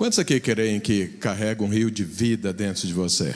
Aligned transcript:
Quantos 0.00 0.18
aqui 0.18 0.40
creem 0.40 0.80
que 0.80 1.08
carrega 1.08 1.62
um 1.62 1.68
rio 1.68 1.90
de 1.90 2.04
vida 2.04 2.54
dentro 2.54 2.86
de 2.86 2.94
você? 2.94 3.34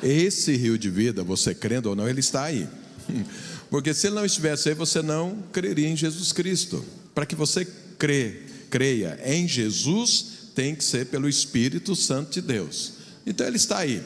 Esse 0.00 0.54
rio 0.54 0.78
de 0.78 0.88
vida, 0.88 1.24
você 1.24 1.52
crendo 1.52 1.88
ou 1.88 1.96
não, 1.96 2.08
ele 2.08 2.20
está 2.20 2.44
aí. 2.44 2.68
Porque 3.68 3.92
se 3.92 4.06
ele 4.06 4.14
não 4.14 4.24
estivesse 4.24 4.68
aí, 4.68 4.74
você 4.76 5.02
não 5.02 5.42
creria 5.52 5.88
em 5.88 5.96
Jesus 5.96 6.30
Cristo. 6.30 6.84
Para 7.12 7.26
que 7.26 7.34
você 7.34 7.66
crê, 7.98 8.42
creia 8.70 9.18
em 9.24 9.48
Jesus, 9.48 10.52
tem 10.54 10.76
que 10.76 10.84
ser 10.84 11.06
pelo 11.06 11.28
Espírito 11.28 11.96
Santo 11.96 12.30
de 12.30 12.40
Deus. 12.40 12.92
Então 13.26 13.44
ele 13.48 13.56
está 13.56 13.78
aí. 13.78 14.00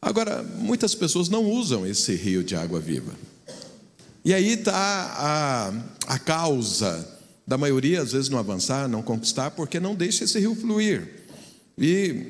Agora, 0.00 0.42
muitas 0.42 0.94
pessoas 0.94 1.28
não 1.28 1.44
usam 1.44 1.86
esse 1.86 2.14
rio 2.14 2.42
de 2.42 2.56
água 2.56 2.80
viva. 2.80 3.12
E 4.24 4.32
aí 4.32 4.54
está 4.54 4.74
a, 4.74 6.14
a 6.14 6.18
causa 6.18 7.20
da 7.46 7.58
maioria, 7.58 8.00
às 8.00 8.12
vezes, 8.12 8.28
não 8.28 8.38
avançar, 8.38 8.88
não 8.88 9.02
conquistar, 9.02 9.50
porque 9.52 9.80
não 9.80 9.94
deixa 9.94 10.24
esse 10.24 10.38
rio 10.38 10.54
fluir. 10.54 11.08
E, 11.76 12.26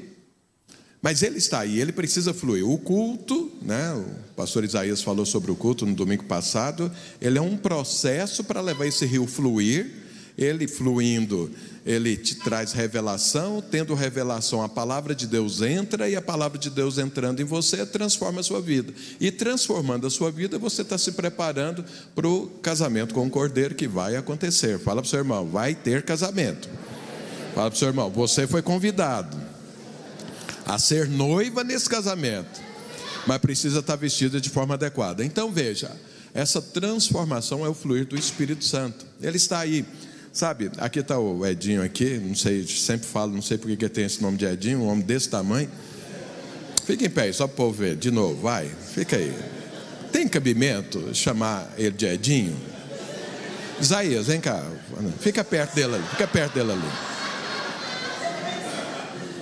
mas 1.00 1.23
ele 1.23 1.38
está 1.38 1.60
aí, 1.60 1.80
ele 1.80 1.92
precisa 1.92 2.32
fluir. 2.32 2.68
O 2.68 2.78
culto, 2.78 3.51
né, 3.62 3.92
o 3.95 4.34
pastor 4.34 4.64
Isaías 4.64 5.02
falou 5.02 5.27
sobre 5.27 5.51
o 5.51 5.56
culto 5.56 5.84
no 5.84 5.95
domingo 5.95 6.24
passado, 6.24 6.90
ele 7.20 7.38
é 7.38 7.42
um 7.42 7.56
processo 7.56 8.45
para 8.45 8.60
levar 8.60 8.87
esse 8.87 9.04
rio 9.04 9.27
fluir 9.27 10.02
ele 10.37 10.66
fluindo, 10.66 11.51
ele 11.84 12.16
te 12.16 12.36
traz 12.36 12.72
revelação, 12.72 13.60
tendo 13.60 13.95
revelação, 13.95 14.62
a 14.62 14.68
palavra 14.68 15.14
de 15.14 15.27
Deus 15.27 15.60
entra 15.60 16.09
e 16.09 16.14
a 16.14 16.23
palavra 16.23 16.59
de 16.59 16.70
Deus 16.70 16.96
entrando 16.96 17.40
em 17.40 17.45
você 17.45 17.84
transforma 17.84 18.40
a 18.40 18.42
sua 18.42 18.60
vida. 18.60 18.92
E 19.20 19.30
transformando 19.32 20.06
a 20.06 20.10
sua 20.10 20.30
vida, 20.30 20.59
você 20.59 20.82
está 20.82 20.96
se 20.96 21.12
preparando 21.12 21.84
para 22.14 22.28
o 22.28 22.46
casamento 22.62 23.12
com 23.12 23.26
o 23.26 23.30
cordeiro 23.30 23.74
que 23.74 23.88
vai 23.88 24.14
acontecer. 24.14 24.78
Fala 24.78 25.02
para 25.02 25.06
o 25.06 25.10
seu 25.10 25.18
irmão, 25.18 25.46
vai 25.48 25.74
ter 25.74 26.02
casamento. 26.02 26.68
Fala 27.54 27.68
para 27.68 27.76
o 27.76 27.78
seu 27.78 27.88
irmão, 27.88 28.10
você 28.10 28.46
foi 28.46 28.62
convidado 28.62 29.37
a 30.64 30.78
ser 30.78 31.09
noiva 31.09 31.64
nesse 31.64 31.88
casamento, 31.88 32.60
mas 33.26 33.38
precisa 33.38 33.80
estar 33.80 33.96
vestida 33.96 34.40
de 34.40 34.48
forma 34.48 34.74
adequada. 34.74 35.24
Então 35.24 35.51
veja, 35.51 35.90
essa 36.32 36.62
transformação 36.62 37.66
é 37.66 37.68
o 37.68 37.74
fluir 37.74 38.07
do 38.07 38.16
Espírito 38.16 38.64
Santo. 38.64 39.04
Ele 39.20 39.37
está 39.37 39.59
aí. 39.59 39.85
Sabe, 40.33 40.71
aqui 40.79 41.01
está 41.01 41.19
o 41.19 41.45
Edinho 41.45 41.83
aqui, 41.83 42.16
não 42.16 42.35
sei, 42.35 42.66
sempre 42.66 43.07
falo, 43.07 43.35
não 43.35 43.43
sei 43.43 43.59
porque 43.59 43.77
que 43.77 43.87
tem 43.87 44.07
esse 44.07 44.23
nome 44.23 44.38
de 44.38 44.47
Edinho, 44.47 44.80
um 44.80 44.88
homem 44.88 45.05
desse 45.05 45.29
tamanho. 45.29 45.71
Fica 46.87 47.05
em 47.05 47.11
pé, 47.11 47.30
só 47.33 47.47
para 47.47 47.52
o 47.52 47.57
povo 47.57 47.73
ver, 47.75 47.97
de 47.97 48.11
novo, 48.11 48.41
vai, 48.41 48.66
fica 48.95 49.16
aí. 49.16 49.35
Tem 50.10 50.27
cabimento 50.27 51.15
chamar 51.15 51.71
ele 51.77 51.91
de 51.91 52.07
Edinho? 52.07 52.57
Isaías, 53.79 54.27
vem 54.27 54.41
cá, 54.41 54.65
fica 55.21 55.45
perto 55.45 55.75
dele 55.75 55.97
ali, 55.97 56.05
fica 56.05 56.27
perto 56.27 56.55
dele 56.55 56.73
ali. 56.73 56.93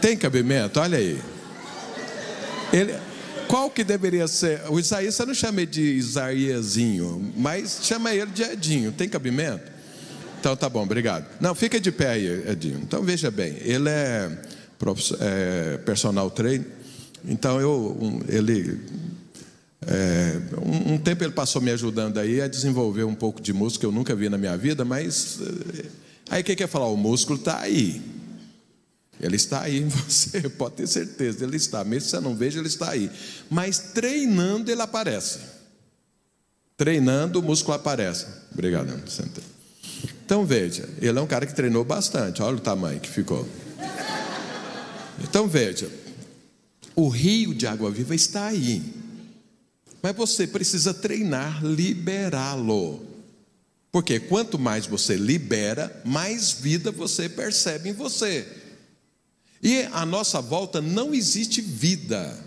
Tem 0.01 0.17
cabimento? 0.17 0.81
Olha 0.81 0.99
aí. 0.99 1.23
Ele, 2.73 2.97
qual 3.47 3.71
que 3.71 3.85
deveria 3.85 4.27
ser? 4.27 4.63
O 4.69 4.81
Isaías, 4.81 5.15
você 5.15 5.25
não 5.25 5.35
chama 5.35 5.65
de 5.65 5.83
Isaíasinho, 5.83 7.33
mas 7.37 7.79
chama 7.83 8.13
ele 8.13 8.31
de 8.33 8.43
Edinho. 8.43 8.91
Tem 8.91 9.09
cabimento? 9.09 9.80
Então 10.41 10.57
tá 10.57 10.71
bom, 10.71 10.83
obrigado. 10.83 11.27
Não, 11.39 11.55
fica 11.55 11.79
de 11.79 11.93
pé 11.93 12.13
aí, 12.13 12.51
Edinho. 12.51 12.81
Então 12.83 13.03
veja 13.03 13.31
bem, 13.31 13.59
ele 13.61 13.91
é, 13.91 14.31
é 15.21 15.77
personal 15.85 16.31
trainer. 16.31 16.67
Então 17.27 17.61
eu, 17.61 17.99
um, 18.01 18.23
ele, 18.27 18.81
é, 19.87 20.41
um, 20.65 20.95
um, 20.95 20.99
tempo 20.99 21.23
ele 21.23 21.35
passou 21.35 21.61
me 21.61 21.71
ajudando 21.71 22.17
aí 22.17 22.41
a 22.41 22.49
desenvolver 22.49 23.05
um 23.05 23.15
pouco 23.15 23.39
de 23.39 23.53
músculo 23.53 23.81
que 23.81 23.87
eu 23.87 23.93
nunca 23.93 24.15
vi 24.15 24.31
na 24.31 24.39
minha 24.39 24.57
vida, 24.57 24.83
mas 24.83 25.39
é, 25.79 25.85
aí 26.31 26.41
o 26.41 26.45
que 26.45 26.57
quer 26.57 26.69
falar? 26.69 26.87
O 26.87 26.97
músculo 26.97 27.39
está 27.39 27.61
aí. 27.61 28.01
Ele 29.21 29.37
está 29.37 29.61
aí 29.61 29.81
em 29.81 29.89
você, 29.93 30.49
pode 30.49 30.77
ter 30.77 30.87
certeza, 30.87 31.45
ele 31.45 31.59
está. 31.59 31.85
Mesmo 31.85 32.09
se 32.09 32.17
você 32.17 32.21
não 32.21 32.35
veja, 32.35 32.59
ele 32.59 32.69
está 32.69 32.93
aí. 32.93 33.11
Mas 33.51 33.79
treinando, 33.93 34.71
ele 34.71 34.81
aparece. 34.81 35.41
Treinando, 36.79 37.41
o 37.41 37.43
músculo 37.43 37.75
aparece. 37.75 38.25
Obrigado, 38.51 38.89
sentei. 39.11 39.50
Então 40.31 40.47
veja, 40.47 40.89
ele 41.03 41.19
é 41.19 41.21
um 41.21 41.27
cara 41.27 41.45
que 41.45 41.53
treinou 41.53 41.83
bastante, 41.83 42.41
olha 42.41 42.57
o 42.57 42.61
tamanho 42.61 43.01
que 43.01 43.11
ficou. 43.11 43.49
Então 45.25 45.49
veja, 45.49 45.91
o 46.95 47.09
rio 47.09 47.53
de 47.53 47.67
água 47.67 47.91
viva 47.91 48.15
está 48.15 48.47
aí, 48.47 48.81
mas 50.01 50.15
você 50.15 50.47
precisa 50.47 50.95
treinar, 50.95 51.65
liberá-lo. 51.65 53.05
Porque 53.91 54.21
quanto 54.21 54.57
mais 54.57 54.87
você 54.87 55.17
libera, 55.17 56.01
mais 56.05 56.53
vida 56.53 56.93
você 56.93 57.29
percebe 57.29 57.89
em 57.89 57.93
você. 57.93 58.47
E 59.61 59.83
à 59.91 60.07
nossa 60.07 60.41
volta 60.41 60.81
não 60.81 61.13
existe 61.13 61.61
vida, 61.61 62.39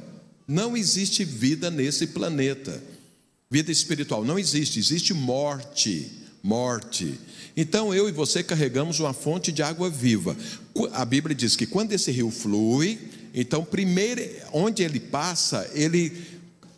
não 0.47 0.77
existe 0.77 1.25
vida 1.25 1.69
nesse 1.69 2.07
planeta. 2.07 2.81
Vida 3.51 3.73
espiritual 3.73 4.23
não 4.23 4.39
existe, 4.39 4.79
existe 4.79 5.13
morte, 5.13 6.22
morte. 6.43 7.17
Então 7.55 7.95
eu 7.95 8.09
e 8.09 8.11
você 8.11 8.43
carregamos 8.43 8.99
uma 8.99 9.13
fonte 9.13 9.49
de 9.49 9.63
água 9.63 9.89
viva. 9.89 10.35
A 10.91 11.05
Bíblia 11.05 11.33
diz 11.33 11.55
que 11.55 11.65
quando 11.65 11.93
esse 11.93 12.11
rio 12.11 12.29
flui, 12.29 12.99
então 13.33 13.63
primeiro 13.63 14.21
onde 14.51 14.83
ele 14.83 14.99
passa, 14.99 15.69
ele 15.73 16.11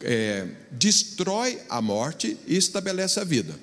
é, 0.02 0.48
destrói 0.72 1.60
a 1.68 1.82
morte 1.82 2.38
e 2.46 2.56
estabelece 2.56 3.20
a 3.20 3.24
vida. 3.24 3.60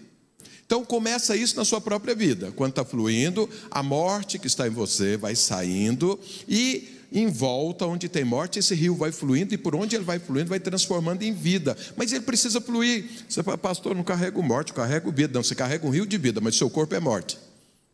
Então 0.66 0.84
começa 0.84 1.36
isso 1.36 1.56
na 1.56 1.64
sua 1.64 1.80
própria 1.80 2.16
vida. 2.16 2.50
Quando 2.56 2.70
está 2.70 2.84
fluindo, 2.84 3.48
a 3.70 3.82
morte 3.82 4.40
que 4.40 4.48
está 4.48 4.66
em 4.66 4.70
você 4.70 5.16
vai 5.16 5.36
saindo 5.36 6.18
e 6.48 6.88
em 7.12 7.28
volta 7.28 7.86
onde 7.86 8.08
tem 8.08 8.24
morte, 8.24 8.58
esse 8.58 8.74
rio 8.74 8.94
vai 8.94 9.12
fluindo 9.12 9.52
e 9.54 9.58
por 9.58 9.74
onde 9.74 9.94
ele 9.94 10.04
vai 10.04 10.18
fluindo, 10.18 10.48
vai 10.48 10.58
transformando 10.58 11.22
em 11.22 11.32
vida. 11.32 11.76
Mas 11.96 12.12
ele 12.12 12.24
precisa 12.24 12.60
fluir. 12.60 13.04
Você 13.28 13.42
fala, 13.42 13.58
pastor, 13.58 13.94
não 13.94 14.02
carrego 14.02 14.42
morte, 14.42 14.72
carrego 14.72 15.12
vida. 15.12 15.34
Não, 15.34 15.42
você 15.42 15.54
carrega 15.54 15.86
um 15.86 15.90
rio 15.90 16.06
de 16.06 16.16
vida, 16.16 16.40
mas 16.40 16.56
seu 16.56 16.70
corpo 16.70 16.94
é 16.94 17.00
morte. 17.00 17.38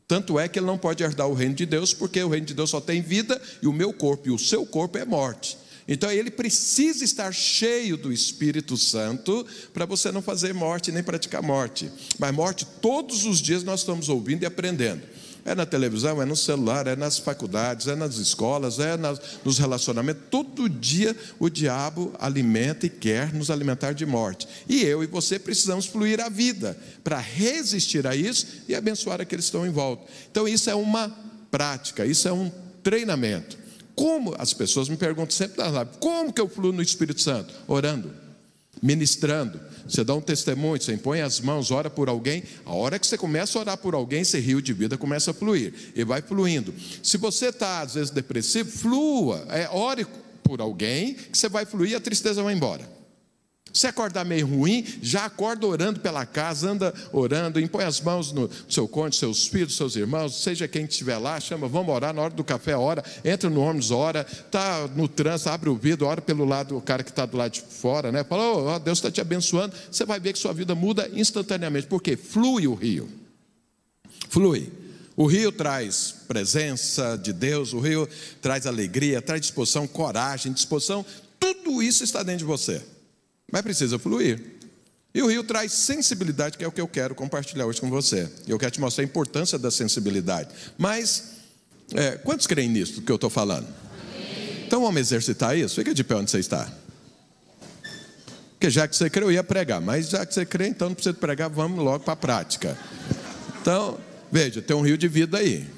Tanto 0.06 0.39
é 0.39 0.49
que 0.49 0.59
ele 0.59 0.67
não 0.67 0.79
pode 0.79 1.03
herdar 1.03 1.29
o 1.29 1.34
reino 1.34 1.55
de 1.55 1.67
Deus, 1.67 1.93
porque 1.93 2.23
o 2.23 2.29
reino 2.29 2.47
de 2.47 2.55
Deus 2.55 2.71
só 2.71 2.81
tem 2.81 3.03
vida 3.03 3.41
e 3.61 3.67
o 3.67 3.73
meu 3.73 3.93
corpo 3.93 4.29
e 4.29 4.31
o 4.31 4.39
seu 4.39 4.65
corpo 4.65 4.97
é 4.97 5.05
morte. 5.05 5.59
Então 5.89 6.11
ele 6.11 6.31
precisa 6.31 7.03
estar 7.03 7.33
cheio 7.33 7.97
do 7.97 8.12
Espírito 8.12 8.77
Santo 8.77 9.47
para 9.73 9.87
você 9.87 10.12
não 10.12 10.21
fazer 10.21 10.53
morte 10.53 10.93
nem 10.93 11.03
praticar 11.03 11.43
morte. 11.43 11.91
Mas 12.19 12.35
morte 12.35 12.67
todos 12.81 13.25
os 13.25 13.41
dias 13.41 13.65
nós 13.65 13.81
estamos 13.81 14.11
ouvindo 14.11 14.43
e 14.43 14.47
aprendendo. 14.47 15.03
É 15.49 15.55
na 15.55 15.65
televisão, 15.65 16.21
é 16.21 16.27
no 16.27 16.37
celular, 16.37 16.87
é 16.87 16.95
nas 16.95 17.19
faculdades, 17.19 17.87
é 17.87 17.97
nas 17.97 18.17
escolas, 18.17 18.79
é 18.79 18.99
nas, 18.99 19.19
nos 19.43 19.59
relacionamentos. 19.59 20.25
Todo 20.31 20.69
dia 20.69 21.17
o 21.39 21.49
diabo 21.49 22.13
alimenta 22.19 22.85
e 22.85 22.91
quer 22.91 23.33
nos 23.33 23.51
alimentar 23.51 23.93
de 23.93 24.05
morte. 24.05 24.47
E 24.69 24.83
eu 24.83 25.03
e 25.03 25.07
você 25.07 25.39
precisamos 25.39 25.87
fluir 25.87 26.21
a 26.21 26.29
vida 26.29 26.79
para 27.03 27.19
resistir 27.19 28.07
a 28.07 28.15
isso 28.15 28.47
e 28.69 28.75
abençoar 28.75 29.23
aqueles 29.23 29.47
que 29.47 29.49
estão 29.49 29.67
em 29.67 29.71
volta. 29.71 30.05
Então, 30.31 30.47
isso 30.47 30.69
é 30.69 30.75
uma 30.75 31.11
prática, 31.51 32.05
isso 32.05 32.29
é 32.29 32.33
um 32.33 32.53
treinamento. 32.83 33.57
Como 33.95 34.35
as 34.39 34.53
pessoas 34.53 34.91
me 34.91 34.99
perguntam 34.99 35.31
sempre 35.31 35.57
nas 35.57 35.73
lives, 35.73 35.97
como 35.99 36.31
que 36.31 36.43
eu 36.43 36.49
fluo 36.49 36.73
no 36.73 36.83
Espírito 36.83 37.23
Santo? 37.23 37.55
Orando, 37.67 38.13
ministrando. 38.83 39.61
Você 39.87 40.05
dá 40.05 40.15
um 40.15 40.21
testemunho, 40.21 40.81
você 40.81 40.93
impõe 40.93 41.21
as 41.21 41.41
mãos, 41.41 41.71
ora 41.71 41.89
por 41.89 42.09
alguém. 42.09 42.43
A 42.65 42.72
hora 42.72 42.99
que 42.99 43.06
você 43.06 43.16
começa 43.16 43.59
a 43.59 43.61
orar 43.61 43.78
por 43.78 43.94
alguém, 43.94 44.22
esse 44.22 44.39
rio 44.39 44.61
de 44.61 44.72
vida 44.72 44.99
começa 44.99 45.31
a 45.31 45.34
fluir. 45.34 45.72
E 45.94 46.05
vai 46.05 46.21
fluindo. 46.21 46.75
Se 47.03 47.17
você 47.17 47.47
está, 47.47 47.81
às 47.81 47.94
vezes, 47.94 48.11
depressivo, 48.11 48.71
flua. 48.71 49.47
É, 49.49 49.69
ore 49.71 50.06
por 50.43 50.61
alguém, 50.61 51.15
que 51.15 51.37
você 51.37 51.49
vai 51.49 51.65
fluir 51.65 51.93
e 51.93 51.94
a 51.94 52.00
tristeza 52.00 52.43
vai 52.43 52.55
embora. 52.55 52.98
Se 53.73 53.87
acordar 53.87 54.25
meio 54.25 54.47
ruim, 54.47 54.84
já 55.03 55.27
acorda 55.27 55.67
orando 55.67 56.01
pela 56.01 56.25
casa, 56.25 56.71
anda 56.71 56.95
orando, 57.12 57.61
impõe 57.61 57.84
as 57.84 58.01
mãos 58.01 58.33
no 58.33 58.49
seu 58.69 58.89
cônjuge, 58.89 59.19
seus 59.19 59.47
filhos, 59.47 59.77
seus 59.77 59.95
irmãos, 59.95 60.43
seja 60.43 60.67
quem 60.67 60.84
estiver 60.84 61.19
lá, 61.19 61.39
chama, 61.39 61.69
vamos 61.69 61.95
orar 61.95 62.15
na 62.15 62.23
hora 62.23 62.34
do 62.34 62.43
café, 62.43 62.77
ora, 62.77 63.05
entra 63.25 63.50
no 63.50 63.61
ônibus, 63.61 63.91
ora, 63.91 64.26
está 64.29 64.88
no 64.88 65.06
trânsito, 65.06 65.50
abre 65.50 65.69
o 65.69 65.76
vidro, 65.76 66.06
ora 66.06 66.20
pelo 66.20 66.44
lado, 66.44 66.76
o 66.76 66.81
cara 66.81 67.03
que 67.05 67.11
está 67.11 67.26
do 67.26 67.37
lado 67.37 67.53
de 67.53 67.61
fora, 67.61 68.11
né? 68.11 68.25
Fala, 68.25 68.75
oh, 68.75 68.79
Deus 68.79 68.99
está 68.99 69.11
te 69.11 69.20
abençoando, 69.20 69.75
você 69.91 70.05
vai 70.05 70.19
ver 70.19 70.32
que 70.32 70.38
sua 70.38 70.55
vida 70.55 70.75
muda 70.75 71.09
instantaneamente, 71.12 71.87
porque 71.87 72.17
flui 72.17 72.67
o 72.67 72.75
rio. 72.75 73.09
Flui. 74.31 74.73
O 75.15 75.26
rio 75.26 75.53
traz 75.53 76.15
presença 76.26 77.17
de 77.17 77.32
Deus, 77.32 77.73
o 77.73 77.81
rio 77.81 78.09
traz 78.41 78.67
alegria, 78.67 79.20
traz 79.20 79.41
disposição, 79.41 79.87
coragem, 79.87 80.53
disposição, 80.53 81.05
tudo 81.38 81.82
isso 81.82 82.03
está 82.03 82.23
dentro 82.23 82.38
de 82.38 82.44
você 82.44 82.82
mas 83.50 83.62
precisa 83.62 83.99
fluir. 83.99 84.41
E 85.15 85.23
o 85.23 85.27
rio 85.27 85.43
traz 85.43 85.73
sensibilidade, 85.73 86.59
que 86.59 86.65
é 86.65 86.69
o 86.69 86.73
que 86.73 86.81
eu 86.81 86.87
quero 86.87 87.15
compartilhar 87.15 87.67
hoje 87.67 87.81
com 87.81 87.89
você. 87.89 88.31
Eu 88.47 88.59
quero 88.59 88.71
te 88.71 88.81
mostrar 88.81 89.03
a 89.03 89.06
importância 89.06 89.59
da 89.59 89.71
sensibilidade. 89.71 90.50
Mas, 90.77 91.33
é, 91.95 92.12
quantos 92.12 92.47
creem 92.47 92.69
nisso 92.69 93.03
que 93.03 93.11
eu 93.11 93.17
estou 93.17 93.31
falando? 93.31 93.67
Então 94.67 94.83
vamos 94.83 95.00
exercitar 95.00 95.56
isso? 95.56 95.77
Fica 95.77 95.95
de 95.95 96.05
pé 96.05 96.15
onde 96.15 96.31
você 96.31 96.39
está. 96.39 96.71
Porque 98.53 98.69
já 98.71 98.87
que 98.87 98.95
você 98.95 99.09
crê, 99.09 99.25
eu 99.25 99.33
ia 99.33 99.43
pregar. 99.43 99.81
Mas 99.81 100.11
já 100.11 100.27
que 100.27 100.35
você 100.35 100.44
crê, 100.44 100.69
então 100.69 100.89
não 100.89 100.94
precisa 100.94 101.15
pregar, 101.15 101.49
vamos 101.49 101.83
logo 101.83 102.05
para 102.05 102.12
a 102.12 102.17
prática. 102.17 102.79
Então, 103.61 103.99
veja, 104.31 104.61
tem 104.61 104.77
um 104.77 104.83
rio 104.83 104.99
de 104.99 105.09
vida 105.09 105.39
aí. 105.39 105.78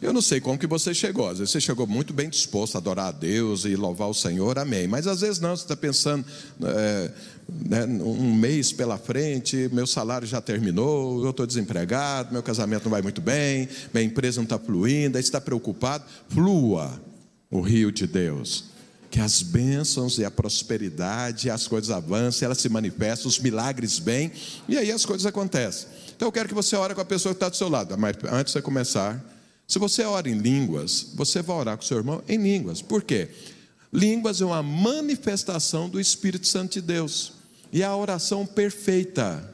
Eu 0.00 0.12
não 0.12 0.20
sei 0.20 0.40
como 0.40 0.58
que 0.58 0.66
você 0.66 0.92
chegou. 0.92 1.28
Às 1.28 1.38
vezes 1.38 1.52
você 1.52 1.60
chegou 1.60 1.86
muito 1.86 2.12
bem 2.12 2.28
disposto 2.28 2.74
a 2.74 2.78
adorar 2.78 3.08
a 3.08 3.12
Deus 3.12 3.64
e 3.64 3.74
louvar 3.74 4.08
o 4.08 4.14
Senhor, 4.14 4.58
amém. 4.58 4.86
Mas 4.86 5.06
às 5.06 5.20
vezes 5.20 5.40
não, 5.40 5.56
você 5.56 5.64
está 5.64 5.76
pensando, 5.76 6.24
é, 6.62 7.10
né, 7.48 7.84
um 7.86 8.34
mês 8.34 8.72
pela 8.72 8.98
frente, 8.98 9.68
meu 9.72 9.86
salário 9.86 10.26
já 10.26 10.40
terminou, 10.40 11.24
eu 11.24 11.30
estou 11.30 11.46
desempregado, 11.46 12.32
meu 12.32 12.42
casamento 12.42 12.84
não 12.84 12.90
vai 12.90 13.02
muito 13.02 13.20
bem, 13.20 13.68
minha 13.92 14.04
empresa 14.04 14.38
não 14.38 14.44
está 14.44 14.58
fluindo, 14.58 15.16
aí 15.16 15.22
você 15.22 15.28
está 15.28 15.40
preocupado. 15.40 16.04
Flua 16.28 17.00
o 17.50 17.60
rio 17.60 17.92
de 17.92 18.06
Deus. 18.06 18.64
Que 19.10 19.20
as 19.20 19.42
bênçãos 19.42 20.18
e 20.18 20.24
a 20.24 20.30
prosperidade, 20.30 21.48
as 21.48 21.68
coisas 21.68 21.88
avancem, 21.90 22.44
elas 22.44 22.58
se 22.58 22.68
manifestam, 22.68 23.28
os 23.28 23.38
milagres 23.38 23.96
vêm, 23.96 24.32
e 24.68 24.76
aí 24.76 24.90
as 24.90 25.06
coisas 25.06 25.24
acontecem. 25.24 25.88
Então 26.16 26.26
eu 26.26 26.32
quero 26.32 26.48
que 26.48 26.54
você 26.54 26.74
ore 26.74 26.94
com 26.94 27.00
a 27.00 27.04
pessoa 27.04 27.32
que 27.32 27.36
está 27.36 27.48
do 27.48 27.56
seu 27.56 27.68
lado, 27.68 27.96
mas 27.96 28.16
antes 28.24 28.46
de 28.46 28.58
você 28.58 28.62
começar, 28.62 29.24
se 29.66 29.78
você 29.78 30.02
ora 30.02 30.28
em 30.28 30.38
línguas, 30.38 31.12
você 31.14 31.40
vai 31.42 31.56
orar 31.56 31.76
com 31.76 31.82
seu 31.82 31.96
irmão 31.96 32.22
em 32.28 32.36
línguas. 32.36 32.82
Por 32.82 33.02
quê? 33.02 33.28
Línguas 33.92 34.40
é 34.40 34.44
uma 34.44 34.62
manifestação 34.62 35.88
do 35.88 36.00
Espírito 36.00 36.46
Santo 36.46 36.74
de 36.74 36.80
Deus. 36.80 37.32
E 37.72 37.82
é 37.82 37.86
a 37.86 37.96
oração 37.96 38.46
perfeita. 38.46 39.52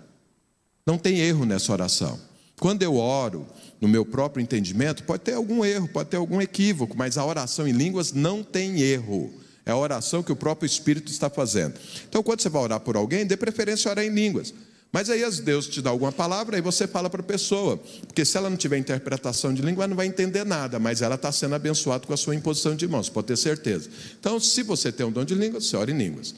Não 0.87 0.99
tem 0.99 1.21
erro 1.21 1.45
nessa 1.45 1.73
oração. 1.73 2.19
Quando 2.59 2.83
eu 2.83 2.97
oro, 2.97 3.47
no 3.81 3.89
meu 3.89 4.05
próprio 4.05 4.43
entendimento, 4.43 5.05
pode 5.05 5.23
ter 5.23 5.35
algum 5.35 5.65
erro, 5.65 5.89
pode 5.89 6.11
ter 6.11 6.17
algum 6.17 6.41
equívoco, 6.41 6.97
mas 6.97 7.17
a 7.17 7.25
oração 7.25 7.67
em 7.67 7.73
línguas 7.73 8.13
não 8.13 8.43
tem 8.43 8.81
erro. 8.81 9.33
É 9.65 9.71
a 9.71 9.77
oração 9.77 10.23
que 10.23 10.33
o 10.33 10.37
próprio 10.37 10.67
Espírito 10.67 11.11
está 11.11 11.31
fazendo. 11.31 11.75
Então, 12.09 12.23
quando 12.23 12.41
você 12.41 12.49
vai 12.49 12.63
orar 12.63 12.81
por 12.81 12.97
alguém, 12.97 13.25
dê 13.25 13.37
preferência 13.37 13.89
a 13.89 13.93
orar 13.93 14.05
em 14.05 14.11
línguas. 14.11 14.53
Mas 14.93 15.09
aí 15.09 15.23
Deus 15.43 15.69
te 15.69 15.81
dá 15.81 15.91
alguma 15.91 16.11
palavra, 16.11 16.57
aí 16.57 16.63
você 16.63 16.87
fala 16.87 17.09
para 17.09 17.21
a 17.21 17.25
pessoa. 17.25 17.77
Porque 18.07 18.25
se 18.25 18.37
ela 18.37 18.51
não 18.51 18.57
tiver 18.57 18.77
interpretação 18.77 19.55
de 19.55 19.63
língua, 19.63 19.85
ela 19.85 19.89
não 19.91 19.97
vai 19.97 20.07
entender 20.07 20.45
nada, 20.45 20.79
mas 20.79 21.01
ela 21.01 21.15
está 21.15 21.31
sendo 21.31 21.55
abençoada 21.55 22.07
com 22.07 22.13
a 22.13 22.17
sua 22.17 22.35
imposição 22.35 22.75
de 22.75 22.89
mãos, 22.89 23.09
pode 23.09 23.29
ter 23.29 23.37
certeza. 23.37 23.89
Então, 24.19 24.41
se 24.41 24.63
você 24.63 24.91
tem 24.91 25.07
um 25.07 25.13
dom 25.13 25.25
de 25.25 25.35
línguas, 25.35 25.67
você 25.67 25.77
ora 25.77 25.91
em 25.91 25.97
línguas. 25.97 26.35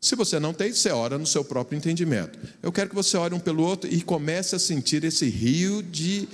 Se 0.00 0.14
você 0.14 0.38
não 0.38 0.54
tem, 0.54 0.72
você 0.72 0.90
ora 0.90 1.18
no 1.18 1.26
seu 1.26 1.44
próprio 1.44 1.76
entendimento. 1.76 2.38
Eu 2.62 2.70
quero 2.70 2.90
que 2.90 2.94
você 2.94 3.16
ore 3.16 3.34
um 3.34 3.40
pelo 3.40 3.64
outro 3.64 3.92
e 3.92 4.00
comece 4.02 4.54
a 4.54 4.58
sentir 4.58 5.02
esse 5.02 5.28
rio 5.28 5.82
de 5.82 6.28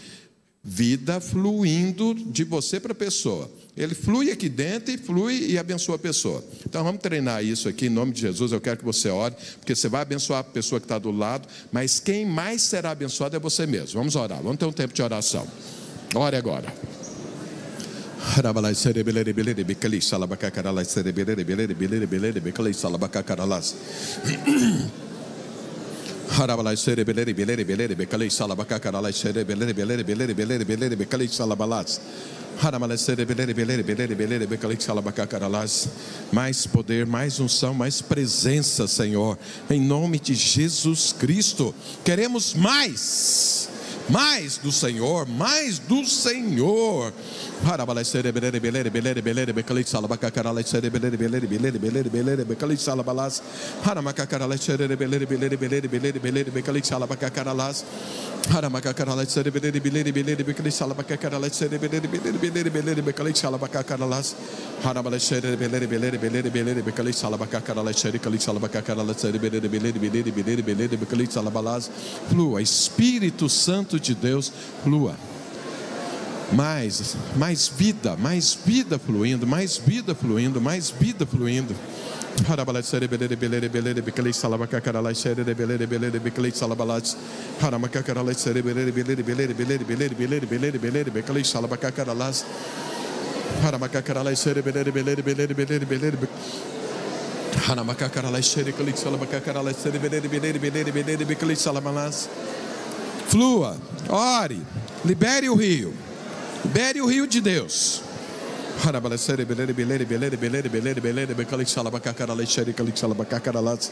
vida 0.62 1.20
fluindo 1.20 2.14
de 2.14 2.44
você 2.44 2.78
para 2.78 2.92
a 2.92 2.94
pessoa. 2.94 3.50
Ele 3.74 3.94
flui 3.94 4.30
aqui 4.30 4.50
dentro 4.50 4.92
e 4.92 4.98
flui 4.98 5.46
e 5.50 5.58
abençoa 5.58 5.96
a 5.96 5.98
pessoa. 5.98 6.44
Então 6.66 6.84
vamos 6.84 7.00
treinar 7.00 7.42
isso 7.42 7.68
aqui 7.68 7.86
em 7.86 7.88
nome 7.88 8.12
de 8.12 8.20
Jesus. 8.20 8.52
Eu 8.52 8.60
quero 8.60 8.76
que 8.78 8.84
você 8.84 9.08
ore, 9.08 9.34
porque 9.58 9.74
você 9.74 9.88
vai 9.88 10.02
abençoar 10.02 10.40
a 10.40 10.44
pessoa 10.44 10.78
que 10.78 10.84
está 10.84 10.98
do 10.98 11.10
lado, 11.10 11.48
mas 11.70 11.98
quem 11.98 12.26
mais 12.26 12.60
será 12.62 12.90
abençoado 12.90 13.34
é 13.34 13.38
você 13.38 13.66
mesmo. 13.66 13.98
Vamos 13.98 14.14
orar, 14.14 14.42
vamos 14.42 14.58
ter 14.58 14.66
um 14.66 14.72
tempo 14.72 14.92
de 14.92 15.02
oração. 15.02 15.46
Ore 16.14 16.36
agora. 16.36 16.72
Mais 36.32 36.66
poder, 36.66 37.06
mais 37.06 37.40
unção, 37.40 37.74
mais 37.74 38.00
presença, 38.00 38.86
Senhor. 38.86 39.38
Em 39.70 39.80
nome 39.80 40.18
de 40.18 40.34
Jesus 40.34 41.12
Cristo. 41.18 41.74
Queremos 42.04 42.54
mais. 42.54 43.68
Mais 44.08 44.58
do 44.58 44.72
Senhor, 44.72 45.26
mais 45.26 45.78
do 45.78 46.04
Senhor. 46.04 47.12
Flua, 72.28 72.60
Espírito 72.60 73.48
Santo 73.48 73.98
de 73.98 74.14
Deus, 74.14 74.52
flua. 74.84 75.16
Mais, 76.52 77.16
mais 77.34 77.68
vida, 77.74 78.18
mais 78.18 78.52
vida 78.66 78.98
fluindo, 78.98 79.46
mais 79.46 79.78
vida 79.78 80.14
fluindo, 80.14 80.60
mais 80.60 80.90
vida 80.90 81.24
fluindo. 81.24 81.74
Harabalat 82.48 82.84
sere 82.84 83.08
belere 83.08 83.36
flua 103.28 103.76
ore 104.08 104.60
libere 105.04 105.48
o 105.48 105.54
rio 105.54 105.92
libere 106.64 107.00
o 107.00 107.06
rio 107.06 107.26
de 107.26 107.40
Deus 107.40 108.02
Harabalesere 108.82 109.48
belere 109.48 109.76
belere 109.78 110.10
belere 110.10 110.36
belere 110.42 110.72
belere 110.72 111.02
belere 111.04 111.38
bekalik 111.38 111.68
salabakakarala 111.68 112.46
şeri 112.46 112.72
kalik 112.72 112.98
salabakakaralas. 112.98 113.90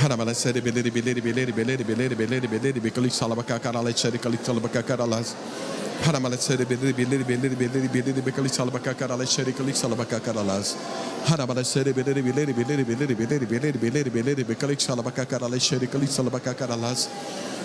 Harabalesere 0.00 0.64
belere 0.64 0.94
belere 0.94 1.24
belere 1.24 1.56
belere 1.56 1.88
belere 1.88 2.18
belere 2.18 2.50
belere 2.52 2.84
bekalik 2.84 3.12
salabakakarala 3.12 3.92
şeri 3.92 4.18
kalik 4.18 4.40
salabakakaralas. 4.46 5.34
Harabalesere 6.04 6.70
belere 6.70 6.98
belere 6.98 7.28
belere 7.28 7.60
belere 7.60 7.94
belere 7.94 8.26
bekalik 8.26 8.54
salabakakarala 8.54 9.26
şeri 9.26 9.52
kalik 9.52 9.76
salabakakaralas. 9.76 10.74
Harabalesere 11.26 11.96
belere 11.96 12.24
belere 12.24 12.56
belere 12.56 12.88
belere 12.88 13.18
belere 13.18 13.50
belere 13.50 13.82
belere 13.82 14.14
belere 14.14 14.48
bekalik 14.48 14.82
salabakakarala 14.82 15.58
şeri 15.60 15.90
kalik 15.90 16.10
salabakakaralas. 16.10 17.08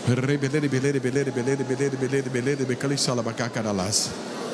Rebelere 0.09 0.71
belere 0.71 1.03
belere 1.03 1.35
belere 1.35 1.69
belere 1.69 2.01
belere 2.01 2.33
belere 2.33 2.69
bekalik 2.69 2.99
salabakakaralas. 2.99 4.09
Haramacacarala 4.09 4.44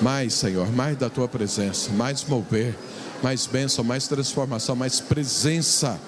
mais 0.00 0.34
Senhor, 0.34 0.70
mais 0.72 0.96
da 0.96 1.08
tua 1.10 1.28
presença, 1.28 1.90
mais 1.92 2.24
mover, 2.24 2.74
mais 3.22 3.46
bênção, 3.46 3.84
mais 3.84 4.06
transformação, 4.06 4.76
mais 4.76 5.00
presença. 5.00 5.98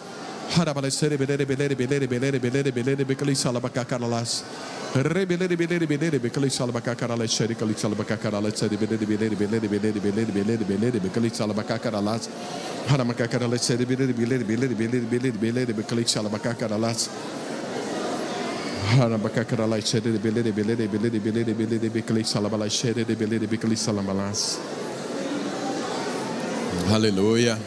Hallelujah. 26.88 27.58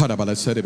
Harabala 0.00 0.34
seri 0.34 0.62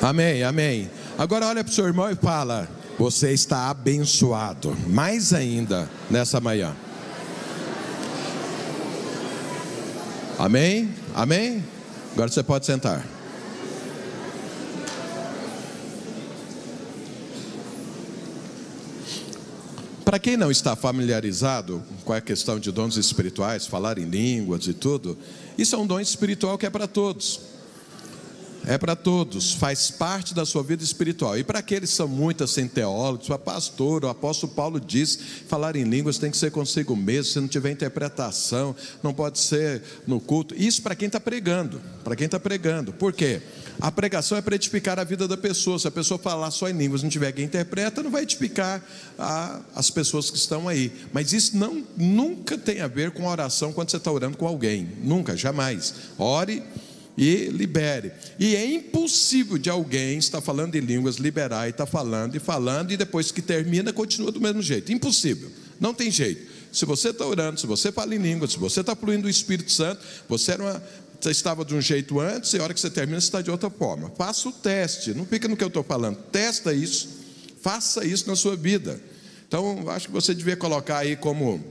Amém, 0.00 0.42
amém. 0.42 0.90
Agora 1.18 1.46
olha 1.48 1.62
para 1.62 1.70
o 1.70 1.74
seu 1.74 1.86
irmão 1.86 2.10
e 2.10 2.14
fala: 2.14 2.66
Você 2.98 3.32
está 3.32 3.68
abençoado. 3.68 4.74
Mais 4.86 5.34
ainda 5.34 5.86
nessa 6.10 6.40
manhã. 6.40 6.74
Amém? 10.38 10.94
Amém? 11.16 11.64
Agora 12.12 12.30
você 12.30 12.44
pode 12.44 12.64
sentar. 12.64 13.04
Para 20.04 20.20
quem 20.20 20.36
não 20.36 20.48
está 20.48 20.76
familiarizado 20.76 21.82
com 22.04 22.12
a 22.12 22.20
questão 22.20 22.60
de 22.60 22.70
dons 22.70 22.96
espirituais, 22.96 23.66
falar 23.66 23.98
em 23.98 24.04
línguas 24.04 24.68
e 24.68 24.72
tudo, 24.72 25.18
isso 25.58 25.74
é 25.74 25.78
um 25.78 25.86
dom 25.86 25.98
espiritual 25.98 26.56
que 26.56 26.64
é 26.64 26.70
para 26.70 26.86
todos. 26.86 27.40
É 28.68 28.76
para 28.76 28.94
todos, 28.94 29.54
faz 29.54 29.90
parte 29.90 30.34
da 30.34 30.44
sua 30.44 30.62
vida 30.62 30.84
espiritual. 30.84 31.38
E 31.38 31.42
para 31.42 31.60
aqueles 31.60 31.88
que 31.88 31.96
são 31.96 32.06
muito 32.06 32.44
assim, 32.44 32.68
teólogos, 32.68 33.30
o 33.30 33.38
pastor, 33.38 34.04
o 34.04 34.08
apóstolo 34.10 34.52
Paulo 34.52 34.78
diz: 34.78 35.18
falar 35.48 35.74
em 35.74 35.84
línguas 35.84 36.18
tem 36.18 36.30
que 36.30 36.36
ser 36.36 36.50
consigo 36.50 36.94
mesmo, 36.94 37.32
se 37.32 37.40
não 37.40 37.48
tiver 37.48 37.70
interpretação, 37.70 38.76
não 39.02 39.14
pode 39.14 39.38
ser 39.38 39.82
no 40.06 40.20
culto. 40.20 40.54
Isso 40.54 40.82
para 40.82 40.94
quem 40.94 41.06
está 41.06 41.18
pregando, 41.18 41.80
para 42.04 42.14
quem 42.14 42.26
está 42.26 42.38
pregando. 42.38 42.92
Por 42.92 43.14
quê? 43.14 43.40
A 43.80 43.90
pregação 43.90 44.36
é 44.36 44.42
para 44.42 44.54
edificar 44.54 44.98
a 44.98 45.04
vida 45.04 45.26
da 45.26 45.38
pessoa. 45.38 45.78
Se 45.78 45.88
a 45.88 45.90
pessoa 45.90 46.18
falar 46.18 46.50
só 46.50 46.68
em 46.68 46.76
línguas, 46.76 47.02
não 47.02 47.08
tiver 47.08 47.32
quem 47.32 47.46
interpreta, 47.46 48.02
não 48.02 48.10
vai 48.10 48.24
edificar 48.24 48.84
a, 49.18 49.60
as 49.74 49.88
pessoas 49.88 50.30
que 50.30 50.36
estão 50.36 50.68
aí. 50.68 50.92
Mas 51.10 51.32
isso 51.32 51.56
não, 51.56 51.82
nunca 51.96 52.58
tem 52.58 52.82
a 52.82 52.86
ver 52.86 53.12
com 53.12 53.26
oração 53.26 53.72
quando 53.72 53.90
você 53.90 53.96
está 53.96 54.12
orando 54.12 54.36
com 54.36 54.46
alguém. 54.46 54.90
Nunca, 55.02 55.34
jamais. 55.34 55.94
Ore 56.18 56.62
e 57.18 57.46
libere. 57.46 58.12
E 58.38 58.54
é 58.54 58.64
impossível 58.64 59.58
de 59.58 59.68
alguém 59.68 60.18
estar 60.18 60.40
falando 60.40 60.76
em 60.76 60.80
línguas, 60.80 61.16
liberar 61.16 61.66
e 61.66 61.70
estar 61.70 61.84
tá 61.84 61.90
falando 61.90 62.36
e 62.36 62.38
falando, 62.38 62.92
e 62.92 62.96
depois 62.96 63.32
que 63.32 63.42
termina, 63.42 63.92
continua 63.92 64.30
do 64.30 64.40
mesmo 64.40 64.62
jeito. 64.62 64.92
Impossível. 64.92 65.50
Não 65.80 65.92
tem 65.92 66.12
jeito. 66.12 66.48
Se 66.72 66.84
você 66.84 67.08
está 67.08 67.26
orando, 67.26 67.58
se 67.58 67.66
você 67.66 67.90
fala 67.90 68.14
em 68.14 68.18
línguas, 68.18 68.52
se 68.52 68.58
você 68.58 68.80
está 68.80 68.94
fluindo 68.94 69.26
o 69.26 69.30
Espírito 69.30 69.72
Santo, 69.72 70.00
você, 70.28 70.52
era 70.52 70.62
uma, 70.62 70.82
você 71.20 71.30
estava 71.30 71.64
de 71.64 71.74
um 71.74 71.80
jeito 71.80 72.20
antes, 72.20 72.52
e 72.52 72.58
a 72.58 72.62
hora 72.62 72.72
que 72.72 72.78
você 72.78 72.90
termina, 72.90 73.20
você 73.20 73.26
está 73.26 73.42
de 73.42 73.50
outra 73.50 73.68
forma. 73.68 74.12
Faça 74.16 74.48
o 74.48 74.52
teste, 74.52 75.12
não 75.12 75.26
fica 75.26 75.48
no 75.48 75.56
que 75.56 75.64
eu 75.64 75.68
estou 75.68 75.82
falando. 75.82 76.16
Testa 76.30 76.72
isso, 76.72 77.08
faça 77.60 78.04
isso 78.04 78.28
na 78.28 78.36
sua 78.36 78.54
vida. 78.54 79.00
Então, 79.48 79.88
acho 79.88 80.06
que 80.06 80.12
você 80.12 80.32
devia 80.32 80.56
colocar 80.56 80.98
aí 80.98 81.16
como 81.16 81.64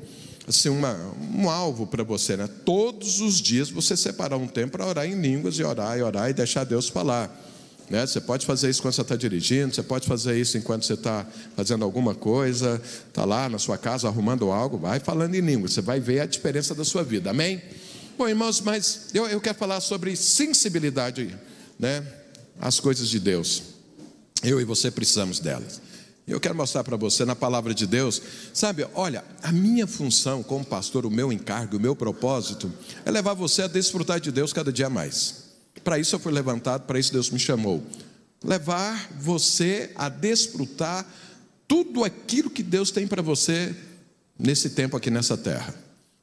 assim, 0.48 0.70
uma, 0.70 0.96
um 1.36 1.50
alvo 1.50 1.86
para 1.86 2.04
você, 2.04 2.38
né? 2.38 2.48
Todos 2.64 3.20
os 3.20 3.42
dias 3.42 3.70
você 3.70 3.98
separar 3.98 4.38
um 4.38 4.48
tempo 4.48 4.78
para 4.78 4.86
orar 4.86 5.06
em 5.06 5.20
línguas 5.20 5.56
e 5.56 5.64
orar 5.64 5.98
e 5.98 6.02
orar 6.02 6.30
e 6.30 6.34
deixar 6.34 6.64
Deus 6.64 6.88
falar. 6.88 7.30
Né? 7.90 8.06
Você 8.06 8.22
pode 8.22 8.46
fazer 8.46 8.70
isso 8.70 8.82
quando 8.82 8.94
você 8.94 9.02
está 9.02 9.16
dirigindo, 9.16 9.76
você 9.76 9.84
pode 9.84 10.08
fazer 10.08 10.38
isso 10.40 10.58
enquanto 10.58 10.86
você 10.86 10.94
está 10.94 11.26
fazendo 11.56 11.84
alguma 11.84 12.16
coisa, 12.16 12.82
está 13.08 13.26
lá 13.26 13.50
na 13.50 13.58
sua 13.58 13.78
casa 13.78 14.08
arrumando 14.08 14.52
algo, 14.52 14.78
vai 14.78 15.00
falando 15.00 15.36
em 15.36 15.42
línguas, 15.42 15.74
você 15.74 15.82
vai 15.82 16.00
ver 16.00 16.22
a 16.22 16.26
diferença 16.26 16.74
da 16.76 16.84
sua 16.84 17.04
vida, 17.04 17.30
amém? 17.30 17.62
Bom, 18.18 18.28
irmãos, 18.28 18.62
mas 18.62 19.08
eu, 19.14 19.28
eu 19.28 19.40
quero 19.40 19.58
falar 19.58 19.80
sobre 19.80 20.16
sensibilidade, 20.16 21.38
né? 21.80 22.06
As 22.60 22.80
coisas 22.80 23.08
de 23.10 23.20
Deus. 23.20 23.64
Eu 24.44 24.60
e 24.60 24.66
você 24.66 24.90
precisamos 24.92 25.40
delas. 25.40 25.82
Eu 26.28 26.42
quero 26.42 26.56
mostrar 26.56 26.84
para 26.84 26.98
você 26.98 27.24
na 27.24 27.36
palavra 27.36 27.74
de 27.74 27.88
Deus, 27.88 28.22
sabe, 28.54 28.86
olha, 28.94 29.24
a 29.42 29.50
minha 29.50 29.88
função 29.88 30.44
como 30.44 30.66
pastor, 30.66 31.06
o 31.06 31.10
meu 31.12 31.32
encargo, 31.32 31.78
o 31.78 31.80
meu 31.80 31.96
propósito 31.96 32.72
é 33.06 33.10
levar 33.10 33.34
você 33.34 33.62
a 33.62 33.68
desfrutar 33.68 34.20
de 34.20 34.30
Deus 34.30 34.52
cada 34.52 34.72
dia 34.72 34.90
mais. 34.90 35.46
Para 35.86 35.98
isso 35.98 36.16
eu 36.16 36.20
fui 36.20 36.34
levantado, 36.34 36.86
para 36.86 37.00
isso 37.00 37.14
Deus 37.14 37.30
me 37.30 37.40
chamou. 37.40 37.82
Levar 38.44 39.10
você 39.18 39.92
a 39.96 40.10
desfrutar 40.10 41.06
tudo 41.66 42.04
aquilo 42.04 42.50
que 42.50 42.62
Deus 42.62 42.92
tem 42.92 43.08
para 43.08 43.22
você 43.22 43.74
nesse 44.38 44.72
tempo 44.72 44.98
aqui 44.98 45.10
nessa 45.10 45.38
terra. 45.38 45.74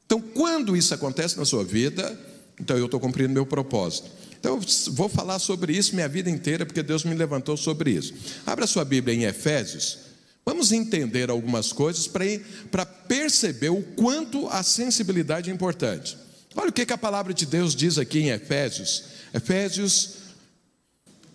Então, 0.05 0.21
quando 0.21 0.77
isso 0.77 0.93
acontece 0.93 1.35
na 1.37 1.45
sua 1.45 1.63
vida, 1.63 2.17
então 2.59 2.77
eu 2.77 2.85
estou 2.85 2.99
cumprindo 2.99 3.33
meu 3.33 3.45
propósito. 3.45 4.09
Então, 4.45 4.59
vou 4.93 5.09
falar 5.09 5.39
sobre 5.39 5.75
isso 5.75 5.95
minha 5.95 6.07
vida 6.07 6.29
inteira, 6.29 6.67
porque 6.67 6.83
Deus 6.83 7.03
me 7.03 7.15
levantou 7.15 7.57
sobre 7.57 7.89
isso. 7.89 8.13
Abra 8.45 8.67
sua 8.67 8.85
Bíblia 8.85 9.15
em 9.15 9.23
Efésios. 9.23 9.97
Vamos 10.45 10.71
entender 10.71 11.31
algumas 11.31 11.73
coisas 11.73 12.07
para 12.07 12.85
perceber 12.85 13.69
o 13.69 13.81
quanto 13.81 14.47
a 14.49 14.61
sensibilidade 14.61 15.49
é 15.49 15.53
importante. 15.53 16.15
Olha 16.55 16.69
o 16.69 16.71
que, 16.71 16.85
que 16.85 16.93
a 16.93 16.97
palavra 16.97 17.33
de 17.33 17.43
Deus 17.47 17.75
diz 17.75 17.97
aqui 17.97 18.19
em 18.19 18.29
Efésios. 18.29 19.05
Efésios, 19.33 20.17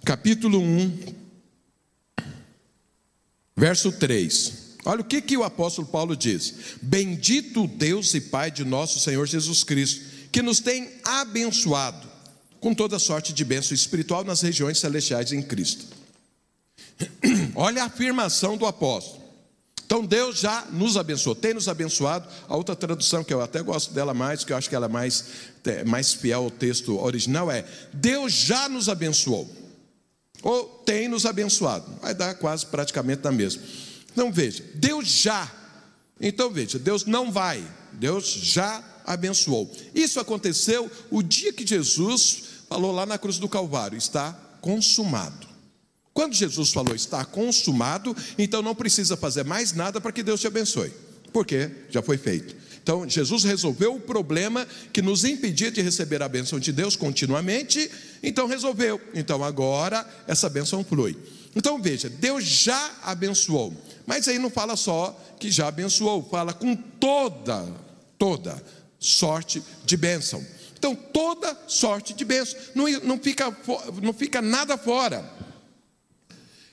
capítulo 0.05 0.61
1, 0.61 0.99
verso 3.57 3.91
3. 3.91 4.53
Olha 4.85 5.01
o 5.01 5.05
que, 5.05 5.21
que 5.21 5.37
o 5.37 5.43
apóstolo 5.43 5.89
Paulo 5.89 6.17
diz: 6.17 6.55
Bendito 6.81 7.67
Deus 7.67 8.15
e 8.15 8.21
Pai 8.21 8.53
de 8.53 8.65
nosso 8.65 9.01
Senhor 9.01 9.27
Jesus 9.27 9.65
Cristo, 9.65 10.01
que 10.31 10.43
nos 10.43 10.61
tem 10.61 10.89
abençoado 11.05 12.10
com 12.61 12.75
toda 12.75 12.99
sorte 12.99 13.33
de 13.33 13.45
bênção 13.45 13.75
espiritual 13.75 14.23
nas 14.23 14.43
regiões 14.43 14.79
celestiais 14.79 15.33
em 15.33 15.43
Cristo. 15.43 15.87
Olha 17.55 17.83
a 17.83 17.87
afirmação 17.87 18.57
do 18.57 18.67
apóstolo. 18.67 19.21
Então 19.85 20.05
Deus 20.05 20.39
já 20.39 20.67
nos 20.71 20.97
abençoou, 20.97 21.35
tem 21.35 21.53
nos 21.53 21.69
abençoado. 21.69 22.29
A 22.49 22.55
outra 22.55 22.77
tradução 22.77 23.25
que 23.25 23.35
eu 23.35 23.41
até 23.41 23.61
gosto 23.61 23.93
dela 23.93 24.15
mais, 24.15 24.45
que 24.45 24.53
eu 24.53 24.57
acho 24.57 24.69
que 24.69 24.77
ela 24.77 24.87
é 24.87 24.89
mais, 24.89 25.25
é, 25.65 25.83
mais 25.83 26.13
fiel 26.13 26.45
ao 26.45 26.51
texto 26.51 26.97
original, 26.97 27.51
é: 27.51 27.65
Deus 27.93 28.33
já 28.33 28.69
nos 28.69 28.89
abençoou. 28.89 29.51
Ou 30.43 30.65
tem 30.87 31.09
nos 31.09 31.27
abençoado. 31.27 31.85
Vai 32.01 32.15
dar 32.15 32.35
quase 32.35 32.67
praticamente 32.67 33.25
na 33.25 33.33
mesma. 33.33 33.63
Então 34.13 34.31
veja, 34.31 34.65
Deus 34.75 35.09
já. 35.09 35.51
Então 36.21 36.51
veja, 36.51 36.79
Deus 36.79 37.05
não 37.05 37.33
vai, 37.33 37.61
Deus 37.93 38.27
já 38.27 38.85
abençoou. 39.05 39.71
Isso 39.93 40.21
aconteceu 40.21 40.89
o 41.11 41.21
dia 41.21 41.53
que 41.53 41.67
Jesus 41.67 42.50
falou 42.71 42.93
lá 42.93 43.05
na 43.05 43.19
cruz 43.19 43.39
do 43.39 43.49
Calvário: 43.49 43.99
está 43.99 44.33
consumado. 44.61 45.49
Quando 46.15 46.35
Jesus 46.35 46.73
falou 46.73 46.95
está 46.95 47.25
consumado, 47.25 48.17
então 48.39 48.63
não 48.63 48.75
precisa 48.75 49.17
fazer 49.17 49.45
mais 49.45 49.73
nada 49.73 50.01
para 50.01 50.13
que 50.13 50.23
Deus 50.23 50.41
te 50.41 50.47
abençoe, 50.47 50.93
porque 51.33 51.71
já 51.91 52.01
foi 52.01 52.17
feito. 52.17 52.55
Então, 52.83 53.09
Jesus 53.09 53.45
resolveu 53.45 53.95
o 53.95 54.01
problema 54.01 54.67
que 54.93 55.03
nos 55.03 55.25
impedia 55.25 55.71
de 55.71 55.83
receber 55.83 56.23
a 56.23 56.29
bênção 56.29 56.59
de 56.59 56.73
Deus 56.73 56.97
continuamente, 56.97 57.91
então 58.23 58.47
resolveu. 58.47 59.01
Então, 59.15 59.45
agora 59.45 60.09
essa 60.27 60.49
bênção 60.49 60.83
flui. 60.83 61.17
Então, 61.55 61.81
veja, 61.81 62.09
Deus 62.09 62.45
já 62.45 62.99
abençoou, 63.03 63.75
mas 64.07 64.27
aí 64.29 64.39
não 64.39 64.51
fala 64.51 64.77
só 64.77 65.19
que 65.39 65.51
já 65.51 65.69
abençoou, 65.69 66.27
fala 66.31 66.53
com 66.53 66.75
toda, 66.75 67.67
toda 68.19 68.61
sorte 68.99 69.63
de 69.85 69.97
bênção. 69.97 70.45
Então, 70.81 70.95
toda 70.95 71.55
sorte 71.69 72.15
de 72.15 72.25
bênção, 72.25 72.59
não, 72.75 72.89
não, 73.01 73.19
fica, 73.19 73.55
não 74.03 74.15
fica 74.15 74.41
nada 74.41 74.79
fora. 74.79 75.31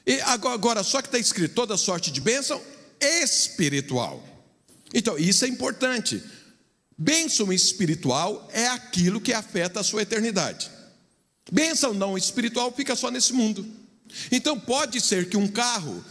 E 0.06 0.22
agora, 0.22 0.82
só 0.82 1.02
que 1.02 1.10
está 1.10 1.20
escrito 1.20 1.54
toda 1.54 1.76
sorte 1.76 2.10
de 2.10 2.22
bênção 2.22 2.62
espiritual. 3.02 4.24
Então, 4.94 5.18
isso 5.18 5.44
é 5.44 5.50
importante. 5.50 6.24
Bênção 6.98 7.52
espiritual 7.52 8.48
é 8.54 8.68
aquilo 8.68 9.20
que 9.20 9.34
afeta 9.34 9.82
a 9.82 9.84
sua 9.84 10.04
eternidade. 10.04 10.72
Bênção 11.52 11.94
não 11.94 12.18
espiritual 12.18 12.72
fica 12.72 12.96
só 12.96 13.12
nesse 13.12 13.34
mundo. 13.34 13.70
Então, 14.32 14.58
pode 14.58 15.02
ser 15.02 15.28
que 15.28 15.36
um 15.36 15.50
carro 15.50 16.02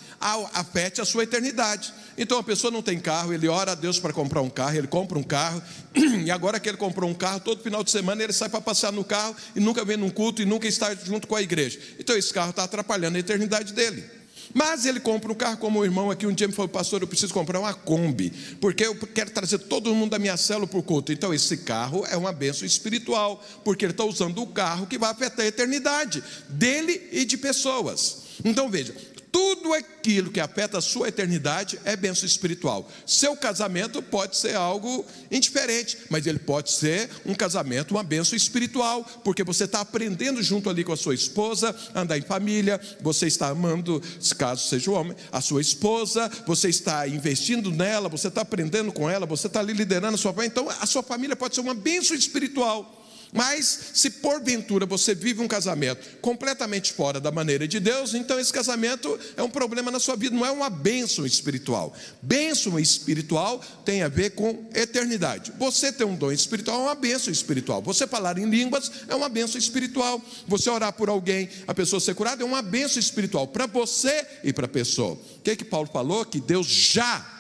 afete 0.53 1.01
a 1.01 1.05
sua 1.05 1.23
eternidade. 1.23 1.93
Então 2.19 2.39
a 2.39 2.43
pessoa 2.43 2.71
não 2.71 2.83
tem 2.83 2.99
carro, 2.99 3.33
ele 3.33 3.49
ora 3.49 3.73
a 3.73 3.75
Deus 3.75 3.99
para 3.99 4.13
comprar 4.13 4.41
um 4.41 4.51
carro, 4.51 4.77
ele 4.77 4.87
compra 4.87 5.19
um 5.19 5.23
carro, 5.23 5.63
e 6.25 6.31
agora 6.31 6.59
que 6.59 6.69
ele 6.69 6.79
comprou 6.79 7.09
um 7.09 7.15
carro, 7.15 7.41
todo 7.41 7.63
final 7.63 7.85
de 7.85 7.91
semana 7.91 8.23
ele 8.23 8.33
sai 8.33 8.49
para 8.49 8.61
passear 8.61 8.93
no 8.93 9.05
carro 9.05 9.37
e 9.55 9.61
nunca 9.61 9.85
vem 9.85 9.97
num 9.97 10.11
culto 10.11 10.43
e 10.43 10.45
nunca 10.45 10.67
está 10.67 10.95
junto 10.95 11.29
com 11.29 11.37
a 11.37 11.43
igreja. 11.43 11.79
Então 11.99 12.17
esse 12.17 12.33
carro 12.33 12.51
está 12.51 12.65
atrapalhando 12.65 13.17
a 13.17 13.21
eternidade 13.21 13.73
dele. 13.73 14.17
Mas 14.55 14.87
ele 14.87 15.01
compra 15.01 15.31
um 15.31 15.35
carro, 15.35 15.59
como 15.59 15.81
o 15.81 15.85
irmão 15.85 16.11
aqui 16.11 16.27
um 16.27 16.33
dia 16.33 16.47
me 16.47 16.55
falou, 16.55 16.69
pastor, 16.69 17.03
eu 17.03 17.07
preciso 17.07 17.35
comprar 17.35 17.61
uma 17.61 17.75
Kombi, 17.75 18.31
porque 18.61 18.87
eu 18.87 18.95
quero 18.95 19.31
trazer 19.31 19.59
todo 19.59 19.95
mundo 19.95 20.13
da 20.13 20.19
minha 20.19 20.37
célula 20.37 20.67
para 20.67 20.79
o 20.79 20.83
culto. 20.83 21.13
Então, 21.13 21.35
esse 21.35 21.59
carro 21.59 22.07
é 22.07 22.17
uma 22.17 22.33
bênção 22.33 22.67
espiritual, 22.67 23.45
porque 23.65 23.85
ele 23.85 23.93
está 23.93 24.05
usando 24.05 24.41
o 24.41 24.47
carro 24.47 24.87
que 24.87 24.99
vai 24.99 25.11
afetar 25.11 25.45
a 25.45 25.49
eternidade 25.49 26.23
dele 26.49 27.09
e 27.13 27.25
de 27.25 27.37
pessoas. 27.37 28.23
Então, 28.45 28.71
veja, 28.71 28.95
tudo 29.37 29.75
aquilo 29.75 30.31
que 30.31 30.41
afeta 30.41 30.79
a 30.79 30.81
sua 30.81 31.09
eternidade 31.09 31.79
é 31.85 31.95
bênção 31.95 32.25
espiritual. 32.25 32.91
Seu 33.05 33.37
casamento 33.37 34.01
pode 34.01 34.35
ser 34.35 34.57
algo 34.57 35.05
indiferente, 35.31 35.99
mas 36.09 36.27
ele 36.27 36.39
pode 36.39 36.73
ser 36.73 37.11
um 37.27 37.35
casamento, 37.35 37.91
uma 37.91 38.03
bênção 38.03 38.35
espiritual, 38.35 39.05
porque 39.23 39.45
você 39.45 39.65
está 39.65 39.81
aprendendo 39.83 40.43
junto 40.43 40.71
ali 40.71 40.83
com 40.83 40.93
a 40.95 40.97
sua 40.97 41.15
esposa, 41.15 41.77
andar 41.95 42.17
em 42.17 42.23
família, 42.23 42.81
você 43.03 43.27
está 43.27 43.49
amando, 43.49 44.03
caso 44.39 44.67
seja 44.69 44.91
o 44.91 44.95
homem, 44.95 45.15
a 45.31 45.43
sua 45.43 45.61
esposa, 45.61 46.31
você 46.47 46.71
está 46.71 47.07
investindo 47.07 47.71
nela, 47.71 48.09
você 48.09 48.29
está 48.29 48.41
aprendendo 48.41 48.91
com 48.91 49.11
ela, 49.11 49.27
você 49.27 49.49
está 49.49 49.61
ali 49.61 49.75
liderando 49.75 50.15
a 50.15 50.19
sua 50.19 50.33
família. 50.33 50.51
Então, 50.51 50.71
a 50.81 50.87
sua 50.87 51.03
família 51.03 51.37
pode 51.37 51.55
ser 51.55 51.61
uma 51.61 51.75
bênção 51.75 52.17
espiritual. 52.17 53.06
Mas 53.33 53.91
se 53.95 54.11
porventura 54.11 54.87
você 54.87 55.15
vive 55.15 55.41
um 55.41 55.49
casamento 55.49 56.19
completamente 56.21 56.93
fora 56.93 57.21
da 57.21 57.31
maneira 57.31 57.67
de 57.67 57.81
Deus, 57.81 58.15
então 58.15 58.39
esse 58.39 58.53
casamento 58.53 59.19
é 59.37 59.43
um 59.43 59.51
problema 59.51 59.91
na 59.91 59.99
sua 59.99 60.17
vida, 60.17 60.35
não 60.35 60.47
é 60.47 60.51
uma 60.51 60.71
bênção 60.71 61.27
espiritual. 61.27 61.95
Bênção 62.23 62.79
espiritual 62.79 63.61
tem 63.85 64.03
a 64.03 64.09
ver 64.09 64.31
com 64.31 64.69
eternidade. 64.75 65.53
Você 65.59 65.93
ter 65.93 66.05
um 66.05 66.15
dom 66.15 66.33
espiritual 66.33 66.81
é 66.81 66.85
uma 66.85 66.95
bênção 66.95 67.33
espiritual. 67.33 67.83
Você 67.83 68.07
falar 68.07 68.39
em 68.39 68.49
línguas 68.49 68.91
é 69.09 69.15
uma 69.15 69.29
bênção 69.29 69.59
espiritual. 69.59 70.23
Você 70.47 70.71
orar 70.71 70.93
por 70.93 71.09
alguém, 71.09 71.49
a 71.67 71.75
pessoa 71.75 72.01
ser 72.01 72.15
curada 72.15 72.43
é 72.43 72.47
uma 72.47 72.63
bênção 72.63 72.99
espiritual 73.01 73.47
para 73.49 73.67
você 73.67 74.27
e 74.45 74.53
para 74.53 74.67
a 74.67 74.69
pessoa. 74.69 75.15
O 75.15 75.41
que 75.43 75.57
que 75.57 75.65
Paulo 75.65 75.89
falou? 75.93 76.25
Que 76.25 76.41
Deus 76.41 76.67
já 76.67 77.35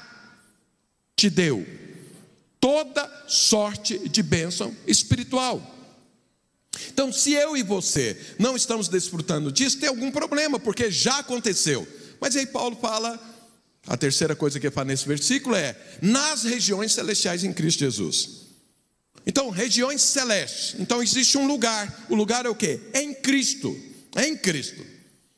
te 1.16 1.30
deu 1.30 1.66
toda 2.60 3.08
sorte 3.26 4.08
de 4.08 4.22
bênção 4.22 4.74
espiritual. 4.86 5.75
Então, 6.88 7.12
se 7.12 7.32
eu 7.32 7.56
e 7.56 7.62
você 7.62 8.16
não 8.38 8.56
estamos 8.56 8.88
desfrutando 8.88 9.50
disso, 9.52 9.78
tem 9.78 9.88
algum 9.88 10.10
problema, 10.10 10.58
porque 10.58 10.90
já 10.90 11.18
aconteceu. 11.18 11.86
Mas 12.20 12.36
aí 12.36 12.46
Paulo 12.46 12.76
fala, 12.80 13.18
a 13.86 13.96
terceira 13.96 14.34
coisa 14.34 14.58
que 14.58 14.66
ele 14.66 14.74
fala 14.74 14.88
nesse 14.88 15.06
versículo 15.06 15.54
é: 15.54 15.76
nas 16.02 16.44
regiões 16.44 16.92
celestiais 16.92 17.44
em 17.44 17.52
Cristo 17.52 17.80
Jesus. 17.80 18.46
Então, 19.26 19.50
regiões 19.50 20.02
celestes. 20.02 20.76
Então, 20.78 21.02
existe 21.02 21.36
um 21.36 21.46
lugar. 21.46 22.06
O 22.08 22.14
lugar 22.14 22.46
é 22.46 22.48
o 22.48 22.54
quê? 22.54 22.80
É 22.92 23.02
em 23.02 23.12
Cristo. 23.12 23.76
É 24.14 24.26
em 24.26 24.36
Cristo. 24.36 24.86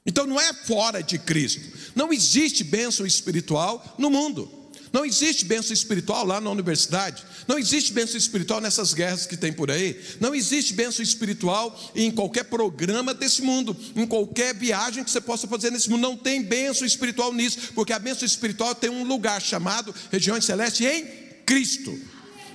Então, 0.05 0.27
não 0.27 0.39
é 0.39 0.53
fora 0.53 1.03
de 1.03 1.19
Cristo. 1.19 1.63
Não 1.95 2.13
existe 2.13 2.63
bênção 2.63 3.07
espiritual 3.07 3.97
no 3.99 4.11
mundo. 4.11 4.58
Não 4.93 5.05
existe 5.05 5.45
bênção 5.45 5.73
espiritual 5.73 6.25
lá 6.25 6.41
na 6.41 6.51
universidade. 6.51 7.25
Não 7.47 7.59
existe 7.59 7.93
bênção 7.93 8.17
espiritual 8.17 8.61
nessas 8.61 8.95
guerras 8.95 9.27
que 9.27 9.37
tem 9.37 9.53
por 9.53 9.71
aí. 9.71 10.01
Não 10.21 10.35
existe 10.35 10.73
bênção 10.73 11.03
espiritual 11.03 11.79
em 11.95 12.11
qualquer 12.11 12.45
programa 12.45 13.13
desse 13.13 13.43
mundo, 13.43 13.77
em 13.95 14.07
qualquer 14.07 14.55
viagem 14.55 15.05
que 15.05 15.11
você 15.11 15.21
possa 15.21 15.47
fazer 15.47 15.71
nesse 15.71 15.91
mundo. 15.91 16.03
Não 16.03 16.17
tem 16.17 16.43
bênção 16.43 16.87
espiritual 16.87 17.33
nisso, 17.33 17.73
porque 17.75 17.93
a 17.93 17.99
bênção 17.99 18.25
espiritual 18.25 18.75
tem 18.75 18.91
um 18.91 19.05
lugar 19.05 19.41
chamado 19.41 19.95
regiões 20.11 20.45
celestes 20.45 20.87
em 20.87 21.05
Cristo. 21.45 21.99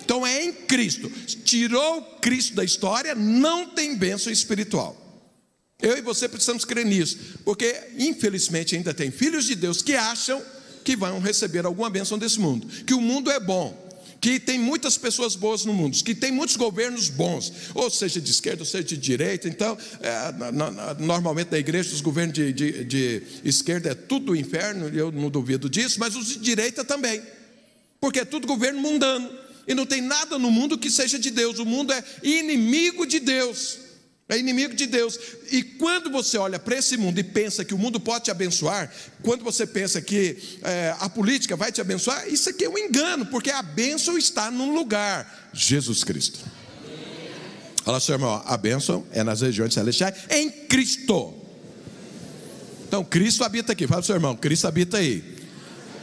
Então 0.03 0.25
é 0.25 0.45
em 0.45 0.53
Cristo. 0.53 1.09
Tirou 1.43 2.01
Cristo 2.21 2.55
da 2.55 2.63
história, 2.63 3.15
não 3.15 3.69
tem 3.69 3.95
bênção 3.95 4.31
espiritual. 4.31 4.99
Eu 5.81 5.97
e 5.97 6.01
você 6.01 6.29
precisamos 6.29 6.63
crer 6.63 6.85
nisso, 6.85 7.17
porque 7.43 7.75
infelizmente 7.97 8.75
ainda 8.75 8.93
tem 8.93 9.11
filhos 9.11 9.45
de 9.45 9.55
Deus 9.55 9.81
que 9.81 9.95
acham 9.95 10.41
que 10.83 10.95
vão 10.95 11.19
receber 11.19 11.65
alguma 11.65 11.89
bênção 11.89 12.17
desse 12.17 12.39
mundo, 12.39 12.67
que 12.85 12.93
o 12.93 13.01
mundo 13.01 13.31
é 13.31 13.39
bom, 13.39 13.83
que 14.23 14.39
tem 14.39 14.57
muitas 14.57 14.97
pessoas 14.97 15.35
boas 15.35 15.65
no 15.65 15.73
mundo, 15.73 16.01
que 16.01 16.15
tem 16.15 16.31
muitos 16.31 16.55
governos 16.55 17.09
bons, 17.09 17.51
ou 17.75 17.89
seja 17.89 18.21
de 18.21 18.31
esquerda, 18.31 18.61
ou 18.61 18.65
seja 18.65 18.83
de 18.85 18.95
direita. 18.95 19.49
Então, 19.49 19.77
é, 19.99 20.95
normalmente 20.97 21.51
na 21.51 21.59
igreja, 21.59 21.93
os 21.93 21.99
governos 21.99 22.33
de, 22.33 22.53
de, 22.53 22.85
de 22.85 23.23
esquerda 23.43 23.89
é 23.89 23.93
tudo 23.93 24.27
do 24.27 24.35
inferno, 24.35 24.87
eu 24.97 25.11
não 25.11 25.29
duvido 25.29 25.69
disso, 25.69 25.99
mas 25.99 26.15
os 26.15 26.27
de 26.27 26.37
direita 26.37 26.85
também, 26.85 27.21
porque 27.99 28.19
é 28.19 28.25
tudo 28.25 28.47
governo 28.47 28.79
mundano. 28.79 29.29
E 29.67 29.73
não 29.73 29.85
tem 29.85 30.01
nada 30.01 30.37
no 30.37 30.51
mundo 30.51 30.77
que 30.77 30.89
seja 30.89 31.17
de 31.17 31.31
Deus. 31.31 31.59
O 31.59 31.65
mundo 31.65 31.93
é 31.93 32.03
inimigo 32.21 33.05
de 33.05 33.19
Deus. 33.19 33.79
É 34.29 34.37
inimigo 34.37 34.73
de 34.73 34.85
Deus. 34.85 35.19
E 35.51 35.61
quando 35.61 36.09
você 36.09 36.37
olha 36.37 36.57
para 36.57 36.77
esse 36.77 36.97
mundo 36.97 37.19
e 37.19 37.23
pensa 37.23 37.65
que 37.65 37.73
o 37.73 37.77
mundo 37.77 37.99
pode 37.99 38.25
te 38.25 38.31
abençoar, 38.31 38.91
quando 39.21 39.43
você 39.43 39.67
pensa 39.67 40.01
que 40.01 40.37
é, 40.63 40.95
a 40.99 41.09
política 41.09 41.55
vai 41.55 41.71
te 41.71 41.81
abençoar, 41.81 42.27
isso 42.27 42.49
aqui 42.49 42.65
é 42.65 42.69
um 42.69 42.77
engano, 42.77 43.25
porque 43.25 43.51
a 43.51 43.61
bênção 43.61 44.17
está 44.17 44.49
num 44.49 44.73
lugar: 44.73 45.49
Jesus 45.53 46.03
Cristo. 46.03 46.39
Fala, 47.83 47.99
seu 47.99 48.15
irmão, 48.15 48.41
a 48.45 48.55
bênção 48.55 49.05
é 49.11 49.23
nas 49.23 49.41
regiões 49.41 49.73
celestiais, 49.73 50.15
em 50.29 50.49
Cristo. 50.49 51.33
Então, 52.87 53.03
Cristo 53.03 53.43
habita 53.43 53.73
aqui. 53.73 53.85
Fala, 53.87 54.01
seu 54.01 54.15
irmão, 54.15 54.35
Cristo 54.37 54.67
habita 54.67 54.97
aí. 54.97 55.33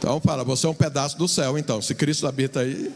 Então 0.01 0.19
fala, 0.19 0.43
você 0.43 0.65
é 0.65 0.69
um 0.69 0.73
pedaço 0.73 1.15
do 1.15 1.27
céu, 1.27 1.59
então. 1.59 1.79
Se 1.79 1.93
Cristo 1.93 2.25
habita 2.25 2.61
aí, 2.61 2.91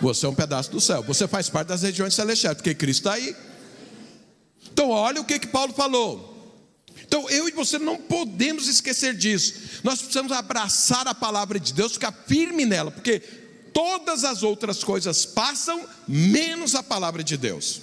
você 0.00 0.24
é 0.24 0.28
um 0.30 0.34
pedaço 0.34 0.70
do 0.70 0.80
céu. 0.80 1.02
Você 1.02 1.28
faz 1.28 1.50
parte 1.50 1.68
das 1.68 1.82
regiões 1.82 2.14
celestiais, 2.14 2.56
porque 2.56 2.74
Cristo 2.74 3.00
está 3.00 3.12
aí. 3.12 3.36
Então 4.80 4.88
olha 4.88 5.20
o 5.20 5.24
que, 5.26 5.38
que 5.38 5.46
Paulo 5.46 5.74
falou. 5.74 6.56
Então 7.02 7.28
eu 7.28 7.46
e 7.46 7.52
você 7.52 7.78
não 7.78 7.98
podemos 7.98 8.66
esquecer 8.66 9.14
disso. 9.14 9.82
Nós 9.84 9.98
precisamos 9.98 10.32
abraçar 10.32 11.06
a 11.06 11.14
palavra 11.14 11.60
de 11.60 11.74
Deus, 11.74 11.92
ficar 11.92 12.10
firme 12.26 12.64
nela, 12.64 12.90
porque 12.90 13.20
todas 13.74 14.24
as 14.24 14.42
outras 14.42 14.82
coisas 14.82 15.26
passam, 15.26 15.86
menos 16.08 16.74
a 16.74 16.82
palavra 16.82 17.22
de 17.22 17.36
Deus. 17.36 17.82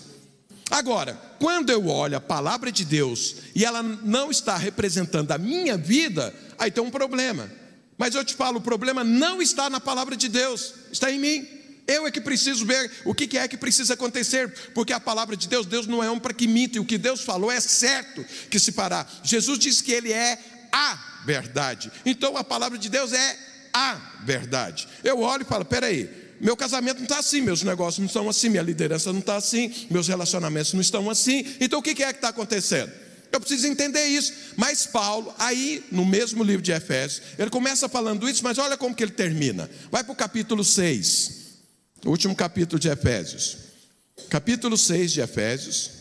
Agora, 0.71 1.13
quando 1.39 1.69
eu 1.69 1.87
olho 1.87 2.17
a 2.17 2.21
palavra 2.21 2.71
de 2.71 2.83
Deus 2.83 3.35
e 3.53 3.63
ela 3.63 3.83
não 3.83 4.31
está 4.31 4.57
representando 4.57 5.31
a 5.31 5.37
minha 5.37 5.77
vida, 5.77 6.33
aí 6.57 6.71
tem 6.71 6.83
um 6.83 6.89
problema. 6.89 7.47
Mas 7.95 8.15
eu 8.15 8.25
te 8.25 8.33
falo, 8.33 8.57
o 8.57 8.61
problema 8.61 9.03
não 9.03 9.39
está 9.39 9.69
na 9.69 9.79
palavra 9.79 10.17
de 10.17 10.27
Deus, 10.27 10.73
está 10.91 11.11
em 11.11 11.19
mim. 11.19 11.56
Eu 11.87 12.05
é 12.05 12.11
que 12.11 12.19
preciso 12.19 12.65
ver 12.65 12.91
o 13.05 13.15
que 13.15 13.37
é 13.37 13.47
que 13.47 13.55
precisa 13.55 13.93
acontecer, 13.93 14.49
porque 14.73 14.91
a 14.91 14.99
palavra 14.99 15.37
de 15.37 15.47
Deus, 15.47 15.65
Deus 15.65 15.87
não 15.87 16.03
é 16.03 16.11
um 16.11 16.19
para 16.19 16.33
que 16.33 16.47
minta, 16.47 16.77
e 16.77 16.81
o 16.81 16.85
que 16.85 16.97
Deus 16.97 17.21
falou 17.21 17.49
é 17.49 17.59
certo 17.61 18.25
que 18.49 18.59
se 18.59 18.73
fará. 18.73 19.07
Jesus 19.23 19.57
disse 19.57 19.81
que 19.81 19.93
Ele 19.93 20.11
é 20.11 20.37
a 20.71 21.21
verdade, 21.25 21.91
então 22.05 22.35
a 22.35 22.43
palavra 22.43 22.77
de 22.77 22.89
Deus 22.89 23.13
é 23.13 23.37
a 23.73 23.95
verdade. 24.23 24.87
Eu 25.03 25.21
olho 25.21 25.43
e 25.43 25.45
falo: 25.45 25.63
peraí, 25.63 26.09
meu 26.41 26.57
casamento 26.57 26.97
não 26.97 27.03
está 27.03 27.19
assim, 27.19 27.41
meus 27.41 27.63
negócios 27.63 27.99
não 27.99 28.07
estão 28.07 28.29
assim, 28.29 28.49
minha 28.49 28.63
liderança 28.63 29.13
não 29.13 29.19
está 29.19 29.37
assim, 29.37 29.87
meus 29.89 30.07
relacionamentos 30.07 30.73
não 30.73 30.81
estão 30.81 31.09
assim, 31.09 31.55
então 31.59 31.79
o 31.79 31.81
que 31.81 31.91
é 31.91 31.95
que 31.95 32.03
está 32.03 32.29
acontecendo? 32.29 32.91
Eu 33.31 33.39
preciso 33.39 33.67
entender 33.67 34.05
isso. 34.07 34.33
Mas 34.55 34.85
Paulo, 34.85 35.33
aí 35.37 35.83
no 35.91 36.05
mesmo 36.05 36.43
livro 36.43 36.61
de 36.61 36.71
Efésios, 36.71 37.21
ele 37.37 37.49
começa 37.49 37.89
falando 37.89 38.27
isso, 38.29 38.43
mas 38.43 38.57
olha 38.57 38.77
como 38.77 38.95
que 38.95 39.03
ele 39.03 39.11
termina. 39.11 39.69
Vai 39.91 40.03
para 40.03 40.13
o 40.13 40.15
capítulo 40.15 40.63
6, 40.63 41.36
o 42.05 42.09
último 42.09 42.35
capítulo 42.35 42.79
de 42.79 42.89
Efésios. 42.89 43.57
Capítulo 44.29 44.77
6 44.77 45.11
de 45.11 45.21
Efésios. 45.21 45.91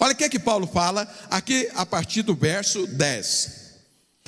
Olha 0.00 0.12
o 0.12 0.16
que 0.16 0.24
é 0.24 0.28
que 0.28 0.38
Paulo 0.38 0.66
fala 0.66 1.08
aqui 1.30 1.68
a 1.74 1.84
partir 1.84 2.22
do 2.22 2.34
verso 2.34 2.86
10. 2.86 3.58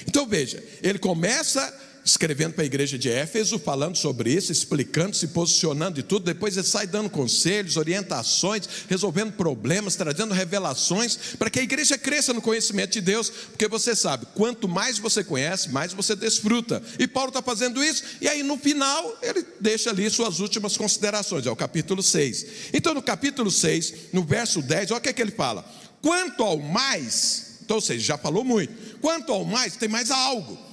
Então 0.06 0.26
veja, 0.26 0.62
ele 0.82 0.98
começa 0.98 1.72
escrevendo 2.04 2.54
para 2.54 2.62
a 2.62 2.66
igreja 2.66 2.98
de 2.98 3.10
Éfeso, 3.10 3.58
falando 3.58 3.96
sobre 3.96 4.32
isso, 4.32 4.50
explicando, 4.50 5.16
se 5.16 5.28
posicionando 5.28 6.00
e 6.00 6.02
tudo. 6.02 6.24
Depois 6.24 6.56
ele 6.56 6.66
sai 6.66 6.86
dando 6.86 7.10
conselhos, 7.10 7.76
orientações, 7.76 8.66
resolvendo 8.88 9.32
problemas, 9.32 9.96
trazendo 9.96 10.34
revelações, 10.34 11.16
para 11.38 11.50
que 11.50 11.60
a 11.60 11.62
igreja 11.62 11.98
cresça 11.98 12.32
no 12.32 12.40
conhecimento 12.42 12.92
de 12.92 13.00
Deus, 13.00 13.30
porque 13.30 13.68
você 13.68 13.94
sabe, 13.94 14.26
quanto 14.34 14.68
mais 14.68 14.98
você 14.98 15.22
conhece, 15.22 15.70
mais 15.70 15.92
você 15.92 16.16
desfruta. 16.16 16.82
E 16.98 17.06
Paulo 17.06 17.28
está 17.28 17.42
fazendo 17.42 17.82
isso, 17.82 18.02
e 18.20 18.28
aí 18.28 18.42
no 18.42 18.56
final 18.56 19.18
ele 19.22 19.44
deixa 19.60 19.90
ali 19.90 20.08
suas 20.10 20.40
últimas 20.40 20.76
considerações, 20.76 21.46
é 21.46 21.50
o 21.50 21.56
capítulo 21.56 22.02
6. 22.02 22.46
Então 22.72 22.94
no 22.94 23.02
capítulo 23.02 23.50
6, 23.50 23.94
no 24.12 24.24
verso 24.24 24.62
10, 24.62 24.90
olha 24.90 24.98
o 24.98 25.00
que, 25.02 25.08
é 25.08 25.12
que 25.12 25.22
ele 25.22 25.30
fala: 25.30 25.64
quanto 26.00 26.42
ao 26.42 26.58
mais, 26.58 27.58
então, 27.62 27.76
ou 27.76 27.80
seja, 27.80 28.04
já 28.04 28.18
falou 28.18 28.44
muito, 28.44 28.72
quanto 29.00 29.32
ao 29.32 29.44
mais, 29.44 29.76
tem 29.76 29.88
mais 29.88 30.10
algo 30.10 30.69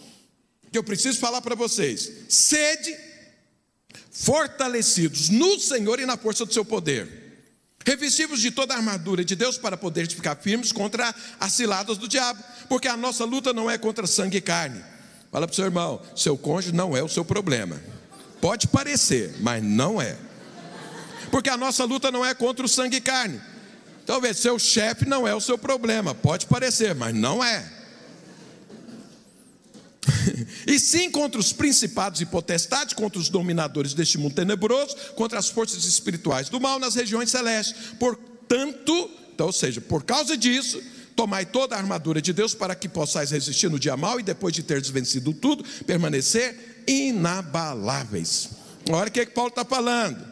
que 0.71 0.77
eu 0.77 0.83
preciso 0.83 1.19
falar 1.19 1.41
para 1.41 1.55
vocês: 1.55 2.11
sede 2.29 2.95
fortalecidos 4.11 5.29
no 5.29 5.59
Senhor 5.59 5.99
e 5.99 6.05
na 6.05 6.17
força 6.17 6.45
do 6.45 6.53
seu 6.53 6.65
poder. 6.65 7.25
Revestivos 7.85 8.41
de 8.41 8.51
toda 8.51 8.73
a 8.73 8.77
armadura 8.77 9.23
de 9.23 9.35
Deus 9.35 9.57
para 9.57 9.77
poder 9.77 10.09
ficar 10.09 10.35
firmes 10.35 10.71
contra 10.71 11.15
as 11.39 11.53
ciladas 11.53 11.97
do 11.97 12.07
diabo, 12.07 12.43
porque 12.67 12.87
a 12.87 12.97
nossa 12.97 13.23
luta 13.23 13.53
não 13.53 13.71
é 13.71 13.77
contra 13.77 14.05
sangue 14.05 14.37
e 14.37 14.41
carne. 14.41 14.83
Fala 15.31 15.47
para 15.47 15.53
o 15.53 15.55
seu 15.55 15.65
irmão: 15.65 16.01
seu 16.15 16.37
cônjuge 16.37 16.75
não 16.75 16.97
é 16.97 17.03
o 17.03 17.07
seu 17.07 17.23
problema. 17.23 17.81
Pode 18.41 18.67
parecer, 18.67 19.35
mas 19.39 19.63
não 19.63 20.01
é. 20.01 20.17
Porque 21.31 21.49
a 21.49 21.57
nossa 21.57 21.85
luta 21.85 22.11
não 22.11 22.25
é 22.25 22.33
contra 22.33 22.65
o 22.65 22.69
sangue 22.69 22.97
e 22.97 23.01
carne. 23.01 23.39
Talvez 24.05 24.37
seu 24.37 24.57
chefe 24.57 25.05
não 25.05 25.27
é 25.27 25.35
o 25.35 25.41
seu 25.41 25.57
problema. 25.57 26.15
Pode 26.15 26.45
parecer, 26.45 26.95
mas 26.95 27.13
não 27.13 27.43
é. 27.43 27.76
E 30.65 30.79
sim 30.79 31.09
contra 31.09 31.39
os 31.39 31.53
principados 31.53 32.21
e 32.21 32.25
potestades, 32.25 32.93
contra 32.93 33.19
os 33.19 33.29
dominadores 33.29 33.93
deste 33.93 34.17
mundo 34.17 34.35
tenebroso, 34.35 34.95
contra 35.15 35.39
as 35.39 35.49
forças 35.49 35.85
espirituais 35.85 36.49
do 36.49 36.59
mal 36.59 36.79
nas 36.79 36.95
regiões 36.95 37.29
celestes. 37.29 37.75
Portanto, 37.99 39.09
então, 39.33 39.47
ou 39.47 39.53
seja, 39.53 39.79
por 39.79 40.03
causa 40.03 40.35
disso, 40.35 40.81
tomai 41.15 41.45
toda 41.45 41.75
a 41.75 41.79
armadura 41.79 42.21
de 42.21 42.33
Deus 42.33 42.55
para 42.55 42.73
que 42.73 42.89
possais 42.89 43.31
resistir 43.31 43.69
no 43.69 43.79
dia 43.79 43.95
mal 43.95 44.19
e 44.19 44.23
depois 44.23 44.53
de 44.53 44.63
teres 44.63 44.89
vencido 44.89 45.33
tudo, 45.33 45.63
permanecer 45.85 46.83
inabaláveis. 46.87 48.49
Olha 48.89 49.09
o 49.09 49.11
que, 49.11 49.19
é 49.19 49.25
que 49.25 49.33
Paulo 49.33 49.49
está 49.49 49.63
falando. 49.65 50.25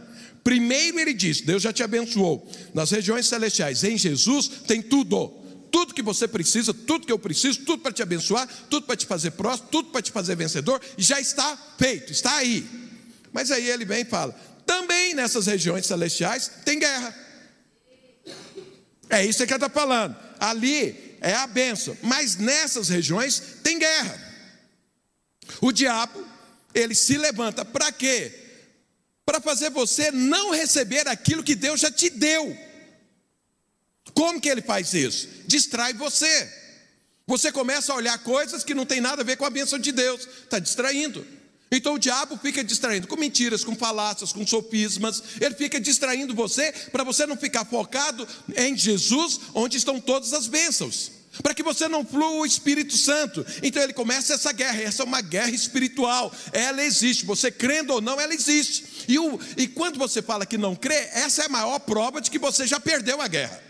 Primeiro 0.44 1.00
ele 1.00 1.14
diz: 1.14 1.42
Deus 1.42 1.64
já 1.64 1.74
te 1.74 1.84
abençoou. 1.84 2.48
Nas 2.74 2.92
regiões 2.92 3.28
celestiais, 3.28 3.84
em 3.84 3.98
Jesus, 3.98 4.48
tem 4.68 4.82
tudo 4.82 5.45
tudo 5.76 5.94
que 5.94 6.02
você 6.02 6.26
precisa, 6.26 6.74
tudo 6.74 7.06
que 7.06 7.12
eu 7.12 7.20
preciso, 7.20 7.66
tudo 7.66 7.84
para 7.84 7.92
te 7.92 8.02
abençoar, 8.02 8.48
tudo 8.70 8.86
para 8.86 8.96
te 8.96 9.06
fazer 9.06 9.32
próximo, 9.32 9.68
tudo 9.70 9.90
para 9.90 10.02
te 10.02 10.10
fazer 10.10 10.34
vencedor, 10.34 10.80
já 10.98 11.20
está 11.20 11.58
feito, 11.78 12.14
está 12.14 12.34
aí. 12.38 12.66
Mas 13.34 13.52
aí 13.52 13.70
ele 13.70 13.84
vem 13.84 14.04
e 14.04 14.06
fala: 14.06 14.34
também 14.66 15.14
nessas 15.14 15.48
regiões 15.48 15.86
celestiais 15.86 16.50
tem 16.64 16.80
guerra. 16.80 17.14
É 19.10 19.26
isso 19.26 19.46
que 19.46 19.52
ele 19.52 19.58
está 19.58 19.68
falando. 19.70 20.16
Ali 20.40 21.18
é 21.20 21.34
a 21.34 21.46
benção, 21.46 21.98
mas 22.02 22.38
nessas 22.38 22.88
regiões 22.88 23.38
tem 23.62 23.78
guerra. 23.78 24.18
O 25.60 25.74
diabo, 25.74 26.26
ele 26.74 26.96
se 26.96 27.18
levanta 27.18 27.66
para 27.66 27.92
quê? 27.92 28.32
Para 29.26 29.42
fazer 29.42 29.72
você 29.72 30.10
não 30.10 30.52
receber 30.52 31.06
aquilo 31.10 31.44
que 31.44 31.54
Deus 31.54 31.82
já 31.82 31.92
te 31.92 32.10
deu. 32.10 32.65
Como 34.16 34.40
que 34.40 34.50
ele 34.50 34.62
faz 34.62 34.94
isso? 34.94 35.28
Distrai 35.46 35.94
você. 35.94 36.50
Você 37.28 37.52
começa 37.52 37.92
a 37.92 37.96
olhar 37.96 38.18
coisas 38.20 38.64
que 38.64 38.74
não 38.74 38.86
tem 38.86 39.02
nada 39.02 39.22
a 39.22 39.26
ver 39.26 39.36
com 39.36 39.46
a 39.46 39.50
bênção 39.50 39.78
de 39.78 39.92
Deus, 39.92 40.28
está 40.44 40.58
distraindo. 40.58 41.26
Então 41.72 41.96
o 41.96 42.00
diabo 42.00 42.38
fica 42.38 42.64
distraindo 42.64 43.08
com 43.08 43.18
mentiras, 43.18 43.64
com 43.64 43.76
falácias, 43.76 44.32
com 44.32 44.46
sofismas, 44.46 45.22
ele 45.42 45.56
fica 45.56 45.80
distraindo 45.80 46.34
você 46.34 46.72
para 46.92 47.04
você 47.04 47.26
não 47.26 47.36
ficar 47.36 47.66
focado 47.66 48.26
em 48.56 48.78
Jesus, 48.78 49.40
onde 49.54 49.76
estão 49.78 50.00
todas 50.00 50.32
as 50.32 50.48
bênçãos, 50.48 51.12
para 51.42 51.56
que 51.56 51.64
você 51.64 51.88
não 51.88 52.06
flua 52.06 52.30
o 52.30 52.46
Espírito 52.46 52.96
Santo. 52.96 53.44
Então 53.64 53.82
ele 53.82 53.94
começa 53.94 54.36
essa 54.36 54.54
guerra, 54.54 54.84
essa 54.84 55.02
é 55.02 55.06
uma 55.06 55.22
guerra 55.22 55.50
espiritual, 55.50 56.32
ela 56.54 56.84
existe, 56.84 57.26
você 57.26 57.52
crendo 57.52 57.94
ou 57.94 58.00
não, 58.00 58.22
ela 58.22 58.34
existe. 58.34 58.86
E, 59.08 59.18
o, 59.18 59.40
e 59.58 59.68
quando 59.68 59.98
você 59.98 60.22
fala 60.22 60.46
que 60.46 60.60
não 60.60 60.76
crê, 60.76 61.10
essa 61.12 61.42
é 61.42 61.46
a 61.48 61.50
maior 61.50 61.80
prova 61.80 62.22
de 62.22 62.30
que 62.30 62.40
você 62.40 62.68
já 62.68 62.80
perdeu 62.80 63.20
a 63.20 63.28
guerra. 63.28 63.66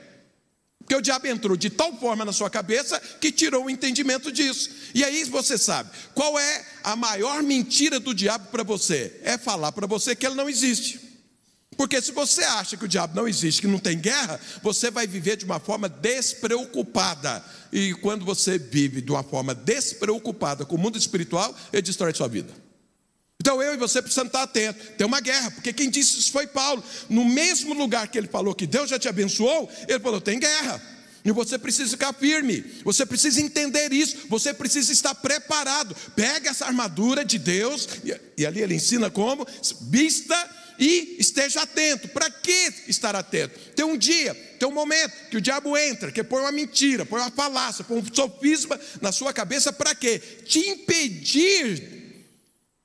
Porque 0.86 0.96
o 0.96 1.02
diabo 1.02 1.26
entrou 1.26 1.58
de 1.58 1.72
tal 1.72 1.98
forma 1.98 2.24
na 2.24 2.32
sua 2.32 2.48
cabeça 2.48 3.00
que 3.20 3.32
tirou 3.32 3.66
o 3.66 3.70
entendimento 3.72 4.32
disso. 4.32 4.70
E 4.94 5.04
aí 5.04 5.24
você 5.24 5.58
sabe, 5.58 5.90
qual 6.14 6.38
é 6.38 6.66
a 6.84 6.96
maior 6.96 7.42
mentira 7.42 8.00
do 8.00 8.14
diabo 8.14 8.50
para 8.52 8.62
você? 8.62 9.20
É 9.24 9.36
falar 9.36 9.72
para 9.72 9.88
você 9.88 10.16
que 10.16 10.28
ele 10.28 10.36
não 10.36 10.48
existe. 10.48 11.00
Porque 11.76 12.00
se 12.00 12.12
você 12.12 12.44
acha 12.44 12.78
que 12.78 12.86
o 12.86 12.88
diabo 12.88 13.16
não 13.16 13.28
existe, 13.28 13.62
que 13.62 13.68
não 13.68 13.80
tem 13.80 14.00
guerra, 14.00 14.40
você 14.62 14.92
vai 14.92 15.08
viver 15.08 15.38
de 15.38 15.44
uma 15.44 15.60
forma 15.60 15.90
despreocupada. 15.90 17.44
E 17.74 17.96
quando 17.96 18.24
você 18.24 18.60
vive 18.60 19.02
de 19.02 19.12
uma 19.12 19.24
forma 19.24 19.56
despreocupada 19.56 20.66
com 20.66 20.76
o 20.76 20.80
mundo 20.80 21.00
espiritual, 21.00 21.54
ele 21.74 21.82
destrói 21.82 22.14
sua 22.14 22.28
vida. 22.28 22.54
Então 23.40 23.62
eu 23.62 23.74
e 23.74 23.78
você 23.78 24.02
precisamos 24.02 24.30
estar 24.30 24.44
atentos. 24.44 24.82
Tem 24.98 25.06
uma 25.06 25.20
guerra, 25.20 25.52
porque 25.52 25.74
quem 25.74 25.90
disse 25.90 26.20
isso 26.20 26.32
foi 26.32 26.48
Paulo. 26.48 26.84
No 27.10 27.26
mesmo 27.26 27.74
lugar 27.74 28.08
que 28.08 28.18
ele 28.18 28.28
falou 28.28 28.56
que 28.56 28.66
Deus 28.66 28.90
já 28.90 28.98
te 28.98 29.08
abençoou, 29.08 29.70
ele 29.88 30.00
falou: 30.00 30.22
tem 30.22 30.40
guerra. 30.40 30.82
E 31.24 31.32
você 31.32 31.58
precisa 31.58 31.90
ficar 31.90 32.14
firme, 32.14 32.64
você 32.84 33.04
precisa 33.04 33.42
entender 33.42 33.92
isso, 33.92 34.28
você 34.30 34.54
precisa 34.54 34.92
estar 34.92 35.16
preparado. 35.16 35.96
Pega 36.16 36.52
essa 36.52 36.68
armadura 36.68 37.26
de 37.26 37.40
Deus, 37.40 37.90
e 38.38 38.46
ali 38.46 38.62
ele 38.62 38.76
ensina 38.76 39.10
como, 39.10 39.46
vista 39.90 40.38
e 40.78 41.16
esteja 41.18 41.64
atento. 41.64 42.08
Para 42.10 42.30
que 42.30 42.72
estar 42.88 43.16
atento? 43.16 43.60
Tem 43.76 43.84
um 43.84 43.98
dia, 43.98 44.36
tem 44.60 44.70
um 44.70 44.72
momento 44.72 45.14
que 45.32 45.38
o 45.38 45.42
diabo 45.42 45.76
entra, 45.76 46.12
que 46.12 46.24
põe 46.24 46.42
uma 46.42 46.52
mentira, 46.52 47.08
põe 47.08 47.20
uma 47.20 47.32
falácia, 47.32 47.84
põe 47.84 47.98
um 47.98 48.14
sofisma 48.14 48.80
na 49.02 49.12
sua 49.12 49.34
cabeça, 49.34 49.74
para 49.74 49.96
quê? 49.96 50.20
Te 50.20 50.60
impedir 50.60 51.95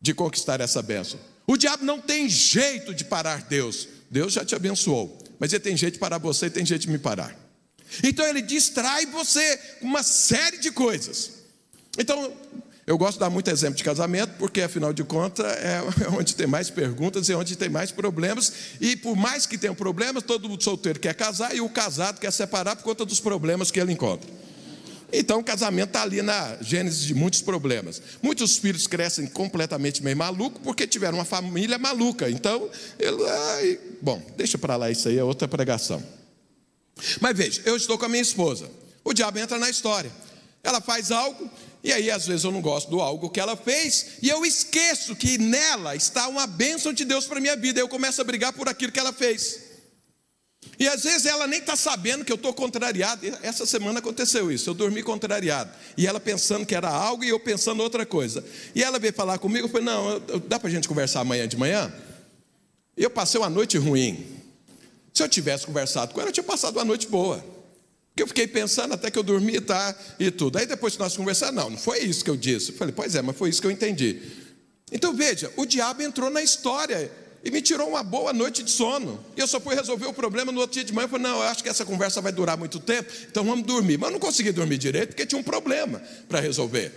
de 0.00 0.14
conquistar 0.14 0.60
essa 0.60 0.82
bênção. 0.82 1.18
O 1.46 1.56
diabo 1.56 1.84
não 1.84 2.00
tem 2.00 2.28
jeito 2.28 2.94
de 2.94 3.04
parar 3.04 3.42
Deus. 3.42 3.88
Deus 4.10 4.32
já 4.32 4.44
te 4.44 4.54
abençoou, 4.54 5.18
mas 5.38 5.52
ele 5.52 5.60
tem 5.60 5.76
jeito 5.76 5.94
de 5.94 6.00
parar 6.00 6.18
você 6.18 6.46
e 6.46 6.50
tem 6.50 6.64
jeito 6.64 6.82
de 6.82 6.90
me 6.90 6.98
parar. 6.98 7.36
Então 8.02 8.26
ele 8.26 8.40
distrai 8.40 9.06
você 9.06 9.56
com 9.80 9.86
uma 9.86 10.02
série 10.02 10.58
de 10.58 10.70
coisas. 10.70 11.32
Então, 11.98 12.32
eu 12.86 12.96
gosto 12.96 13.14
de 13.14 13.20
dar 13.20 13.30
muito 13.30 13.48
exemplo 13.48 13.76
de 13.76 13.84
casamento, 13.84 14.34
porque 14.38 14.62
afinal 14.62 14.92
de 14.92 15.04
contas 15.04 15.46
é 15.46 15.80
onde 16.16 16.34
tem 16.34 16.46
mais 16.46 16.70
perguntas 16.70 17.28
e 17.28 17.34
onde 17.34 17.56
tem 17.56 17.68
mais 17.68 17.92
problemas. 17.92 18.52
E 18.80 18.96
por 18.96 19.16
mais 19.16 19.46
que 19.46 19.58
tenha 19.58 19.74
problemas, 19.74 20.22
todo 20.22 20.60
solteiro 20.62 20.98
quer 20.98 21.14
casar 21.14 21.54
e 21.54 21.60
o 21.60 21.68
casado 21.68 22.18
quer 22.18 22.32
separar 22.32 22.76
por 22.76 22.84
conta 22.84 23.04
dos 23.04 23.20
problemas 23.20 23.70
que 23.70 23.78
ele 23.78 23.92
encontra. 23.92 24.28
Então 25.12 25.40
o 25.40 25.44
casamento 25.44 25.88
está 25.88 26.02
ali 26.02 26.22
na 26.22 26.56
gênese 26.60 27.06
de 27.06 27.14
muitos 27.14 27.42
problemas. 27.42 28.00
Muitos 28.22 28.58
filhos 28.58 28.86
crescem 28.86 29.26
completamente 29.26 30.02
meio 30.02 30.16
maluco 30.16 30.60
porque 30.60 30.86
tiveram 30.86 31.18
uma 31.18 31.24
família 31.24 31.78
maluca. 31.78 32.30
Então, 32.30 32.68
ele, 32.98 33.28
ai, 33.28 33.78
bom, 34.00 34.22
deixa 34.36 34.56
para 34.56 34.76
lá 34.76 34.90
isso 34.90 35.08
aí, 35.08 35.18
é 35.18 35.24
outra 35.24 35.48
pregação. 35.48 36.02
Mas 37.20 37.36
veja, 37.36 37.62
eu 37.64 37.76
estou 37.76 37.98
com 37.98 38.04
a 38.04 38.08
minha 38.08 38.22
esposa. 38.22 38.70
O 39.04 39.12
diabo 39.12 39.38
entra 39.38 39.58
na 39.58 39.70
história. 39.70 40.10
Ela 40.62 40.80
faz 40.80 41.10
algo, 41.10 41.50
e 41.82 41.92
aí 41.92 42.10
às 42.10 42.26
vezes 42.26 42.44
eu 42.44 42.52
não 42.52 42.60
gosto 42.60 42.90
do 42.90 43.00
algo 43.00 43.30
que 43.30 43.40
ela 43.40 43.56
fez, 43.56 44.18
e 44.20 44.28
eu 44.28 44.44
esqueço 44.44 45.16
que 45.16 45.38
nela 45.38 45.96
está 45.96 46.28
uma 46.28 46.46
bênção 46.46 46.92
de 46.92 47.04
Deus 47.04 47.24
para 47.24 47.40
minha 47.40 47.56
vida. 47.56 47.80
Eu 47.80 47.88
começo 47.88 48.20
a 48.20 48.24
brigar 48.24 48.52
por 48.52 48.68
aquilo 48.68 48.92
que 48.92 49.00
ela 49.00 49.12
fez. 49.12 49.69
E 50.80 50.88
às 50.88 51.04
vezes 51.04 51.26
ela 51.26 51.46
nem 51.46 51.60
está 51.60 51.76
sabendo 51.76 52.24
que 52.24 52.32
eu 52.32 52.36
estou 52.36 52.54
contrariado. 52.54 53.26
Essa 53.42 53.66
semana 53.66 53.98
aconteceu 53.98 54.50
isso, 54.50 54.70
eu 54.70 54.72
dormi 54.72 55.02
contrariado. 55.02 55.70
E 55.94 56.06
ela 56.06 56.18
pensando 56.18 56.64
que 56.64 56.74
era 56.74 56.88
algo 56.88 57.22
e 57.22 57.28
eu 57.28 57.38
pensando 57.38 57.82
outra 57.82 58.06
coisa. 58.06 58.42
E 58.74 58.82
ela 58.82 58.98
veio 58.98 59.12
falar 59.12 59.36
comigo, 59.38 59.66
eu 59.66 59.70
falei, 59.70 59.84
não, 59.84 60.18
dá 60.48 60.58
para 60.58 60.68
a 60.68 60.72
gente 60.72 60.88
conversar 60.88 61.20
amanhã 61.20 61.46
de 61.46 61.54
manhã? 61.58 61.92
E 62.96 63.02
eu 63.02 63.10
passei 63.10 63.38
uma 63.38 63.50
noite 63.50 63.76
ruim. 63.76 64.26
Se 65.12 65.22
eu 65.22 65.28
tivesse 65.28 65.66
conversado 65.66 66.14
com 66.14 66.20
ela, 66.20 66.30
eu 66.30 66.32
tinha 66.32 66.44
passado 66.44 66.78
uma 66.78 66.84
noite 66.84 67.06
boa. 67.08 67.44
Porque 68.08 68.22
eu 68.22 68.26
fiquei 68.26 68.46
pensando 68.46 68.94
até 68.94 69.10
que 69.10 69.18
eu 69.18 69.22
dormi 69.22 69.60
tá, 69.60 69.94
e 70.18 70.30
tudo. 70.30 70.56
Aí 70.56 70.64
depois 70.64 70.94
que 70.94 71.00
nós 71.00 71.14
conversamos, 71.14 71.56
não, 71.56 71.68
não 71.68 71.78
foi 71.78 71.98
isso 71.98 72.24
que 72.24 72.30
eu 72.30 72.36
disse. 72.38 72.70
Eu 72.70 72.76
falei, 72.78 72.94
pois 72.96 73.14
é, 73.14 73.20
mas 73.20 73.36
foi 73.36 73.50
isso 73.50 73.60
que 73.60 73.66
eu 73.66 73.70
entendi. 73.70 74.18
Então 74.90 75.12
veja, 75.12 75.52
o 75.58 75.66
diabo 75.66 76.00
entrou 76.00 76.30
na 76.30 76.42
história 76.42 77.12
e 77.44 77.50
me 77.50 77.62
tirou 77.62 77.88
uma 77.88 78.02
boa 78.02 78.32
noite 78.32 78.62
de 78.62 78.70
sono. 78.70 79.22
E 79.36 79.40
eu 79.40 79.46
só 79.46 79.60
fui 79.60 79.74
resolver 79.74 80.06
o 80.06 80.12
problema 80.12 80.52
no 80.52 80.60
outro 80.60 80.74
dia 80.74 80.84
de 80.84 80.92
manhã. 80.92 81.06
Eu 81.06 81.08
falei, 81.08 81.26
não, 81.26 81.36
eu 81.36 81.42
acho 81.42 81.62
que 81.62 81.68
essa 81.68 81.84
conversa 81.84 82.20
vai 82.20 82.32
durar 82.32 82.56
muito 82.56 82.78
tempo, 82.78 83.10
então 83.28 83.44
vamos 83.44 83.64
dormir. 83.64 83.98
Mas 83.98 84.08
eu 84.08 84.12
não 84.12 84.20
consegui 84.20 84.52
dormir 84.52 84.78
direito 84.78 85.08
porque 85.08 85.26
tinha 85.26 85.38
um 85.38 85.44
problema 85.44 86.02
para 86.28 86.40
resolver. 86.40 86.92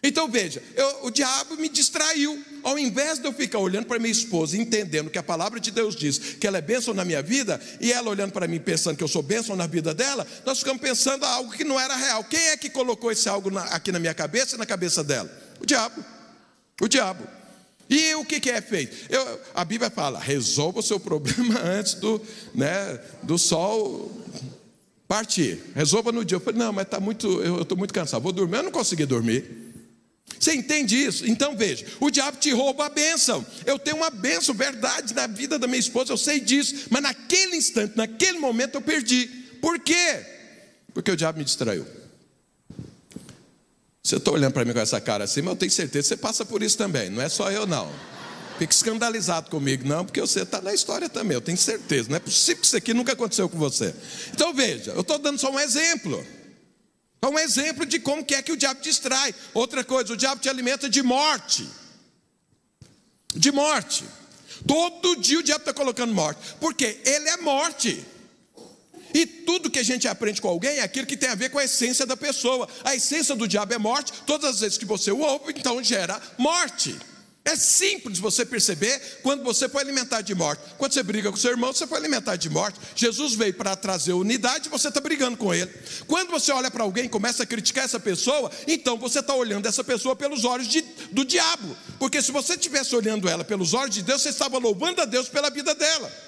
Então 0.00 0.28
veja, 0.30 0.62
eu, 0.76 1.06
o 1.06 1.10
diabo 1.10 1.56
me 1.56 1.68
distraiu. 1.68 2.42
Ao 2.62 2.78
invés 2.78 3.18
de 3.18 3.26
eu 3.26 3.32
ficar 3.32 3.58
olhando 3.58 3.86
para 3.86 3.98
minha 3.98 4.12
esposa, 4.12 4.56
entendendo 4.56 5.10
que 5.10 5.18
a 5.18 5.22
palavra 5.22 5.58
de 5.58 5.70
Deus 5.70 5.96
diz 5.96 6.18
que 6.18 6.46
ela 6.46 6.58
é 6.58 6.60
bênção 6.60 6.94
na 6.94 7.04
minha 7.04 7.22
vida, 7.22 7.60
e 7.80 7.92
ela 7.92 8.10
olhando 8.10 8.32
para 8.32 8.46
mim 8.46 8.60
pensando 8.60 8.96
que 8.96 9.02
eu 9.02 9.08
sou 9.08 9.22
bênção 9.22 9.56
na 9.56 9.66
vida 9.66 9.92
dela, 9.92 10.26
nós 10.44 10.58
ficamos 10.58 10.80
pensando 10.80 11.24
algo 11.24 11.52
que 11.52 11.64
não 11.64 11.78
era 11.78 11.96
real. 11.96 12.22
Quem 12.24 12.48
é 12.48 12.56
que 12.56 12.70
colocou 12.70 13.10
esse 13.10 13.28
algo 13.28 13.50
na, 13.50 13.62
aqui 13.64 13.90
na 13.90 13.98
minha 13.98 14.14
cabeça 14.14 14.54
e 14.54 14.58
na 14.58 14.66
cabeça 14.66 15.02
dela? 15.02 15.30
O 15.60 15.66
diabo. 15.66 16.04
O 16.80 16.86
diabo. 16.86 17.37
E 17.88 18.14
o 18.14 18.24
que, 18.24 18.38
que 18.38 18.50
é 18.50 18.60
feito? 18.60 18.96
Eu, 19.08 19.40
a 19.54 19.64
Bíblia 19.64 19.90
fala: 19.90 20.18
resolva 20.18 20.80
o 20.80 20.82
seu 20.82 21.00
problema 21.00 21.58
antes 21.60 21.94
do, 21.94 22.20
né, 22.54 23.00
do 23.22 23.38
sol 23.38 24.12
partir. 25.06 25.58
Resolva 25.74 26.12
no 26.12 26.24
dia. 26.24 26.36
Eu 26.36 26.40
falei: 26.40 26.58
não, 26.58 26.72
mas 26.72 26.88
tá 26.88 27.00
muito, 27.00 27.40
eu 27.42 27.62
estou 27.62 27.76
muito 27.78 27.94
cansado, 27.94 28.22
vou 28.22 28.32
dormir. 28.32 28.58
Eu 28.58 28.64
não 28.64 28.70
consegui 28.70 29.06
dormir. 29.06 29.68
Você 30.38 30.54
entende 30.54 30.96
isso? 30.96 31.26
Então 31.28 31.56
veja: 31.56 31.86
o 31.98 32.10
diabo 32.10 32.36
te 32.38 32.50
rouba 32.50 32.86
a 32.86 32.90
bênção. 32.90 33.44
Eu 33.64 33.78
tenho 33.78 33.96
uma 33.96 34.10
bênção, 34.10 34.54
verdade, 34.54 35.14
na 35.14 35.26
vida 35.26 35.58
da 35.58 35.66
minha 35.66 35.80
esposa, 35.80 36.12
eu 36.12 36.18
sei 36.18 36.40
disso, 36.40 36.86
mas 36.90 37.02
naquele 37.02 37.56
instante, 37.56 37.96
naquele 37.96 38.38
momento 38.38 38.74
eu 38.74 38.82
perdi. 38.82 39.26
Por 39.60 39.78
quê? 39.80 40.24
Porque 40.92 41.10
o 41.10 41.16
diabo 41.16 41.38
me 41.38 41.44
distraiu. 41.44 41.86
Você 44.08 44.16
está 44.16 44.30
olhando 44.30 44.54
para 44.54 44.64
mim 44.64 44.72
com 44.72 44.80
essa 44.80 44.98
cara 45.02 45.24
assim, 45.24 45.42
mas 45.42 45.50
eu 45.52 45.56
tenho 45.56 45.70
certeza 45.70 46.02
que 46.04 46.08
você 46.08 46.16
passa 46.16 46.42
por 46.42 46.62
isso 46.62 46.78
também, 46.78 47.10
não 47.10 47.20
é 47.20 47.28
só 47.28 47.50
eu 47.50 47.66
não. 47.66 47.92
Fique 48.58 48.72
escandalizado 48.72 49.50
comigo, 49.50 49.86
não, 49.86 50.02
porque 50.02 50.18
você 50.18 50.44
está 50.44 50.62
na 50.62 50.72
história 50.72 51.10
também, 51.10 51.34
eu 51.34 51.42
tenho 51.42 51.58
certeza. 51.58 52.08
Não 52.08 52.16
é 52.16 52.18
possível 52.18 52.62
que 52.62 52.66
isso 52.66 52.76
aqui 52.76 52.94
nunca 52.94 53.12
aconteceu 53.12 53.50
com 53.50 53.58
você. 53.58 53.94
Então 54.32 54.54
veja, 54.54 54.92
eu 54.92 55.02
estou 55.02 55.18
dando 55.18 55.38
só 55.38 55.50
um 55.50 55.60
exemplo. 55.60 56.26
É 57.20 57.26
um 57.26 57.38
exemplo 57.38 57.84
de 57.84 58.00
como 58.00 58.24
que 58.24 58.34
é 58.34 58.40
que 58.40 58.50
o 58.50 58.56
diabo 58.56 58.80
distrai. 58.80 59.34
Outra 59.52 59.84
coisa, 59.84 60.14
o 60.14 60.16
diabo 60.16 60.40
te 60.40 60.48
alimenta 60.48 60.88
de 60.88 61.02
morte. 61.02 61.68
De 63.34 63.52
morte. 63.52 64.06
Todo 64.66 65.16
dia 65.16 65.38
o 65.38 65.42
diabo 65.42 65.60
está 65.60 65.74
colocando 65.74 66.14
morte. 66.14 66.40
Porque 66.58 66.98
ele 67.04 67.28
é 67.28 67.36
morte. 67.36 68.02
E 69.14 69.26
tudo 69.26 69.70
que 69.70 69.78
a 69.78 69.82
gente 69.82 70.06
aprende 70.06 70.40
com 70.40 70.48
alguém 70.48 70.78
é 70.78 70.82
aquilo 70.82 71.06
que 71.06 71.16
tem 71.16 71.30
a 71.30 71.34
ver 71.34 71.50
com 71.50 71.58
a 71.58 71.64
essência 71.64 72.06
da 72.06 72.16
pessoa. 72.16 72.68
A 72.84 72.94
essência 72.94 73.34
do 73.34 73.48
diabo 73.48 73.74
é 73.74 73.78
morte, 73.78 74.12
todas 74.26 74.50
as 74.50 74.60
vezes 74.60 74.78
que 74.78 74.84
você 74.84 75.10
o 75.10 75.20
ouve, 75.20 75.52
então 75.56 75.82
gera 75.82 76.20
morte. 76.36 76.96
É 77.48 77.56
simples 77.56 78.18
você 78.18 78.44
perceber 78.44 79.00
quando 79.22 79.42
você 79.42 79.70
foi 79.70 79.80
alimentar 79.80 80.20
de 80.20 80.34
morte. 80.34 80.62
Quando 80.76 80.92
você 80.92 81.02
briga 81.02 81.30
com 81.30 81.36
seu 81.38 81.50
irmão, 81.50 81.72
você 81.72 81.86
foi 81.86 81.96
alimentar 81.96 82.36
de 82.36 82.50
morte. 82.50 82.78
Jesus 82.94 83.34
veio 83.34 83.54
para 83.54 83.74
trazer 83.74 84.12
unidade 84.12 84.68
você 84.68 84.88
está 84.88 85.00
brigando 85.00 85.34
com 85.34 85.54
ele. 85.54 85.72
Quando 86.06 86.28
você 86.28 86.52
olha 86.52 86.70
para 86.70 86.84
alguém 86.84 87.06
e 87.06 87.08
começa 87.08 87.44
a 87.44 87.46
criticar 87.46 87.86
essa 87.86 87.98
pessoa, 87.98 88.50
então 88.66 88.98
você 88.98 89.20
está 89.20 89.34
olhando 89.34 89.66
essa 89.66 89.82
pessoa 89.82 90.14
pelos 90.14 90.44
olhos 90.44 90.68
de, 90.68 90.82
do 91.10 91.24
diabo. 91.24 91.74
Porque 91.98 92.20
se 92.20 92.30
você 92.30 92.52
estivesse 92.52 92.94
olhando 92.94 93.26
ela 93.26 93.42
pelos 93.42 93.72
olhos 93.72 93.94
de 93.94 94.02
Deus, 94.02 94.20
você 94.20 94.28
estava 94.28 94.58
louvando 94.58 95.00
a 95.00 95.06
Deus 95.06 95.30
pela 95.30 95.48
vida 95.48 95.74
dela. 95.74 96.27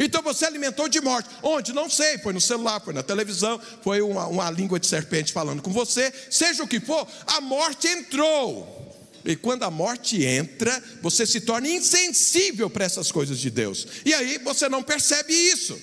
Então 0.00 0.22
você 0.22 0.46
alimentou 0.46 0.88
de 0.88 0.98
morte. 0.98 1.28
Onde? 1.42 1.74
Não 1.74 1.90
sei. 1.90 2.16
Foi 2.18 2.32
no 2.32 2.40
celular, 2.40 2.80
foi 2.80 2.94
na 2.94 3.02
televisão, 3.02 3.60
foi 3.82 4.00
uma, 4.00 4.26
uma 4.26 4.50
língua 4.50 4.80
de 4.80 4.86
serpente 4.86 5.30
falando 5.30 5.60
com 5.60 5.70
você. 5.70 6.10
Seja 6.30 6.64
o 6.64 6.68
que 6.68 6.80
for, 6.80 7.06
a 7.26 7.40
morte 7.42 7.86
entrou. 7.86 8.80
E 9.22 9.36
quando 9.36 9.64
a 9.64 9.70
morte 9.70 10.24
entra, 10.24 10.82
você 11.02 11.26
se 11.26 11.42
torna 11.42 11.68
insensível 11.68 12.70
para 12.70 12.86
essas 12.86 13.12
coisas 13.12 13.38
de 13.38 13.50
Deus. 13.50 13.86
E 14.02 14.14
aí 14.14 14.38
você 14.38 14.66
não 14.70 14.82
percebe 14.82 15.34
isso. 15.34 15.78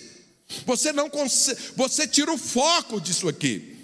Você 0.66 0.92
não 0.92 1.12
você 1.76 2.08
tira 2.08 2.34
o 2.34 2.38
foco 2.40 3.00
disso 3.00 3.28
aqui. 3.28 3.77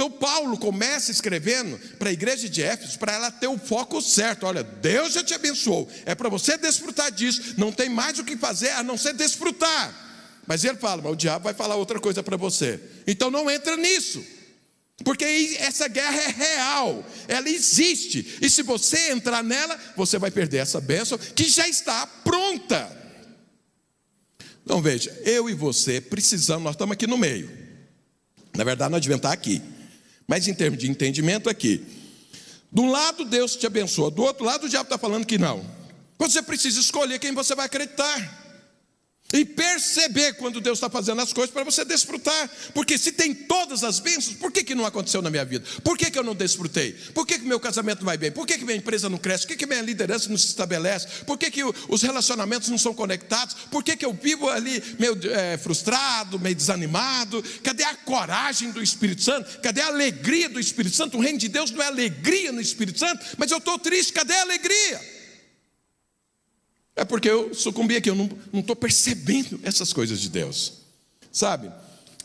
Então 0.00 0.10
Paulo 0.10 0.56
começa 0.56 1.10
escrevendo 1.10 1.78
para 1.98 2.08
a 2.08 2.12
igreja 2.12 2.48
de 2.48 2.62
Éfeso 2.62 2.98
para 2.98 3.12
ela 3.12 3.30
ter 3.30 3.48
o 3.48 3.58
foco 3.58 4.00
certo. 4.00 4.46
Olha, 4.46 4.62
Deus 4.62 5.12
já 5.12 5.22
te 5.22 5.34
abençoou. 5.34 5.90
É 6.06 6.14
para 6.14 6.30
você 6.30 6.56
desfrutar 6.56 7.12
disso. 7.12 7.56
Não 7.58 7.70
tem 7.70 7.90
mais 7.90 8.18
o 8.18 8.24
que 8.24 8.34
fazer 8.34 8.70
a 8.70 8.82
não 8.82 8.96
ser 8.96 9.12
desfrutar. 9.12 9.94
Mas 10.46 10.64
ele 10.64 10.78
fala, 10.78 11.02
mas 11.02 11.12
o 11.12 11.16
diabo 11.16 11.44
vai 11.44 11.52
falar 11.52 11.76
outra 11.76 12.00
coisa 12.00 12.22
para 12.22 12.38
você. 12.38 12.80
Então 13.06 13.30
não 13.30 13.50
entra 13.50 13.76
nisso. 13.76 14.24
Porque 15.04 15.54
essa 15.58 15.86
guerra 15.86 16.22
é 16.22 16.28
real, 16.28 17.04
ela 17.28 17.50
existe. 17.50 18.38
E 18.40 18.48
se 18.48 18.62
você 18.62 19.10
entrar 19.10 19.44
nela, 19.44 19.78
você 19.94 20.18
vai 20.18 20.30
perder 20.30 20.58
essa 20.58 20.80
bênção 20.80 21.18
que 21.18 21.46
já 21.46 21.68
está 21.68 22.06
pronta. 22.06 22.90
Então 24.64 24.80
veja, 24.80 25.10
eu 25.26 25.50
e 25.50 25.52
você 25.52 26.00
precisamos, 26.00 26.64
nós 26.64 26.74
estamos 26.74 26.94
aqui 26.94 27.06
no 27.06 27.18
meio. 27.18 27.50
Na 28.56 28.64
verdade, 28.64 28.90
nós 28.92 29.02
devemos 29.02 29.18
estar 29.18 29.32
aqui. 29.32 29.60
Mas 30.30 30.46
em 30.46 30.54
termos 30.54 30.78
de 30.78 30.88
entendimento, 30.88 31.50
aqui. 31.50 31.84
De 32.70 32.80
um 32.80 32.88
lado, 32.88 33.24
Deus 33.24 33.56
te 33.56 33.66
abençoa, 33.66 34.12
do 34.12 34.22
outro 34.22 34.44
lado, 34.44 34.66
o 34.66 34.68
diabo 34.68 34.84
está 34.84 34.96
falando 34.96 35.26
que 35.26 35.36
não. 35.36 35.66
Você 36.20 36.40
precisa 36.40 36.78
escolher 36.78 37.18
quem 37.18 37.34
você 37.34 37.52
vai 37.52 37.66
acreditar. 37.66 38.39
E 39.32 39.44
perceber 39.44 40.34
quando 40.34 40.60
Deus 40.60 40.78
está 40.78 40.90
fazendo 40.90 41.20
as 41.20 41.32
coisas 41.32 41.52
para 41.52 41.62
você 41.62 41.84
desfrutar. 41.84 42.50
Porque 42.74 42.98
se 42.98 43.12
tem 43.12 43.32
todas 43.32 43.84
as 43.84 44.00
bênçãos, 44.00 44.36
por 44.36 44.50
que, 44.50 44.64
que 44.64 44.74
não 44.74 44.84
aconteceu 44.84 45.22
na 45.22 45.30
minha 45.30 45.44
vida? 45.44 45.64
Por 45.84 45.96
que, 45.96 46.10
que 46.10 46.18
eu 46.18 46.24
não 46.24 46.34
desfrutei? 46.34 46.92
Por 47.14 47.24
que, 47.24 47.38
que 47.38 47.44
meu 47.44 47.60
casamento 47.60 48.04
vai 48.04 48.16
bem? 48.16 48.32
Por 48.32 48.46
que, 48.46 48.58
que 48.58 48.64
minha 48.64 48.76
empresa 48.76 49.08
não 49.08 49.18
cresce? 49.18 49.44
Por 49.44 49.50
que, 49.50 49.58
que 49.58 49.66
minha 49.66 49.82
liderança 49.82 50.28
não 50.28 50.36
se 50.36 50.48
estabelece? 50.48 51.24
Por 51.24 51.38
que, 51.38 51.50
que 51.50 51.62
os 51.62 52.02
relacionamentos 52.02 52.68
não 52.68 52.78
são 52.78 52.92
conectados? 52.92 53.54
Por 53.70 53.84
que, 53.84 53.96
que 53.96 54.04
eu 54.04 54.12
vivo 54.12 54.48
ali 54.48 54.82
meio 54.98 55.16
é, 55.30 55.56
frustrado, 55.56 56.38
meio 56.40 56.56
desanimado? 56.56 57.42
Cadê 57.62 57.84
a 57.84 57.94
coragem 57.94 58.72
do 58.72 58.82
Espírito 58.82 59.22
Santo? 59.22 59.60
Cadê 59.60 59.80
a 59.80 59.86
alegria 59.86 60.48
do 60.48 60.58
Espírito 60.58 60.96
Santo? 60.96 61.16
O 61.16 61.20
reino 61.20 61.38
de 61.38 61.48
Deus 61.48 61.70
não 61.70 61.82
é 61.82 61.86
alegria 61.86 62.50
no 62.50 62.60
Espírito 62.60 62.98
Santo, 62.98 63.24
mas 63.38 63.50
eu 63.50 63.58
estou 63.58 63.78
triste, 63.78 64.12
cadê 64.12 64.34
a 64.34 64.42
alegria? 64.42 65.19
É 67.00 67.04
porque 67.06 67.30
eu 67.30 67.54
sucumbi 67.54 67.96
aqui, 67.96 68.10
eu 68.10 68.14
não 68.14 68.28
estou 68.60 68.76
percebendo 68.76 69.58
essas 69.62 69.90
coisas 69.90 70.20
de 70.20 70.28
Deus. 70.28 70.82
Sabe? 71.32 71.72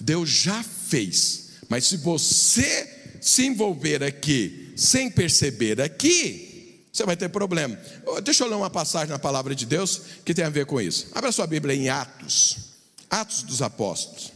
Deus 0.01 0.29
já 0.29 0.61
fez, 0.63 1.51
mas 1.69 1.85
se 1.85 1.95
você 1.95 3.17
se 3.21 3.45
envolver 3.45 4.03
aqui 4.03 4.73
sem 4.75 5.09
perceber 5.09 5.79
aqui, 5.79 6.83
você 6.91 7.05
vai 7.05 7.15
ter 7.15 7.29
problema. 7.29 7.79
Deixa 8.21 8.43
eu 8.43 8.49
ler 8.49 8.55
uma 8.55 8.69
passagem 8.69 9.11
na 9.11 9.17
palavra 9.17 9.55
de 9.55 9.65
Deus 9.65 10.01
que 10.25 10.33
tem 10.33 10.43
a 10.43 10.49
ver 10.49 10.65
com 10.65 10.81
isso. 10.81 11.07
Abra 11.15 11.31
sua 11.31 11.47
Bíblia 11.47 11.73
em 11.73 11.87
Atos, 11.87 12.57
Atos 13.09 13.43
dos 13.43 13.61
Apóstolos. 13.61 14.33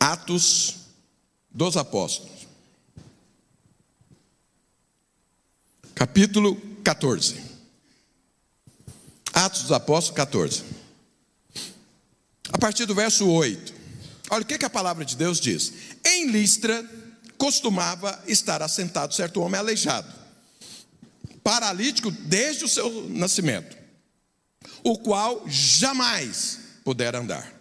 Atos 0.00 0.76
dos 1.50 1.76
Apóstolos. 1.76 2.37
Capítulo 5.98 6.56
14. 6.84 7.34
Atos 9.34 9.62
dos 9.62 9.72
Apóstolos 9.72 10.16
14. 10.16 10.62
A 12.52 12.56
partir 12.58 12.86
do 12.86 12.94
verso 12.94 13.28
8. 13.28 13.74
Olha 14.30 14.42
o 14.42 14.46
que, 14.46 14.58
que 14.58 14.64
a 14.64 14.70
palavra 14.70 15.04
de 15.04 15.16
Deus 15.16 15.40
diz. 15.40 15.72
Em 16.04 16.30
Listra 16.30 16.88
costumava 17.36 18.22
estar 18.28 18.62
assentado 18.62 19.12
certo 19.12 19.40
homem 19.40 19.58
aleijado, 19.58 20.08
paralítico 21.42 22.12
desde 22.12 22.64
o 22.64 22.68
seu 22.68 23.08
nascimento, 23.08 23.76
o 24.84 24.98
qual 24.98 25.42
jamais 25.48 26.60
pudera 26.84 27.18
andar. 27.18 27.52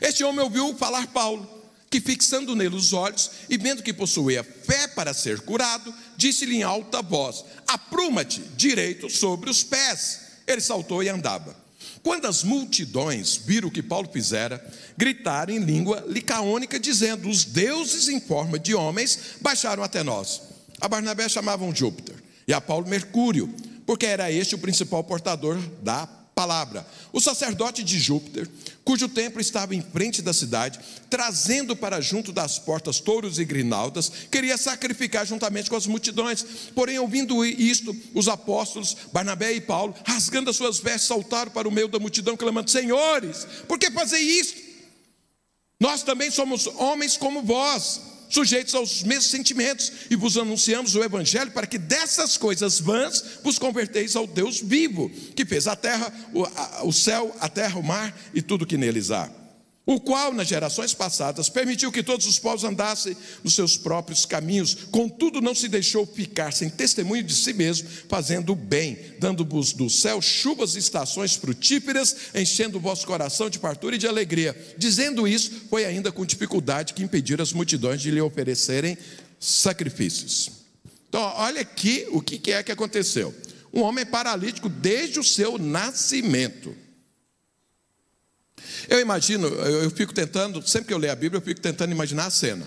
Este 0.00 0.24
homem 0.24 0.40
ouviu 0.40 0.76
falar 0.76 1.06
Paulo 1.08 1.48
que 1.94 2.00
fixando 2.00 2.56
nele 2.56 2.74
os 2.74 2.92
olhos 2.92 3.30
e 3.48 3.56
vendo 3.56 3.80
que 3.80 3.92
possuía 3.92 4.42
fé 4.42 4.88
para 4.88 5.14
ser 5.14 5.42
curado, 5.42 5.94
disse-lhe 6.16 6.56
em 6.56 6.62
alta 6.64 7.00
voz: 7.00 7.44
Apruma-te 7.68 8.40
direito 8.56 9.08
sobre 9.08 9.48
os 9.48 9.62
pés. 9.62 10.22
Ele 10.44 10.60
saltou 10.60 11.04
e 11.04 11.08
andava. 11.08 11.56
Quando 12.02 12.26
as 12.26 12.42
multidões 12.42 13.36
viram 13.36 13.68
o 13.68 13.70
que 13.70 13.80
Paulo 13.80 14.08
fizera, 14.12 14.60
gritaram 14.96 15.54
em 15.54 15.60
língua 15.60 16.04
licaônica, 16.08 16.80
dizendo: 16.80 17.28
Os 17.28 17.44
deuses 17.44 18.08
em 18.08 18.20
forma 18.20 18.58
de 18.58 18.74
homens 18.74 19.36
baixaram 19.40 19.84
até 19.84 20.02
nós. 20.02 20.42
A 20.80 20.88
Barnabé 20.88 21.28
chamavam 21.28 21.72
Júpiter 21.72 22.16
e 22.48 22.52
a 22.52 22.60
Paulo 22.60 22.88
Mercúrio, 22.88 23.54
porque 23.86 24.04
era 24.04 24.32
este 24.32 24.56
o 24.56 24.58
principal 24.58 25.04
portador 25.04 25.56
da 25.80 26.08
palavra. 26.34 26.86
O 27.12 27.20
sacerdote 27.20 27.82
de 27.82 27.98
Júpiter, 27.98 28.48
cujo 28.84 29.08
templo 29.08 29.40
estava 29.40 29.74
em 29.74 29.80
frente 29.80 30.20
da 30.20 30.32
cidade, 30.32 30.80
trazendo 31.08 31.76
para 31.76 32.00
junto 32.00 32.32
das 32.32 32.58
portas 32.58 32.98
touros 32.98 33.38
e 33.38 33.44
grinaldas, 33.44 34.10
queria 34.30 34.56
sacrificar 34.56 35.26
juntamente 35.26 35.70
com 35.70 35.76
as 35.76 35.86
multidões. 35.86 36.44
Porém, 36.74 36.98
ouvindo 36.98 37.44
isto, 37.44 37.96
os 38.12 38.28
apóstolos, 38.28 38.96
Barnabé 39.12 39.52
e 39.52 39.60
Paulo, 39.60 39.94
rasgando 40.04 40.50
as 40.50 40.56
suas 40.56 40.78
vestes, 40.78 41.08
saltaram 41.08 41.50
para 41.50 41.68
o 41.68 41.72
meio 41.72 41.88
da 41.88 41.98
multidão, 41.98 42.36
clamando: 42.36 42.70
Senhores, 42.70 43.46
por 43.68 43.78
que 43.78 43.90
fazer 43.90 44.18
isto? 44.18 44.60
Nós 45.78 46.02
também 46.02 46.30
somos 46.30 46.66
homens 46.66 47.16
como 47.16 47.42
vós 47.42 48.13
sujeitos 48.28 48.74
aos 48.74 49.02
mesmos 49.02 49.30
sentimentos, 49.30 49.92
e 50.10 50.16
vos 50.16 50.36
anunciamos 50.36 50.94
o 50.94 51.02
Evangelho 51.02 51.50
para 51.50 51.66
que 51.66 51.78
dessas 51.78 52.36
coisas 52.36 52.80
vãs 52.80 53.24
vos 53.42 53.58
converteis 53.58 54.16
ao 54.16 54.26
Deus 54.26 54.60
vivo, 54.60 55.10
que 55.36 55.44
fez 55.44 55.66
a 55.66 55.76
terra, 55.76 56.12
o, 56.82 56.92
céu, 56.92 57.34
a 57.40 57.48
terra, 57.48 57.78
o 57.78 57.82
mar 57.82 58.16
e 58.32 58.42
tudo 58.42 58.66
que 58.66 58.76
neles 58.76 59.10
há 59.10 59.30
o 59.86 60.00
qual, 60.00 60.32
nas 60.32 60.48
gerações 60.48 60.94
passadas, 60.94 61.50
permitiu 61.50 61.92
que 61.92 62.02
todos 62.02 62.26
os 62.26 62.38
povos 62.38 62.64
andassem 62.64 63.14
nos 63.42 63.54
seus 63.54 63.76
próprios 63.76 64.24
caminhos, 64.24 64.74
contudo, 64.90 65.42
não 65.42 65.54
se 65.54 65.68
deixou 65.68 66.06
ficar 66.06 66.54
sem 66.54 66.70
testemunho 66.70 67.22
de 67.22 67.34
si 67.34 67.52
mesmo, 67.52 67.86
fazendo 68.08 68.52
o 68.52 68.56
bem, 68.56 68.98
dando-vos 69.18 69.74
do 69.74 69.90
céu 69.90 70.22
chuvas 70.22 70.74
e 70.74 70.78
estações 70.78 71.36
frutíferas, 71.36 72.16
enchendo 72.34 72.78
o 72.78 72.80
vosso 72.80 73.06
coração 73.06 73.50
de 73.50 73.58
fartura 73.58 73.96
e 73.96 73.98
de 73.98 74.06
alegria. 74.06 74.56
Dizendo 74.78 75.28
isso, 75.28 75.50
foi 75.68 75.84
ainda 75.84 76.10
com 76.10 76.24
dificuldade 76.24 76.94
que 76.94 77.02
impediram 77.02 77.42
as 77.42 77.52
multidões 77.52 78.00
de 78.00 78.10
lhe 78.10 78.22
oferecerem 78.22 78.96
sacrifícios. 79.38 80.50
Então, 81.10 81.20
olha 81.36 81.60
aqui 81.60 82.06
o 82.10 82.22
que 82.22 82.50
é 82.52 82.62
que 82.62 82.72
aconteceu. 82.72 83.34
Um 83.72 83.82
homem 83.82 84.06
paralítico 84.06 84.68
desde 84.68 85.20
o 85.20 85.24
seu 85.24 85.58
nascimento. 85.58 86.74
Eu 88.88 89.00
imagino, 89.00 89.46
eu 89.46 89.90
fico 89.90 90.12
tentando, 90.12 90.66
sempre 90.66 90.88
que 90.88 90.94
eu 90.94 90.98
leio 90.98 91.12
a 91.12 91.16
Bíblia, 91.16 91.38
eu 91.38 91.44
fico 91.44 91.60
tentando 91.60 91.92
imaginar 91.92 92.26
a 92.26 92.30
cena. 92.30 92.66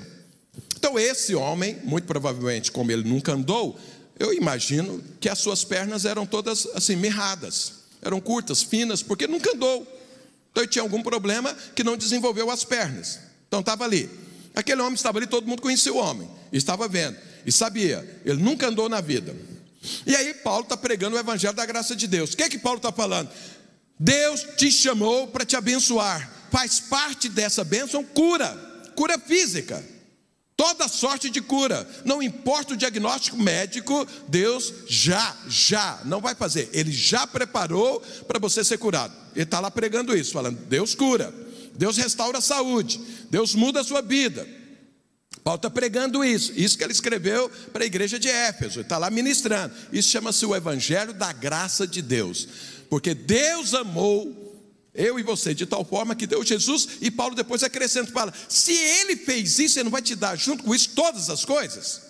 Então, 0.76 0.98
esse 0.98 1.36
homem, 1.36 1.78
muito 1.84 2.06
provavelmente, 2.06 2.72
como 2.72 2.92
ele 2.92 3.04
nunca 3.04 3.34
andou, 3.34 3.80
eu 4.20 4.34
imagino 4.34 5.04
que 5.20 5.30
as 5.30 5.40
suas 5.40 5.64
pernas 5.64 6.06
eram 6.06 6.26
todas 6.26 6.68
assim, 6.74 6.96
mirradas, 6.96 7.74
eram 8.02 8.20
curtas, 8.20 8.64
finas, 8.64 9.04
porque 9.04 9.28
nunca 9.28 9.54
andou. 9.54 9.82
Então, 10.52 10.64
ele 10.64 10.72
tinha 10.72 10.82
algum 10.82 11.04
problema 11.04 11.56
que 11.76 11.84
não 11.84 11.98
desenvolveu 11.98 12.50
as 12.50 12.64
pernas. 12.64 13.20
Então, 13.48 13.60
estava 13.60 13.84
ali. 13.84 14.10
Aquele 14.56 14.82
homem 14.82 14.96
estava 14.96 15.20
ali, 15.20 15.28
todo 15.28 15.48
mundo 15.48 15.62
conhecia 15.62 15.94
o 15.94 15.98
homem, 15.98 16.28
estava 16.52 16.88
vendo, 16.88 17.16
e 17.46 17.52
sabia, 17.52 18.22
ele 18.26 18.42
nunca 18.42 18.68
andou 18.68 18.90
na 18.90 19.00
vida. 19.00 19.36
E 20.06 20.16
aí, 20.16 20.34
Paulo 20.34 20.64
está 20.64 20.76
pregando 20.76 21.16
o 21.16 21.20
evangelho 21.20 21.54
da 21.54 21.66
graça 21.66 21.96
de 21.96 22.08
Deus. 22.08 22.34
O 22.34 22.38
que 22.38 22.44
é 22.44 22.50
que 22.50 22.58
Paulo 22.58 22.78
está 22.78 22.92
falando? 22.92 23.30
Deus 24.00 24.46
te 24.58 24.72
chamou 24.72 25.28
para 25.28 25.46
te 25.46 25.56
abençoar. 25.56 26.32
Faz 26.52 26.80
parte 26.80 27.28
dessa 27.30 27.64
bênção 27.64 28.04
cura, 28.04 28.56
cura 28.96 29.18
física. 29.18 29.84
Toda 30.56 30.88
sorte 30.88 31.30
de 31.30 31.40
cura, 31.40 31.88
não 32.04 32.22
importa 32.22 32.74
o 32.74 32.78
diagnóstico 32.78 33.38
médico, 33.38 34.08
Deus 34.28 34.74
já, 34.88 35.38
já, 35.48 36.02
não 36.04 36.20
vai 36.20 36.34
fazer, 36.34 36.68
Ele 36.74 36.92
já 36.92 37.28
preparou 37.28 38.00
para 38.28 38.40
você 38.40 38.64
ser 38.64 38.80
curado. 38.80 39.14
Ele 39.36 39.44
está 39.44 39.60
lá 39.60 39.70
pregando 39.70 40.18
isso, 40.18 40.34
falando: 40.34 40.58
Deus 40.66 40.96
cura, 40.96 41.32
Deus 41.76 41.98
restaura 41.98 42.40
a 42.40 42.42
saúde, 42.42 43.00
Deus 43.30 43.54
muda 43.54 43.82
a 43.82 43.84
sua 43.84 44.02
vida. 44.02 44.48
Paulo 45.44 45.58
está 45.58 45.70
pregando 45.70 46.26
isso, 46.26 46.52
isso 46.56 46.76
que 46.76 46.84
ele 46.84 46.92
escreveu 46.92 47.50
para 47.72 47.84
a 47.84 47.88
igreja 47.88 48.18
de 48.18 48.28
Éfeso, 48.28 48.82
está 48.82 48.98
lá 48.98 49.12
ministrando. 49.12 49.74
Isso 49.94 50.10
chama-se 50.10 50.44
o 50.44 50.56
Evangelho 50.56 51.14
da 51.14 51.32
Graça 51.32 51.88
de 51.88 52.02
Deus 52.02 52.48
porque 52.90 53.14
Deus 53.14 53.74
amou 53.74 54.48
eu 54.98 55.20
e 55.20 55.24
você 55.24 55.54
de 55.54 55.68
tal 55.68 55.86
forma 55.86 56.16
que 56.16 56.26
deu 56.26 56.44
Jesus, 56.44 56.88
e 57.00 57.12
Paulo 57.12 57.36
depois 57.36 57.62
acrescenta 57.62 58.12
fala: 58.12 58.34
se 58.50 58.74
ele 58.74 59.16
fez 59.16 59.60
isso, 59.60 59.78
ele 59.78 59.86
não 59.86 59.92
vai 59.92 60.02
te 60.02 60.16
dar 60.16 60.36
junto 60.36 60.64
com 60.64 60.74
isso 60.74 60.90
todas 60.96 61.30
as 61.30 61.46
coisas? 61.46 62.02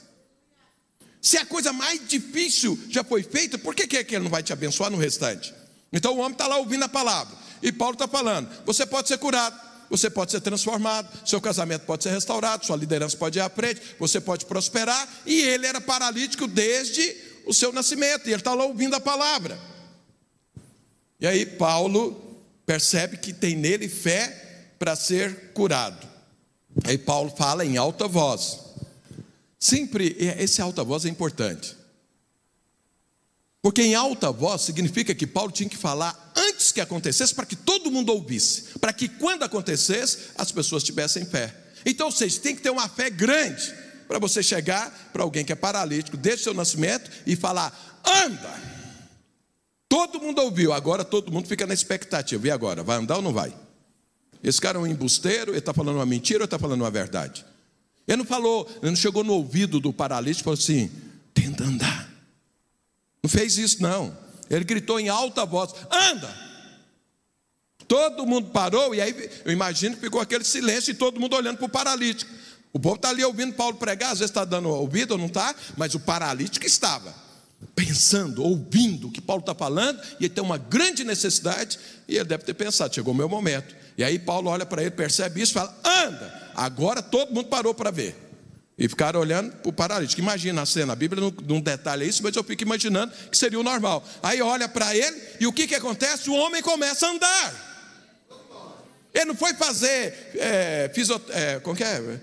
Se 1.21 1.37
a 1.37 1.45
coisa 1.45 1.73
mais 1.73 2.07
difícil 2.07 2.79
já 2.89 3.03
foi 3.03 3.21
feita, 3.23 3.57
por 3.57 3.75
que, 3.75 3.85
que, 3.85 3.97
é 3.97 4.03
que 4.03 4.15
ele 4.15 4.23
não 4.23 4.31
vai 4.31 4.41
te 4.41 4.53
abençoar 4.53 4.89
no 4.89 4.97
restante? 4.97 5.53
Então 5.91 6.15
o 6.15 6.19
homem 6.19 6.31
está 6.31 6.47
lá 6.47 6.57
ouvindo 6.57 6.83
a 6.83 6.89
palavra, 6.89 7.35
e 7.61 7.73
Paulo 7.73 7.93
está 7.93 8.07
falando: 8.07 8.49
você 8.65 8.85
pode 8.85 9.09
ser 9.09 9.17
curado, 9.17 9.59
você 9.89 10.09
pode 10.09 10.31
ser 10.31 10.39
transformado, 10.39 11.09
seu 11.27 11.41
casamento 11.41 11.81
pode 11.81 12.03
ser 12.03 12.11
restaurado, 12.11 12.65
sua 12.65 12.77
liderança 12.77 13.17
pode 13.17 13.37
ir 13.37 13.41
à 13.41 13.49
frente, 13.49 13.81
você 13.99 14.21
pode 14.21 14.45
prosperar, 14.45 15.07
e 15.25 15.41
ele 15.41 15.67
era 15.67 15.81
paralítico 15.81 16.47
desde 16.47 17.17
o 17.45 17.53
seu 17.53 17.73
nascimento, 17.73 18.27
e 18.27 18.29
ele 18.29 18.39
está 18.39 18.53
lá 18.53 18.63
ouvindo 18.63 18.95
a 18.95 18.99
palavra. 19.01 19.59
E 21.19 21.25
aí 21.25 21.45
Paulo 21.45 22.45
percebe 22.65 23.17
que 23.17 23.34
tem 23.34 23.56
nele 23.56 23.88
fé 23.88 24.73
para 24.77 24.95
ser 24.95 25.51
curado. 25.53 26.08
Aí 26.84 26.97
Paulo 26.97 27.34
fala 27.36 27.65
em 27.65 27.77
alta 27.77 28.08
voz. 28.08 28.60
Sempre 29.60 30.15
esse 30.19 30.62
alta 30.62 30.84
voz 30.84 31.06
é 31.06 31.10
importante. 31.10 31.75
Porque 33.62 33.82
em 33.82 33.95
alta 33.95 34.32
voz 34.32 34.62
significa 34.62 35.15
que 35.15 35.25
Paulo 35.25 35.51
tinha 35.51 35.67
que 35.67 35.75
falar 35.77 36.32
antes 36.36 36.71
que 36.71 36.80
acontecesse, 36.80 37.34
para 37.34 37.45
que 37.45 37.56
todo 37.56 37.91
mundo 37.91 38.13
ouvisse, 38.13 38.77
para 38.80 38.93
que 38.93 39.10
quando 39.10 39.43
acontecesse, 39.43 40.30
as 40.36 40.51
pessoas 40.51 40.84
tivessem 40.84 41.25
fé. 41.25 41.53
Então, 41.86 42.12
seja, 42.12 42.39
tem 42.39 42.56
que 42.56 42.62
ter 42.62 42.69
uma 42.69 42.88
fé 42.88 43.10
grande 43.10 43.73
para 44.08 44.19
você 44.19 44.43
chegar 44.43 45.10
para 45.12 45.23
alguém 45.23 45.43
que 45.43 45.51
é 45.51 45.56
paralítico 45.56 46.15
desde 46.15 46.41
o 46.41 46.43
seu 46.45 46.53
nascimento 46.53 47.10
e 47.25 47.36
falar: 47.36 48.01
anda. 48.06 48.76
Todo 49.89 50.19
mundo 50.19 50.41
ouviu, 50.41 50.73
agora 50.73 51.06
todo 51.06 51.32
mundo 51.32 51.47
fica 51.47 51.65
na 51.65 51.73
expectativa. 51.73 52.47
E 52.47 52.52
agora, 52.52 52.84
vai 52.84 52.97
andar 52.97 53.17
ou 53.17 53.21
não 53.21 53.32
vai? 53.32 53.56
Esse 54.43 54.60
cara 54.60 54.78
é 54.78 54.82
um 54.82 54.88
embusteiro, 54.88 55.52
ele 55.52 55.60
está 55.60 55.73
falando 55.73 55.95
uma 55.95 56.06
mentira 56.06 56.39
ou 56.39 56.45
está 56.45 56.60
falando 56.60 56.82
uma 56.82 56.91
verdade? 56.91 57.45
Ele 58.08 58.17
não 58.17 58.26
falou, 58.26 58.67
ele 58.82 58.91
não 58.91 58.95
chegou 58.95 59.23
no 59.23 59.34
ouvido 59.34 59.80
do 59.80 59.91
paralítico 59.93 60.41
e 60.41 60.43
falou 60.43 60.60
assim: 60.60 60.91
tenta 61.34 61.63
andar. 61.63 62.10
Não 63.23 63.30
fez 63.30 63.58
isso, 63.58 63.82
não. 63.82 64.15
Ele 64.50 64.63
gritou 64.63 65.00
em 65.00 65.10
alta 65.10 65.45
voz: 65.45 65.73
anda. 65.91 66.47
Todo 67.88 68.26
mundo 68.26 68.50
parou, 68.50 68.93
e 68.93 69.00
aí 69.00 69.30
eu 69.45 69.52
imagino 69.52 69.95
que 69.95 70.02
ficou 70.02 70.19
aquele 70.19 70.43
silêncio 70.43 70.91
e 70.91 70.93
todo 70.93 71.19
mundo 71.19 71.36
olhando 71.36 71.58
para 71.58 71.65
o 71.65 71.69
paralítico. 71.69 72.30
O 72.73 72.80
povo 72.80 72.97
está 72.97 73.10
ali 73.10 73.23
ouvindo 73.23 73.54
Paulo 73.54 73.78
pregar, 73.78 74.12
às 74.12 74.19
vezes 74.19 74.30
está 74.30 74.43
dando 74.43 74.67
ouvido 74.69 75.12
ou 75.12 75.17
não 75.17 75.28
está, 75.28 75.56
mas 75.78 75.95
o 75.95 76.00
paralítico 76.00 76.65
estava 76.65 77.26
pensando, 77.75 78.43
ouvindo 78.43 79.07
o 79.07 79.11
que 79.11 79.21
Paulo 79.21 79.41
está 79.41 79.55
falando, 79.55 79.99
e 80.19 80.25
ele 80.25 80.33
tem 80.33 80.43
uma 80.43 80.57
grande 80.57 81.03
necessidade, 81.03 81.79
e 82.07 82.15
ele 82.15 82.25
deve 82.25 82.43
ter 82.43 82.53
pensado: 82.53 82.93
chegou 82.93 83.13
o 83.13 83.17
meu 83.17 83.29
momento. 83.29 83.75
E 83.97 84.03
aí 84.03 84.19
Paulo 84.19 84.49
olha 84.49 84.65
para 84.65 84.81
ele, 84.81 84.91
percebe 84.91 85.41
isso 85.41 85.53
fala: 85.53 85.75
anda. 85.83 86.51
Agora 86.55 87.01
todo 87.01 87.33
mundo 87.33 87.47
parou 87.47 87.73
para 87.73 87.91
ver. 87.91 88.15
E 88.77 88.87
ficaram 88.87 89.19
olhando 89.19 89.51
para 89.53 89.69
o 89.69 89.73
paralítico. 89.73 90.21
Imagina 90.21 90.61
a 90.61 90.65
cena, 90.65 90.93
a 90.93 90.95
Bíblia 90.95 91.19
não, 91.19 91.33
não 91.47 91.59
detalha 91.59 92.03
isso, 92.03 92.21
mas 92.21 92.35
eu 92.35 92.43
fico 92.43 92.61
imaginando 92.61 93.11
que 93.31 93.35
seria 93.35 93.59
o 93.59 93.63
normal. 93.63 94.03
Aí 94.21 94.39
olha 94.39 94.69
para 94.69 94.95
ele, 94.95 95.19
e 95.39 95.47
o 95.47 95.53
que, 95.53 95.65
que 95.65 95.73
acontece? 95.73 96.29
O 96.29 96.33
homem 96.33 96.61
começa 96.61 97.07
a 97.07 97.09
andar. 97.09 97.67
Ele 99.11 99.25
não 99.25 99.35
foi 99.35 99.55
fazer 99.55 100.31
é, 100.35 100.91
é, 101.31 101.59
como 101.59 101.75
que 101.75 101.83
é? 101.83 102.19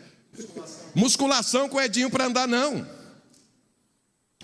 musculação 0.95 1.69
com 1.69 1.77
o 1.77 1.81
Edinho 1.81 2.09
para 2.09 2.27
andar, 2.27 2.47
não. 2.47 2.87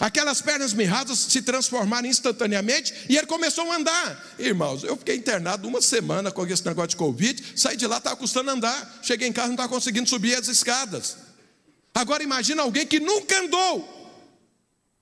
Aquelas 0.00 0.40
pernas 0.40 0.72
mirradas 0.72 1.18
se 1.18 1.42
transformaram 1.42 2.08
instantaneamente 2.08 2.94
e 3.06 3.18
ele 3.18 3.26
começou 3.26 3.70
a 3.70 3.76
andar. 3.76 4.34
Irmãos, 4.38 4.82
eu 4.82 4.96
fiquei 4.96 5.14
internado 5.14 5.68
uma 5.68 5.82
semana 5.82 6.32
com 6.32 6.46
esse 6.46 6.64
negócio 6.64 6.88
de 6.88 6.96
Covid, 6.96 7.52
saí 7.54 7.76
de 7.76 7.86
lá, 7.86 7.98
estava 7.98 8.16
custando 8.16 8.50
andar. 8.50 9.00
Cheguei 9.02 9.28
em 9.28 9.32
casa, 9.32 9.48
não 9.48 9.54
estava 9.54 9.68
conseguindo 9.68 10.08
subir 10.08 10.34
as 10.34 10.48
escadas. 10.48 11.18
Agora 11.94 12.22
imagina 12.22 12.62
alguém 12.62 12.86
que 12.86 12.98
nunca 12.98 13.42
andou. 13.42 13.86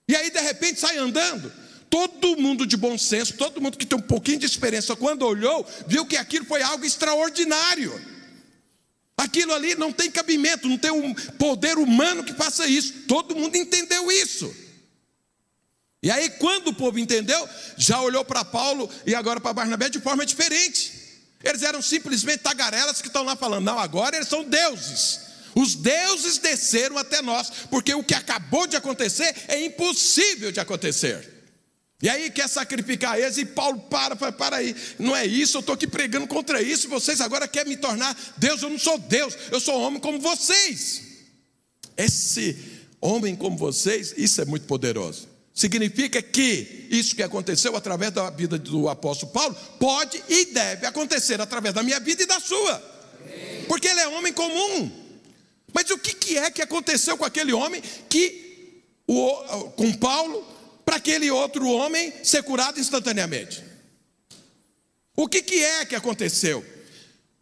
E 0.08 0.16
aí 0.16 0.32
de 0.32 0.40
repente 0.40 0.80
sai 0.80 0.98
andando. 0.98 1.52
Todo 1.88 2.36
mundo 2.36 2.66
de 2.66 2.76
bom 2.76 2.98
senso, 2.98 3.34
todo 3.34 3.60
mundo 3.60 3.78
que 3.78 3.86
tem 3.86 3.96
um 3.96 4.02
pouquinho 4.02 4.40
de 4.40 4.46
experiência, 4.46 4.96
quando 4.96 5.22
olhou, 5.22 5.64
viu 5.86 6.04
que 6.04 6.16
aquilo 6.16 6.44
foi 6.44 6.60
algo 6.60 6.84
extraordinário. 6.84 8.04
Aquilo 9.16 9.54
ali 9.54 9.76
não 9.76 9.92
tem 9.92 10.10
cabimento, 10.10 10.68
não 10.68 10.76
tem 10.76 10.90
um 10.90 11.14
poder 11.14 11.78
humano 11.78 12.24
que 12.24 12.34
faça 12.34 12.66
isso. 12.66 12.92
Todo 13.06 13.36
mundo 13.36 13.54
entendeu 13.54 14.10
isso. 14.10 14.66
E 16.02 16.10
aí, 16.10 16.30
quando 16.30 16.68
o 16.68 16.74
povo 16.74 16.98
entendeu, 16.98 17.48
já 17.76 18.00
olhou 18.00 18.24
para 18.24 18.44
Paulo 18.44 18.88
e 19.04 19.14
agora 19.14 19.40
para 19.40 19.52
Barnabé 19.52 19.88
de 19.88 20.00
forma 20.00 20.24
diferente. 20.24 20.92
Eles 21.42 21.62
eram 21.62 21.82
simplesmente 21.82 22.40
tagarelas 22.40 23.00
que 23.00 23.08
estão 23.08 23.24
lá 23.24 23.36
falando, 23.36 23.64
não, 23.64 23.78
agora 23.78 24.16
eles 24.16 24.28
são 24.28 24.44
deuses. 24.44 25.20
Os 25.54 25.74
deuses 25.74 26.38
desceram 26.38 26.98
até 26.98 27.20
nós, 27.20 27.50
porque 27.70 27.92
o 27.94 28.04
que 28.04 28.14
acabou 28.14 28.66
de 28.66 28.76
acontecer 28.76 29.34
é 29.48 29.64
impossível 29.64 30.52
de 30.52 30.60
acontecer. 30.60 31.36
E 32.00 32.08
aí 32.08 32.30
quer 32.30 32.48
sacrificar 32.48 33.18
eles, 33.18 33.38
e 33.38 33.44
Paulo 33.44 33.80
para, 33.80 34.14
para, 34.14 34.30
para 34.30 34.56
aí, 34.58 34.76
não 35.00 35.16
é 35.16 35.26
isso, 35.26 35.56
eu 35.56 35.60
estou 35.60 35.74
aqui 35.74 35.86
pregando 35.86 36.28
contra 36.28 36.62
isso, 36.62 36.88
vocês 36.88 37.20
agora 37.20 37.48
querem 37.48 37.70
me 37.70 37.76
tornar 37.76 38.16
Deus, 38.36 38.62
eu 38.62 38.70
não 38.70 38.78
sou 38.78 38.98
Deus, 38.98 39.36
eu 39.50 39.58
sou 39.58 39.80
homem 39.80 39.98
como 39.98 40.20
vocês. 40.20 41.02
Esse 41.96 42.56
homem 43.00 43.34
como 43.34 43.56
vocês, 43.56 44.14
isso 44.16 44.40
é 44.40 44.44
muito 44.44 44.66
poderoso. 44.66 45.27
Significa 45.58 46.22
que 46.22 46.86
isso 46.88 47.16
que 47.16 47.22
aconteceu 47.24 47.74
através 47.74 48.12
da 48.12 48.30
vida 48.30 48.56
do 48.56 48.88
apóstolo 48.88 49.32
Paulo 49.32 49.56
pode 49.80 50.22
e 50.28 50.44
deve 50.44 50.86
acontecer 50.86 51.40
através 51.40 51.74
da 51.74 51.82
minha 51.82 51.98
vida 51.98 52.22
e 52.22 52.26
da 52.26 52.38
sua, 52.38 52.78
porque 53.66 53.88
ele 53.88 53.98
é 53.98 54.06
homem 54.06 54.32
comum. 54.32 54.88
Mas 55.74 55.90
o 55.90 55.98
que, 55.98 56.38
é 56.38 56.48
que 56.52 56.62
aconteceu 56.62 57.18
com 57.18 57.24
aquele 57.24 57.52
homem 57.52 57.82
que, 58.08 58.84
com 59.74 59.92
Paulo, 59.94 60.46
para 60.84 60.94
aquele 60.94 61.28
outro 61.28 61.68
homem 61.68 62.12
ser 62.22 62.44
curado 62.44 62.78
instantaneamente? 62.78 63.64
O 65.16 65.26
que, 65.26 65.42
que 65.42 65.60
é 65.60 65.84
que 65.84 65.96
aconteceu? 65.96 66.64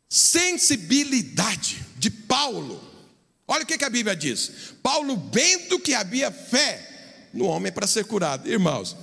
Sensibilidade 0.09 1.85
de 1.99 2.09
Paulo. 2.11 2.83
Olha 3.47 3.65
o 3.65 3.67
que, 3.67 3.77
que 3.77 3.85
a 3.85 3.91
Bíblia 3.91 4.17
diz. 4.17 4.73
Paulo, 4.83 5.23
vendo 5.31 5.79
que 5.79 5.93
havia 5.93 6.33
fé 6.33 6.86
no 7.37 7.47
homem 7.47 7.71
para 7.71 7.87
ser 7.87 8.05
curado. 8.05 8.49
Irmãos, 8.49 8.97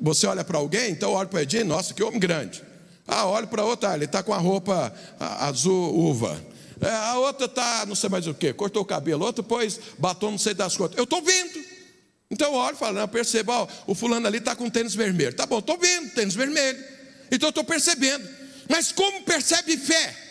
você 0.00 0.26
olha 0.26 0.44
para 0.44 0.58
alguém, 0.58 0.90
então 0.90 1.12
olha 1.12 1.28
para 1.28 1.38
o 1.38 1.42
Edinho, 1.42 1.64
nossa, 1.64 1.94
que 1.94 2.02
homem 2.02 2.18
grande. 2.18 2.62
Ah, 3.06 3.26
olha 3.26 3.46
para 3.46 3.64
outra, 3.64 3.90
ah, 3.90 3.94
ele 3.94 4.06
está 4.06 4.22
com 4.22 4.32
a 4.32 4.38
roupa 4.38 4.92
azul 5.18 5.94
uva. 5.94 6.42
É, 6.80 6.88
a 6.88 7.18
outra 7.18 7.46
está, 7.46 7.86
não 7.86 7.94
sei 7.94 8.08
mais 8.08 8.26
o 8.26 8.34
que, 8.34 8.52
cortou 8.52 8.82
o 8.82 8.84
cabelo, 8.84 9.24
outra 9.24 9.42
pôs 9.42 9.78
batom, 9.98 10.32
não 10.32 10.38
sei 10.38 10.54
das 10.54 10.76
quantas. 10.76 10.96
Eu 10.98 11.04
estou 11.04 11.22
vendo. 11.22 11.62
Então 12.30 12.52
eu 12.52 12.58
olho 12.58 12.74
e 12.74 12.78
falo, 12.78 12.98
não, 12.98 13.06
perceba, 13.06 13.68
o 13.86 13.94
fulano 13.94 14.26
ali 14.26 14.38
está 14.38 14.56
com 14.56 14.68
tênis 14.68 14.94
vermelho. 14.94 15.34
Tá 15.34 15.46
bom, 15.46 15.58
estou 15.58 15.78
vendo, 15.78 16.10
tênis 16.14 16.34
vermelho. 16.34 16.82
Então 17.30 17.48
eu 17.48 17.50
estou 17.50 17.64
percebendo. 17.64 18.26
Mas 18.68 18.90
como 18.90 19.22
percebe 19.22 19.76
fé? 19.76 20.23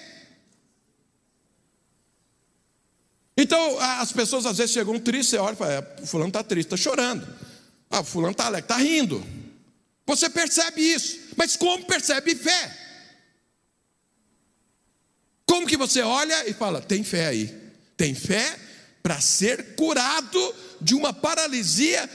Então, 3.36 3.80
as 3.80 4.12
pessoas 4.12 4.46
às 4.46 4.58
vezes 4.58 4.74
chegam 4.74 5.00
tristes, 5.00 5.30
você 5.32 5.38
olha 5.38 5.54
e 5.54 5.58
fala, 5.58 5.74
é, 5.74 6.06
fulano 6.06 6.30
está 6.30 6.43
triste, 6.43 6.67
está 6.74 6.78
chorando. 6.78 7.28
Ah, 7.89 8.04
fulano 8.04 8.32
está 8.32 8.46
alegre, 8.46 8.65
está 8.65 8.78
rindo. 8.78 9.26
Você 10.06 10.30
percebe 10.30 10.82
isso, 10.82 11.19
mas 11.36 11.56
como 11.56 11.86
percebe 11.86 12.36
fé? 12.36 12.78
Como 15.46 15.67
que 15.67 15.78
você 15.78 16.02
olha 16.02 16.48
e 16.48 16.54
fala, 16.54 16.82
tem 16.82 17.04
fé 17.04 17.28
aí? 17.28 17.48
Tem 17.98 18.13
fé 18.13 18.60
para 19.02 19.19
ser 19.19 19.76
curado 19.76 20.56
de 20.80 20.96
uma 20.96 21.13
paralisia 21.13 22.10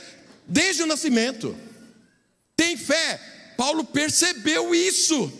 desde 0.46 0.82
o 0.82 0.86
nascimento. 0.86 1.56
Tem 2.56 2.76
fé. 2.76 3.20
Paulo 3.56 3.84
percebeu 3.84 4.74
isso. 4.74 5.32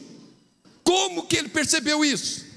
Como 0.83 1.27
que 1.27 1.37
ele 1.37 1.49
percebeu 1.49 2.05
isso? 2.05 2.48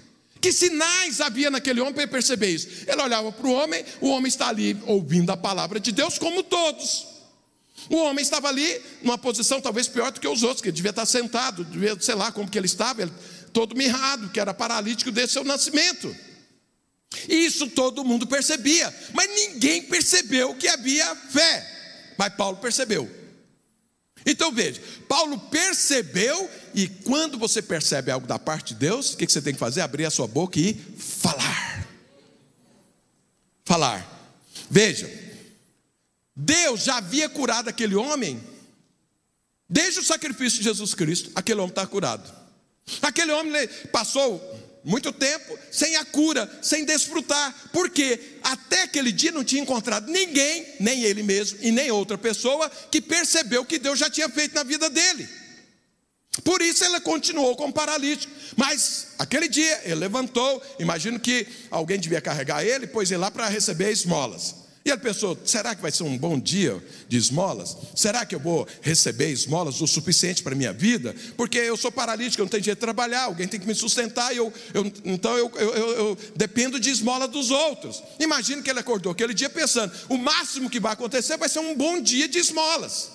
Que 0.41 0.51
sinais 0.51 1.21
havia 1.21 1.51
naquele 1.51 1.79
homem 1.79 1.93
para 1.93 2.07
perceber 2.07 2.49
isso? 2.49 2.67
Ele 2.87 2.99
olhava 2.99 3.31
para 3.31 3.47
o 3.47 3.51
homem, 3.51 3.85
o 4.01 4.09
homem 4.09 4.27
está 4.27 4.49
ali 4.49 4.75
ouvindo 4.87 5.29
a 5.29 5.37
palavra 5.37 5.79
de 5.79 5.91
Deus, 5.91 6.17
como 6.17 6.41
todos. 6.41 7.05
O 7.89 7.97
homem 7.97 8.23
estava 8.23 8.47
ali 8.47 8.81
numa 9.03 9.19
posição 9.19 9.61
talvez 9.61 9.87
pior 9.87 10.11
do 10.11 10.19
que 10.19 10.27
os 10.27 10.41
outros, 10.41 10.61
que 10.61 10.69
ele 10.69 10.75
devia 10.75 10.89
estar 10.89 11.05
sentado, 11.05 11.63
devia, 11.63 11.95
sei 11.99 12.15
lá 12.15 12.31
como 12.31 12.49
que 12.49 12.57
ele 12.57 12.65
estava, 12.65 13.03
ele, 13.03 13.11
todo 13.53 13.75
mirrado, 13.75 14.29
que 14.29 14.39
era 14.39 14.53
paralítico 14.53 15.11
desde 15.11 15.33
seu 15.33 15.43
nascimento. 15.43 16.15
Isso 17.27 17.67
todo 17.67 18.03
mundo 18.03 18.25
percebia, 18.25 18.93
mas 19.13 19.29
ninguém 19.29 19.83
percebeu 19.83 20.55
que 20.55 20.67
havia 20.67 21.15
fé. 21.15 22.13
Mas 22.17 22.33
Paulo 22.33 22.57
percebeu. 22.57 23.20
Então 24.25 24.51
veja, 24.51 24.81
Paulo 25.07 25.37
percebeu, 25.37 26.49
e 26.73 26.87
quando 26.87 27.37
você 27.37 27.61
percebe 27.61 28.11
algo 28.11 28.27
da 28.27 28.37
parte 28.37 28.73
de 28.73 28.79
Deus, 28.79 29.13
o 29.13 29.17
que 29.17 29.27
você 29.27 29.41
tem 29.41 29.53
que 29.53 29.59
fazer? 29.59 29.81
Abrir 29.81 30.05
a 30.05 30.11
sua 30.11 30.27
boca 30.27 30.59
e 30.59 30.73
falar. 30.73 31.87
Falar. 33.65 34.07
Veja, 34.69 35.09
Deus 36.35 36.83
já 36.83 36.97
havia 36.97 37.27
curado 37.27 37.69
aquele 37.69 37.95
homem, 37.95 38.41
desde 39.67 39.99
o 39.99 40.03
sacrifício 40.03 40.59
de 40.59 40.65
Jesus 40.65 40.93
Cristo, 40.93 41.31
aquele 41.35 41.59
homem 41.59 41.71
está 41.71 41.85
curado. 41.85 42.41
Aquele 43.01 43.31
homem 43.31 43.67
passou 43.91 44.60
muito 44.83 45.11
tempo 45.13 45.57
sem 45.71 45.95
a 45.95 46.05
cura, 46.05 46.49
sem 46.61 46.83
desfrutar, 46.85 47.53
porque 47.71 48.37
até 48.43 48.83
aquele 48.83 49.11
dia 49.11 49.31
não 49.31 49.43
tinha 49.43 49.61
encontrado 49.61 50.11
ninguém, 50.11 50.65
nem 50.79 51.03
ele 51.03 51.23
mesmo 51.23 51.59
e 51.61 51.71
nem 51.71 51.91
outra 51.91 52.17
pessoa, 52.17 52.69
que 52.89 53.01
percebeu 53.01 53.65
que 53.65 53.77
Deus 53.77 53.99
já 53.99 54.09
tinha 54.09 54.29
feito 54.29 54.55
na 54.55 54.63
vida 54.63 54.89
dele. 54.89 55.27
Por 56.43 56.61
isso 56.61 56.83
ele 56.85 56.99
continuou 57.01 57.55
como 57.55 57.73
paralítico. 57.73 58.33
Mas 58.55 59.07
aquele 59.19 59.47
dia 59.49 59.81
ele 59.83 59.95
levantou, 59.95 60.61
imagino 60.79 61.19
que 61.19 61.45
alguém 61.69 61.99
devia 61.99 62.21
carregar 62.21 62.65
ele, 62.65 62.87
pôs 62.87 63.11
ele 63.11 63.19
lá 63.19 63.29
para 63.29 63.47
receber 63.49 63.91
esmolas. 63.91 64.55
E 64.83 64.89
ele 64.89 64.99
pensou: 64.99 65.37
será 65.45 65.75
que 65.75 65.81
vai 65.81 65.91
ser 65.91 66.03
um 66.03 66.17
bom 66.17 66.39
dia 66.39 66.83
de 67.07 67.17
esmolas? 67.17 67.77
Será 67.95 68.25
que 68.25 68.33
eu 68.33 68.39
vou 68.39 68.67
receber 68.81 69.29
esmolas 69.29 69.79
o 69.79 69.87
suficiente 69.87 70.41
para 70.41 70.53
a 70.53 70.55
minha 70.55 70.73
vida? 70.73 71.15
Porque 71.37 71.57
eu 71.59 71.77
sou 71.77 71.91
paralítico, 71.91 72.41
eu 72.41 72.45
não 72.45 72.49
tenho 72.49 72.63
jeito 72.63 72.77
de 72.77 72.81
trabalhar, 72.81 73.25
alguém 73.25 73.47
tem 73.47 73.59
que 73.59 73.67
me 73.67 73.75
sustentar, 73.75 74.35
eu, 74.35 74.51
eu 74.73 74.91
então 75.05 75.37
eu, 75.37 75.51
eu, 75.55 76.17
dependo 76.35 76.79
de 76.79 76.89
esmola 76.89 77.27
dos 77.27 77.51
outros. 77.51 78.01
Imagina 78.19 78.61
que 78.61 78.69
ele 78.69 78.79
acordou 78.79 79.11
aquele 79.11 79.33
dia 79.33 79.49
pensando: 79.49 79.93
o 80.09 80.17
máximo 80.17 80.69
que 80.69 80.79
vai 80.79 80.93
acontecer 80.93 81.37
vai 81.37 81.47
ser 81.47 81.59
um 81.59 81.75
bom 81.75 82.01
dia 82.01 82.27
de 82.27 82.39
esmolas. 82.39 83.11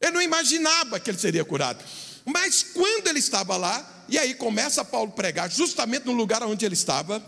Ele 0.00 0.12
não 0.12 0.22
imaginava 0.22 0.98
que 0.98 1.10
ele 1.10 1.18
seria 1.18 1.44
curado. 1.44 1.84
Mas 2.24 2.62
quando 2.62 3.06
ele 3.08 3.18
estava 3.18 3.56
lá, 3.56 4.04
e 4.08 4.18
aí 4.18 4.34
começa 4.34 4.84
Paulo 4.84 5.12
pregar 5.12 5.50
justamente 5.50 6.06
no 6.06 6.12
lugar 6.12 6.42
onde 6.42 6.64
ele 6.64 6.74
estava, 6.74 7.22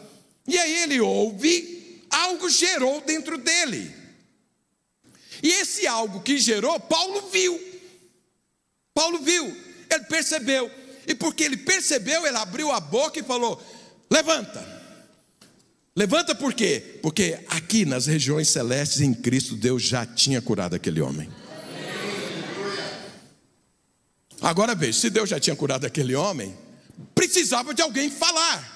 e 0.49 0.59
aí 0.59 0.82
ele 0.84 1.01
ouve, 1.01 1.86
algo 2.16 2.48
gerou 2.48 3.00
dentro 3.00 3.36
dele. 3.38 3.94
E 5.42 5.48
esse 5.48 5.86
algo 5.86 6.20
que 6.20 6.38
gerou, 6.38 6.78
Paulo 6.80 7.28
viu. 7.30 7.60
Paulo 8.94 9.18
viu, 9.18 9.44
ele 9.90 10.04
percebeu. 10.04 10.70
E 11.06 11.14
porque 11.14 11.44
ele 11.44 11.56
percebeu, 11.56 12.26
ele 12.26 12.36
abriu 12.36 12.72
a 12.72 12.80
boca 12.80 13.20
e 13.20 13.22
falou: 13.22 13.62
Levanta. 14.10 14.76
Levanta 15.94 16.34
por 16.34 16.52
quê? 16.52 16.98
Porque 17.00 17.38
aqui 17.48 17.86
nas 17.86 18.06
regiões 18.06 18.48
celestes 18.48 19.00
em 19.00 19.14
Cristo, 19.14 19.54
Deus 19.54 19.82
já 19.82 20.04
tinha 20.04 20.42
curado 20.42 20.74
aquele 20.74 21.00
homem. 21.00 21.30
Agora 24.42 24.74
veja, 24.74 25.00
se 25.00 25.08
Deus 25.08 25.30
já 25.30 25.40
tinha 25.40 25.56
curado 25.56 25.86
aquele 25.86 26.14
homem, 26.14 26.56
precisava 27.14 27.72
de 27.72 27.80
alguém 27.80 28.10
falar. 28.10 28.75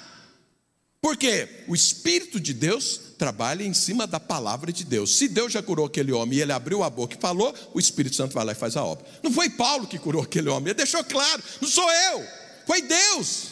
Porque 1.03 1.48
o 1.66 1.74
Espírito 1.74 2.38
de 2.38 2.53
Deus 2.53 3.01
trabalha 3.16 3.64
em 3.64 3.72
cima 3.72 4.07
da 4.07 4.20
palavra 4.20 4.70
de 4.70 4.84
Deus. 4.84 5.16
Se 5.16 5.28
Deus 5.28 5.53
já 5.53 5.62
curou 5.62 5.86
aquele 5.86 6.12
homem 6.12 6.38
e 6.38 6.42
ele 6.42 6.53
abriu 6.53 6.82
a 6.82 6.90
boca 6.90 7.16
e 7.16 7.20
falou, 7.20 7.55
o 7.72 7.80
Espírito 7.80 8.16
Santo 8.16 8.34
vai 8.34 8.44
lá 8.44 8.53
e 8.53 8.55
faz 8.55 8.76
a 8.76 8.84
obra. 8.84 9.07
Não 9.22 9.32
foi 9.32 9.48
Paulo 9.48 9.86
que 9.86 9.98
curou 9.98 10.22
aquele 10.22 10.51
homem, 10.51 10.68
ele 10.68 10.74
deixou 10.74 11.03
claro, 11.03 11.42
não 11.61 11.68
sou 11.68 11.90
eu, 11.90 12.26
foi 12.66 12.82
Deus. 12.82 13.48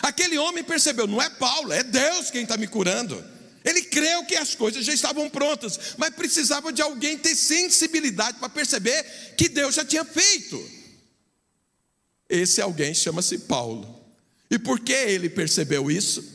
Aquele 0.00 0.38
homem 0.38 0.64
percebeu, 0.64 1.06
não 1.06 1.20
é 1.20 1.28
Paulo, 1.28 1.72
é 1.72 1.82
Deus 1.82 2.30
quem 2.30 2.42
está 2.42 2.56
me 2.56 2.66
curando. 2.66 3.22
Ele 3.62 3.82
creu 3.82 4.24
que 4.24 4.36
as 4.36 4.54
coisas 4.54 4.84
já 4.84 4.92
estavam 4.92 5.28
prontas, 5.28 5.94
mas 5.98 6.14
precisava 6.14 6.72
de 6.72 6.82
alguém 6.82 7.16
ter 7.16 7.34
sensibilidade 7.34 8.38
para 8.38 8.48
perceber 8.48 9.02
que 9.36 9.48
Deus 9.48 9.74
já 9.74 9.84
tinha 9.84 10.04
feito. 10.04 10.62
Esse 12.28 12.60
alguém 12.60 12.94
chama-se 12.94 13.38
Paulo. 13.38 14.02
E 14.50 14.58
por 14.58 14.80
que 14.80 14.92
ele 14.92 15.30
percebeu 15.30 15.90
isso? 15.90 16.33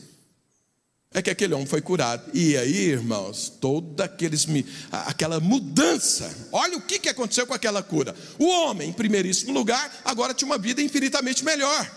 É 1.12 1.20
que 1.20 1.30
aquele 1.30 1.54
homem 1.54 1.66
foi 1.66 1.80
curado. 1.80 2.30
E 2.32 2.56
aí, 2.56 2.90
irmãos, 2.90 3.52
toda 3.60 4.04
aqueles, 4.04 4.46
aquela 4.92 5.40
mudança. 5.40 6.48
Olha 6.52 6.78
o 6.78 6.82
que 6.82 7.08
aconteceu 7.08 7.46
com 7.48 7.54
aquela 7.54 7.82
cura. 7.82 8.14
O 8.38 8.46
homem, 8.46 8.90
em 8.90 8.92
primeiríssimo 8.92 9.52
lugar, 9.52 10.02
agora 10.04 10.32
tinha 10.32 10.46
uma 10.46 10.58
vida 10.58 10.80
infinitamente 10.80 11.44
melhor, 11.44 11.90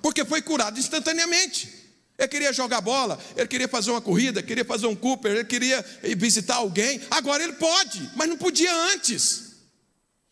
porque 0.00 0.24
foi 0.24 0.40
curado 0.40 0.78
instantaneamente. 0.78 1.84
Ele 2.18 2.28
queria 2.28 2.52
jogar 2.54 2.80
bola, 2.80 3.18
ele 3.36 3.48
queria 3.48 3.68
fazer 3.68 3.90
uma 3.90 4.00
corrida, 4.00 4.42
queria 4.42 4.64
fazer 4.64 4.86
um 4.86 4.94
Cooper, 4.94 5.32
ele 5.32 5.44
queria 5.44 5.84
visitar 6.16 6.54
alguém. 6.54 7.02
Agora 7.10 7.42
ele 7.42 7.54
pode, 7.54 8.08
mas 8.16 8.28
não 8.28 8.38
podia 8.38 8.74
antes. 8.94 9.43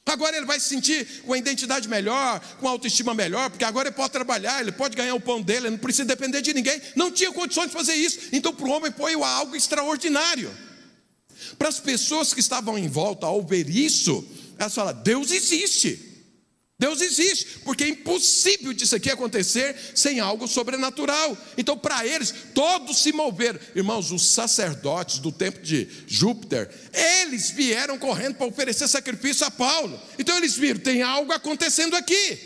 Agora 0.05 0.37
ele 0.37 0.47
vai 0.47 0.59
se 0.59 0.69
sentir 0.69 1.23
com 1.25 1.33
a 1.33 1.39
identidade 1.39 1.89
melhor, 1.89 2.41
com 2.61 2.67
a 2.67 2.71
autoestima 2.71 3.15
melhor, 3.15 3.49
porque 3.49 3.65
agora 3.65 3.89
ele 3.89 3.97
pode 3.97 4.13
trabalhar, 4.13 4.61
ele 4.61 4.73
pode 4.73 4.97
ganhar 4.97 5.15
o 5.15 5.21
pão 5.21 5.41
dele, 5.41 5.67
ele 5.67 5.71
não 5.71 5.79
precisa 5.79 6.05
depender 6.05 6.43
de 6.43 6.53
ninguém. 6.53 6.81
Não 6.97 7.11
tinha 7.11 7.33
condições 7.33 7.69
de 7.69 7.73
fazer 7.73 7.95
isso. 7.95 8.19
Então, 8.33 8.53
para 8.53 8.67
o 8.67 8.71
homem 8.71 8.93
foi 8.93 9.15
algo 9.15 9.55
extraordinário. 9.55 10.51
Para 11.57 11.69
as 11.69 11.81
pessoas 11.81 12.35
que 12.35 12.41
estavam 12.41 12.77
em 12.77 12.89
volta 12.89 13.27
ao 13.27 13.43
ver 13.43 13.69
isso, 13.71 14.27
elas 14.59 14.75
falam: 14.75 14.95
Deus 15.03 15.31
existe. 15.31 16.12
Deus 16.83 17.01
existe, 17.01 17.61
porque 17.61 17.85
é 17.85 17.89
impossível 17.89 18.73
disso 18.73 18.97
aqui 18.97 19.09
acontecer 19.09 19.77
sem 19.95 20.19
algo 20.19 20.49
sobrenatural. 20.49 21.39
Então, 21.57 21.79
para 21.79 22.05
eles, 22.05 22.35
todos 22.53 22.99
se 22.99 23.13
moveram. 23.13 23.61
Irmãos, 23.73 24.11
os 24.11 24.27
sacerdotes 24.27 25.21
do 25.21 25.31
templo 25.31 25.63
de 25.63 25.87
Júpiter, 26.09 26.69
eles 26.93 27.51
vieram 27.51 27.97
correndo 28.01 28.35
para 28.35 28.49
oferecer 28.49 28.89
sacrifício 28.89 29.47
a 29.47 29.51
Paulo. 29.53 29.97
Então, 30.19 30.37
eles 30.37 30.57
viram: 30.57 30.81
tem 30.81 31.03
algo 31.03 31.33
acontecendo 31.33 31.95
aqui. 31.95 32.41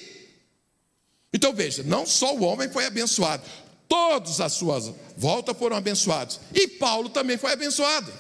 Então, 1.33 1.55
veja: 1.55 1.83
não 1.83 2.05
só 2.05 2.37
o 2.37 2.45
homem 2.45 2.69
foi 2.69 2.85
abençoado, 2.85 3.43
todos 3.89 4.39
as 4.43 4.53
suas 4.53 4.93
voltas 5.17 5.57
foram 5.57 5.77
abençoados, 5.77 6.41
e 6.53 6.69
Paulo 6.69 7.09
também 7.09 7.39
foi 7.39 7.53
abençoado, 7.53 8.13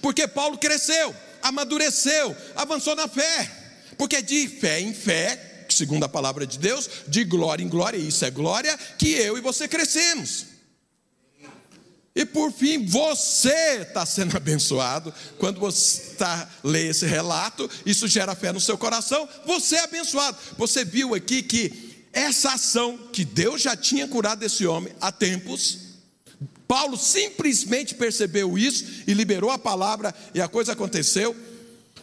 porque 0.00 0.26
Paulo 0.26 0.58
cresceu, 0.58 1.14
amadureceu, 1.40 2.36
avançou 2.56 2.96
na 2.96 3.06
fé. 3.06 3.61
Porque 4.02 4.20
de 4.20 4.48
fé 4.48 4.80
em 4.80 4.92
fé, 4.92 5.64
segundo 5.68 6.02
a 6.02 6.08
palavra 6.08 6.44
de 6.44 6.58
Deus, 6.58 6.90
de 7.06 7.22
glória 7.22 7.62
em 7.62 7.68
glória, 7.68 7.96
e 7.96 8.08
isso 8.08 8.24
é 8.24 8.32
glória, 8.32 8.76
que 8.98 9.10
eu 9.10 9.38
e 9.38 9.40
você 9.40 9.68
crescemos. 9.68 10.46
E 12.12 12.26
por 12.26 12.50
fim, 12.50 12.84
você 12.84 13.82
está 13.82 14.04
sendo 14.04 14.34
abençoado. 14.36 15.14
Quando 15.38 15.60
você 15.60 16.02
está 16.10 16.50
lê 16.64 16.88
esse 16.88 17.06
relato, 17.06 17.70
isso 17.86 18.08
gera 18.08 18.34
fé 18.34 18.50
no 18.50 18.58
seu 18.58 18.76
coração. 18.76 19.28
Você 19.46 19.76
é 19.76 19.84
abençoado. 19.84 20.36
Você 20.58 20.84
viu 20.84 21.14
aqui 21.14 21.40
que 21.40 22.08
essa 22.12 22.54
ação 22.54 22.98
que 23.12 23.24
Deus 23.24 23.62
já 23.62 23.76
tinha 23.76 24.08
curado 24.08 24.42
esse 24.42 24.66
homem 24.66 24.92
há 25.00 25.12
tempos. 25.12 25.78
Paulo 26.66 26.96
simplesmente 26.96 27.94
percebeu 27.94 28.58
isso 28.58 28.84
e 29.06 29.14
liberou 29.14 29.52
a 29.52 29.58
palavra 29.58 30.12
e 30.34 30.40
a 30.40 30.48
coisa 30.48 30.72
aconteceu. 30.72 31.36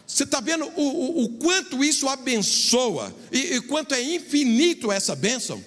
Você 0.10 0.24
está 0.24 0.42
vendo 0.42 0.66
o, 0.76 0.82
o, 0.82 1.24
o, 1.24 1.30
quanto 1.38 1.84
isso 1.84 2.10
abençoa 2.10 3.16
e, 3.32 3.54
e 3.54 3.62
quanto 3.62 3.94
é 3.94 4.02
infinito 4.02 4.92
essa 4.92 5.16
bênção? 5.16 5.64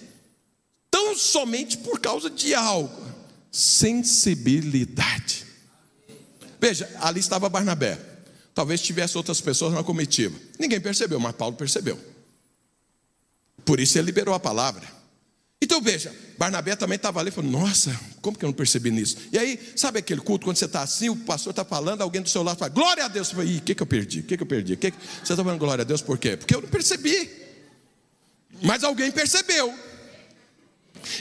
Tão 0.91 1.17
somente 1.17 1.79
por 1.79 2.01
causa 2.01 2.29
de 2.29 2.53
algo: 2.53 3.07
sensibilidade. 3.53 5.47
Veja, 6.61 6.91
ali 7.01 7.21
estava 7.21 7.49
Barnabé. 7.49 8.01
Talvez 8.53 8.81
tivesse 8.83 9.17
outras 9.17 9.41
pessoas 9.41 9.73
na 9.73 9.85
comitiva. 9.85 10.37
Ninguém 10.59 10.81
percebeu, 10.81 11.21
mas 11.21 11.37
Paulo 11.37 11.55
percebeu. 11.55 11.99
Por 13.65 13.79
isso 13.79 13.97
ele 13.97 14.07
liberou 14.07 14.35
a 14.35 14.41
palavra. 14.41 15.02
Então 15.63 15.81
veja, 15.81 16.13
Barnabé 16.37 16.75
também 16.75 16.97
estava 16.97 17.21
ali 17.21 17.31
falou: 17.31 17.49
Nossa, 17.49 17.97
como 18.21 18.37
que 18.37 18.45
eu 18.45 18.49
não 18.49 18.53
percebi 18.53 18.91
nisso? 18.91 19.17
E 19.31 19.39
aí, 19.39 19.61
sabe 19.77 20.01
aquele 20.01 20.21
culto, 20.21 20.45
quando 20.45 20.57
você 20.57 20.65
está 20.65 20.83
assim, 20.83 21.09
o 21.09 21.15
pastor 21.15 21.53
está 21.53 21.65
falando, 21.65 22.03
alguém 22.03 22.21
do 22.21 22.29
seu 22.29 22.43
lado 22.43 22.59
fala: 22.59 22.69
Glória 22.69 23.05
a 23.05 23.09
Deus. 23.09 23.29
Você 23.29 23.37
fala: 23.37 23.49
o 23.49 23.61
que, 23.61 23.73
que 23.73 23.81
eu 23.81 23.87
perdi? 23.87 24.21
O 24.21 24.23
que, 24.25 24.37
que 24.37 24.43
eu 24.43 24.47
perdi? 24.47 24.77
Que 24.77 24.91
que... 24.91 24.97
Você 24.99 25.33
está 25.33 25.37
falando 25.37 25.61
glória 25.61 25.83
a 25.83 25.85
Deus 25.85 26.03
por 26.03 26.19
quê? 26.19 26.37
Porque 26.37 26.53
eu 26.53 26.63
não 26.63 26.69
percebi. 26.69 27.31
Mas 28.61 28.83
alguém 28.83 29.13
percebeu. 29.13 29.73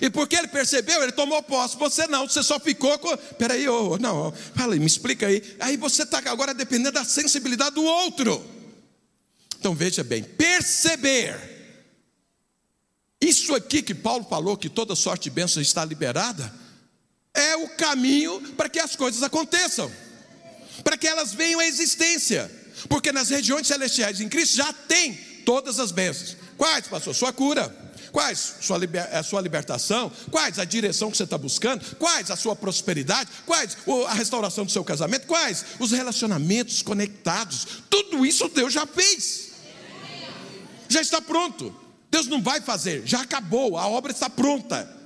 E 0.02 0.10
porque 0.10 0.36
ele 0.36 0.48
percebeu, 0.48 1.04
ele 1.04 1.12
tomou 1.12 1.44
posse. 1.44 1.78
Você 1.78 2.08
não, 2.08 2.28
você 2.28 2.42
só 2.42 2.60
ficou 2.60 2.98
com. 2.98 3.16
Peraí, 3.38 3.70
oh, 3.70 4.00
não, 4.00 4.34
fala 4.56 4.74
aí, 4.74 4.80
me 4.80 4.88
explica 4.88 5.28
aí. 5.28 5.44
Aí 5.60 5.78
você 5.78 6.02
está 6.02 6.18
agora 6.18 6.52
dependendo 6.52 6.94
da 6.94 7.06
sensibilidade 7.06 7.76
do 7.76 7.84
outro. 7.84 8.44
Então 9.60 9.76
veja 9.76 10.04
bem: 10.04 10.24
perceber 10.24 11.51
isso 13.22 13.54
aqui 13.54 13.84
que 13.84 13.94
Paulo 13.94 14.26
falou, 14.28 14.58
que 14.58 14.68
toda 14.68 14.96
sorte 14.96 15.26
de 15.26 15.30
bênção 15.30 15.62
está 15.62 15.86
liberada, 15.86 16.52
é 17.34 17.56
o 17.56 17.70
caminho 17.70 18.42
para 18.58 18.68
que 18.68 18.80
as 18.80 18.96
coisas 18.96 19.22
aconteçam, 19.22 19.92
para 20.84 20.98
que 20.98 21.08
elas 21.08 21.34
venham 21.34 21.60
à 21.60 21.66
existência, 21.68 22.52
porque 22.90 23.12
nas 23.12 23.30
regiões 23.30 23.68
celestiais 23.68 24.20
em 24.20 24.28
Cristo 24.28 24.56
já 24.56 24.74
tem 24.74 25.14
todas 25.46 25.80
as 25.80 25.92
bênçãos. 25.92 26.36
Quais, 26.58 26.88
pastor? 26.88 27.14
Sua 27.14 27.32
cura. 27.32 27.92
Quais 28.12 28.56
sua, 28.60 28.78
liber, 28.78 29.08
a 29.16 29.24
sua 29.24 29.40
libertação? 29.40 30.12
Quais 30.30 30.60
a 30.60 30.66
direção 30.66 31.10
que 31.10 31.16
você 31.16 31.24
está 31.24 31.38
buscando? 31.38 31.96
Quais 31.96 32.30
a 32.30 32.36
sua 32.36 32.56
prosperidade? 32.56 33.30
Quais 33.46 33.78
a 34.08 34.14
restauração 34.14 34.66
do 34.66 34.72
seu 34.72 34.84
casamento? 34.84 35.28
Quais 35.28 35.66
os 35.80 35.92
relacionamentos 35.92 36.82
conectados? 36.82 37.66
Tudo 37.90 38.26
isso 38.26 38.50
Deus 38.50 38.74
já 38.74 38.86
fez. 38.86 39.52
Já 40.90 41.00
está 41.00 41.22
pronto. 41.22 41.74
Deus 42.12 42.28
não 42.28 42.42
vai 42.42 42.60
fazer, 42.60 43.04
já 43.06 43.22
acabou, 43.22 43.78
a 43.78 43.88
obra 43.88 44.12
está 44.12 44.30
pronta. 44.30 45.00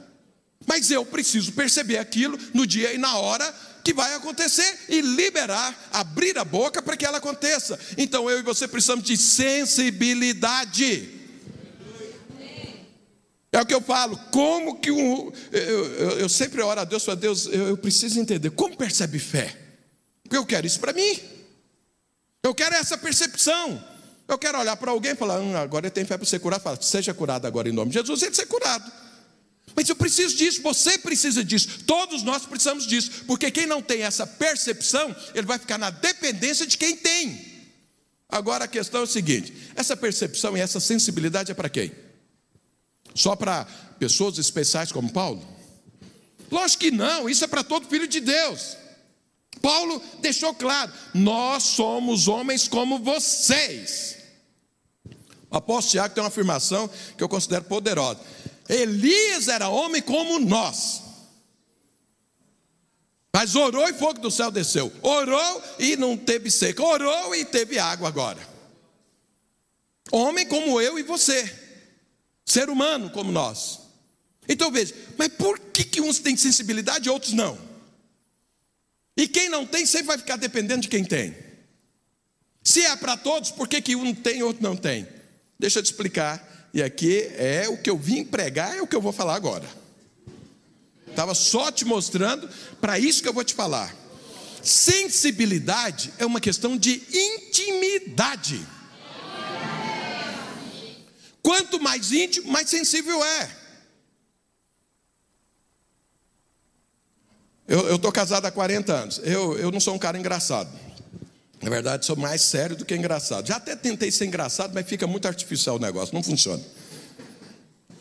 Mas 0.66 0.90
eu 0.90 1.06
preciso 1.06 1.54
perceber 1.54 2.00
aquilo 2.00 2.40
no 2.52 2.66
dia 2.66 2.92
e 2.92 2.98
na 2.98 3.16
hora 3.18 3.54
que 3.84 3.94
vai 3.94 4.16
acontecer 4.16 4.86
e 4.90 5.00
liberar, 5.02 5.90
abrir 5.94 6.36
a 6.40 6.44
boca 6.44 6.82
para 6.82 6.98
que 6.98 7.06
ela 7.06 7.20
aconteça. 7.20 7.80
Então 7.96 8.28
eu 8.28 8.40
e 8.40 8.44
você 8.44 8.68
precisamos 8.68 9.06
de 9.06 9.16
sensibilidade. 9.16 11.12
É 13.52 13.62
o 13.62 13.66
que 13.66 13.74
eu 13.74 13.82
falo, 13.82 14.18
como 14.32 14.80
que 14.80 14.92
um. 14.92 15.32
Eu, 15.52 15.86
eu, 15.94 16.20
eu 16.22 16.28
sempre 16.28 16.62
oro 16.62 16.82
a 16.82 16.84
Deus, 16.84 17.06
para 17.06 17.14
Deus, 17.14 17.46
eu, 17.46 17.68
eu 17.68 17.78
preciso 17.78 18.20
entender, 18.20 18.50
como 18.50 18.76
percebe 18.76 19.20
fé? 19.20 19.56
Porque 20.24 20.36
eu 20.36 20.46
quero 20.46 20.66
isso 20.66 20.80
para 20.80 20.92
mim. 20.92 21.20
Eu 22.44 22.54
quero 22.56 22.76
essa 22.76 22.98
percepção. 22.98 23.95
Eu 24.28 24.38
quero 24.38 24.60
olhar 24.60 24.76
para 24.76 24.92
alguém 24.92 25.12
e 25.12 25.16
falar, 25.16 25.40
hum, 25.40 25.56
agora 25.56 25.86
ele 25.86 25.92
tem 25.92 26.06
fé 26.06 26.18
para 26.18 26.26
ser 26.26 26.40
curado. 26.40 26.62
Fala, 26.62 26.82
seja 26.82 27.14
curado 27.14 27.46
agora 27.46 27.70
em 27.70 27.72
nome 27.72 27.92
de 27.92 28.00
Jesus, 28.00 28.24
ele 28.24 28.34
ser 28.34 28.48
curado. 28.48 28.92
Mas 29.76 29.90
eu 29.90 29.96
preciso 29.96 30.36
disso, 30.36 30.62
você 30.62 30.98
precisa 30.98 31.44
disso, 31.44 31.84
todos 31.86 32.24
nós 32.24 32.46
precisamos 32.46 32.88
disso, 32.88 33.26
porque 33.28 33.52
quem 33.52 33.66
não 33.66 33.82
tem 33.82 34.04
essa 34.04 34.26
percepção, 34.26 35.14
ele 35.34 35.46
vai 35.46 35.60
ficar 35.60 35.78
na 35.78 35.90
dependência 35.90 36.66
de 36.66 36.78
quem 36.78 36.96
tem. 36.96 37.54
Agora 38.30 38.66
a 38.66 38.68
questão 38.68 39.02
é 39.02 39.04
o 39.04 39.08
seguinte: 39.08 39.54
essa 39.76 39.98
percepção 39.98 40.58
e 40.58 40.62
essa 40.62 40.80
sensibilidade 40.80 41.52
é 41.52 41.56
para 41.56 41.70
quem? 41.70 41.92
Só 43.14 43.36
para 43.36 43.66
pessoas 44.00 44.38
especiais 44.38 44.92
como 44.92 45.12
Paulo? 45.12 45.46
Lógico 46.50 46.82
que 46.82 46.92
não, 46.92 47.30
isso 47.30 47.44
é 47.44 47.48
para 47.48 47.64
todo 47.64 47.88
filho 47.88 48.08
de 48.08 48.20
Deus. 48.20 48.78
Paulo 49.62 50.02
deixou 50.22 50.54
claro: 50.54 50.92
nós 51.14 51.64
somos 51.64 52.28
homens 52.28 52.68
como 52.68 53.00
vocês. 53.00 54.15
Apóstolo 55.56 55.92
Tiago 55.92 56.14
tem 56.14 56.22
uma 56.22 56.28
afirmação 56.28 56.90
que 57.18 57.24
eu 57.24 57.30
considero 57.30 57.64
poderosa. 57.64 58.20
Elias 58.68 59.48
era 59.48 59.70
homem 59.70 60.02
como 60.02 60.38
nós. 60.38 61.02
Mas 63.34 63.56
orou 63.56 63.88
e 63.88 63.94
fogo 63.94 64.20
do 64.20 64.30
céu 64.30 64.52
desceu. 64.52 64.92
Orou 65.02 65.64
e 65.80 65.96
não 65.96 66.18
teve 66.18 66.52
seca. 66.52 66.84
Orou 66.84 67.34
e 67.34 67.46
teve 67.46 67.80
água 67.80 68.10
agora. 68.10 68.46
Homem 70.12 70.46
como 70.46 70.82
eu 70.82 71.00
e 71.00 71.04
você. 71.04 71.50
Ser 72.46 72.70
humano 72.70 73.10
como 73.10 73.32
nós. 73.32 73.80
Então 74.50 74.70
veja, 74.70 74.94
mas 75.18 75.30
por 75.30 75.58
que, 75.58 75.86
que 75.86 76.02
uns 76.02 76.20
têm 76.20 76.36
sensibilidade 76.36 77.08
e 77.08 77.10
outros 77.10 77.32
não? 77.32 77.58
E 79.16 79.26
quem 79.26 79.48
não 79.48 79.66
tem 79.66 79.86
sempre 79.86 80.08
vai 80.08 80.18
ficar 80.18 80.36
dependendo 80.36 80.82
de 80.82 80.90
quem 80.90 81.06
tem. 81.06 81.34
Se 82.62 82.82
é 82.82 82.96
para 82.98 83.16
todos, 83.16 83.52
por 83.52 83.70
que, 83.70 83.82
que 83.82 83.96
um 83.96 84.14
tem 84.14 84.40
e 84.40 84.44
outro 84.44 84.62
não 84.62 84.76
tem? 84.76 85.15
Deixa 85.60 85.80
eu 85.80 85.84
te 85.84 85.88
explicar. 85.88 86.70
E 86.74 86.84
aqui 86.84 87.32
é 87.38 87.68
o 87.70 87.78
que 87.78 87.90
eu 87.90 87.98
vim 87.98 88.24
pregar, 88.26 88.76
é 88.78 88.82
o 88.82 88.88
que 88.88 88.96
eu 88.96 89.02
vou 89.02 89.14
falar 89.14 89.36
agora. 89.36 89.66
Estava 91.08 91.34
só 91.34 91.72
te 91.72 91.86
mostrando 91.86 92.50
para 92.82 93.00
isso 93.00 93.24
que 93.24 93.30
eu 93.30 93.34
vou 93.34 93.44
te 93.44 93.54
falar. 93.54 93.96
Sensibilidade 94.62 96.12
é 96.18 96.26
uma 96.26 96.42
questão 96.42 96.76
de 96.76 97.02
intimidade. 97.14 98.68
Quanto 101.42 101.80
mais 101.80 102.12
íntimo, 102.12 102.52
mais 102.52 102.70
sensível 102.70 103.24
é. 103.24 103.50
Eu 107.68 107.96
estou 107.96 108.12
casado 108.12 108.46
há 108.46 108.52
40 108.52 108.94
anos. 108.94 109.22
Eu, 109.24 109.58
eu 109.58 109.72
não 109.72 109.80
sou 109.80 109.96
um 109.96 110.00
cara 110.00 110.18
engraçado. 110.18 110.70
Na 111.66 111.72
verdade, 111.72 112.06
sou 112.06 112.16
mais 112.16 112.44
sério 112.44 112.76
do 112.76 112.86
que 112.86 112.94
engraçado. 112.94 113.48
Já 113.48 113.56
até 113.56 113.76
tentei 113.76 114.12
ser 114.12 114.26
engraçado, 114.26 114.72
mas 114.72 114.86
fica 114.86 115.08
muito 115.08 115.28
artificial 115.28 115.78
o 115.78 115.80
negócio, 115.80 116.14
não 116.14 116.22
funciona. 116.22 116.62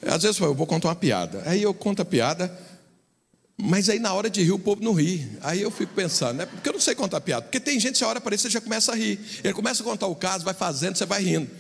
Às 0.03 0.23
vezes 0.23 0.39
eu 0.39 0.55
vou 0.55 0.67
contar 0.67 0.89
uma 0.89 0.95
piada. 0.95 1.43
Aí 1.47 1.63
eu 1.63 1.73
conto 1.73 2.03
a 2.03 2.05
piada, 2.05 2.55
mas 3.57 3.89
aí 3.89 3.99
na 3.99 4.13
hora 4.13 4.29
de 4.29 4.43
rir 4.43 4.53
o 4.53 4.59
povo 4.59 4.85
não 4.85 4.93
ri. 4.93 5.27
Aí 5.41 5.63
eu 5.63 5.71
fico 5.71 5.95
pensando, 5.95 6.37
né? 6.37 6.45
Porque 6.45 6.69
eu 6.69 6.75
não 6.75 6.81
sei 6.81 6.95
contar 6.95 7.23
piada. 7.23 7.41
Porque 7.41 7.59
tem 7.59 7.81
gente, 7.81 8.05
a 8.05 8.09
hora 8.09 8.21
para 8.21 8.37
você 8.37 8.51
já 8.51 8.61
começa 8.61 8.93
a 8.93 8.95
rir. 8.95 9.19
Ele 9.43 9.55
começa 9.55 9.83
a 9.83 9.85
contar 9.87 10.09
o 10.09 10.15
caso, 10.15 10.45
vai 10.45 10.53
fazendo, 10.53 10.99
você 10.99 11.07
vai 11.07 11.23
rindo. 11.23 11.51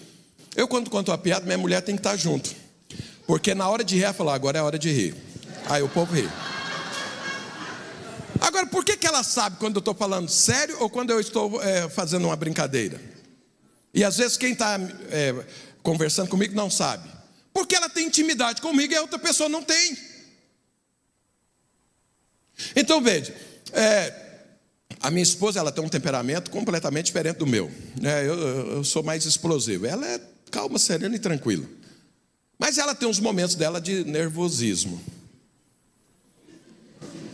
Eu, 0.55 0.69
quando 0.69 0.91
conto 0.91 1.11
uma 1.11 1.17
piada, 1.17 1.47
minha 1.47 1.57
mulher 1.57 1.81
tem 1.81 1.95
que 1.95 2.01
estar 2.01 2.19
junto. 2.19 2.55
Porque 3.27 3.55
na 3.55 3.67
hora 3.67 3.83
de 3.83 3.97
rir, 3.97 4.05
ela 4.05 4.13
fala, 4.13 4.35
agora 4.35 4.59
é 4.59 4.61
a 4.61 4.65
hora 4.65 4.79
de 4.79 4.93
rir. 4.93 5.15
Aí 5.71 5.83
o 5.83 5.89
povo 5.89 6.15
ri. 6.15 6.29
Agora, 8.45 8.66
por 8.66 8.84
que, 8.84 8.95
que 8.95 9.07
ela 9.07 9.22
sabe 9.22 9.57
quando 9.57 9.76
eu 9.76 9.78
estou 9.78 9.95
falando 9.95 10.28
sério 10.28 10.76
ou 10.78 10.90
quando 10.90 11.09
eu 11.09 11.18
estou 11.18 11.62
é, 11.62 11.88
fazendo 11.88 12.26
uma 12.26 12.36
brincadeira? 12.36 13.01
E 13.95 14.05
às 14.05 14.18
vezes 14.18 14.36
quem 14.36 14.53
está 14.53 14.78
é, 15.11 15.34
conversando 15.82 16.28
comigo 16.28 16.55
não 16.55 16.68
sabe. 16.68 17.09
Porque 17.55 17.74
ela 17.74 17.88
tem 17.88 18.07
intimidade 18.07 18.61
comigo 18.61 18.92
e 18.92 18.97
a 18.97 19.01
outra 19.01 19.18
pessoa 19.18 19.49
não 19.49 19.62
tem. 19.62 19.97
Então 22.76 23.01
veja, 23.01 23.34
é, 23.72 24.12
a 25.01 25.11
minha 25.11 25.22
esposa 25.22 25.59
ela 25.59 25.72
tem 25.72 25.82
um 25.82 25.88
temperamento 25.88 26.51
completamente 26.51 27.07
diferente 27.07 27.38
do 27.38 27.47
meu. 27.47 27.72
Né? 27.99 28.28
Eu, 28.28 28.38
eu 28.76 28.84
sou 28.84 29.03
mais 29.03 29.24
explosivo. 29.24 29.86
Ela 29.86 30.07
é 30.07 30.20
calma, 30.51 30.78
serena 30.78 31.16
e 31.16 31.18
tranquila. 31.18 31.66
Mas 32.59 32.76
ela 32.76 32.95
tem 32.95 33.09
uns 33.09 33.20
momentos 33.20 33.55
dela 33.55 33.80
de 33.80 34.05
nervosismo. 34.05 35.03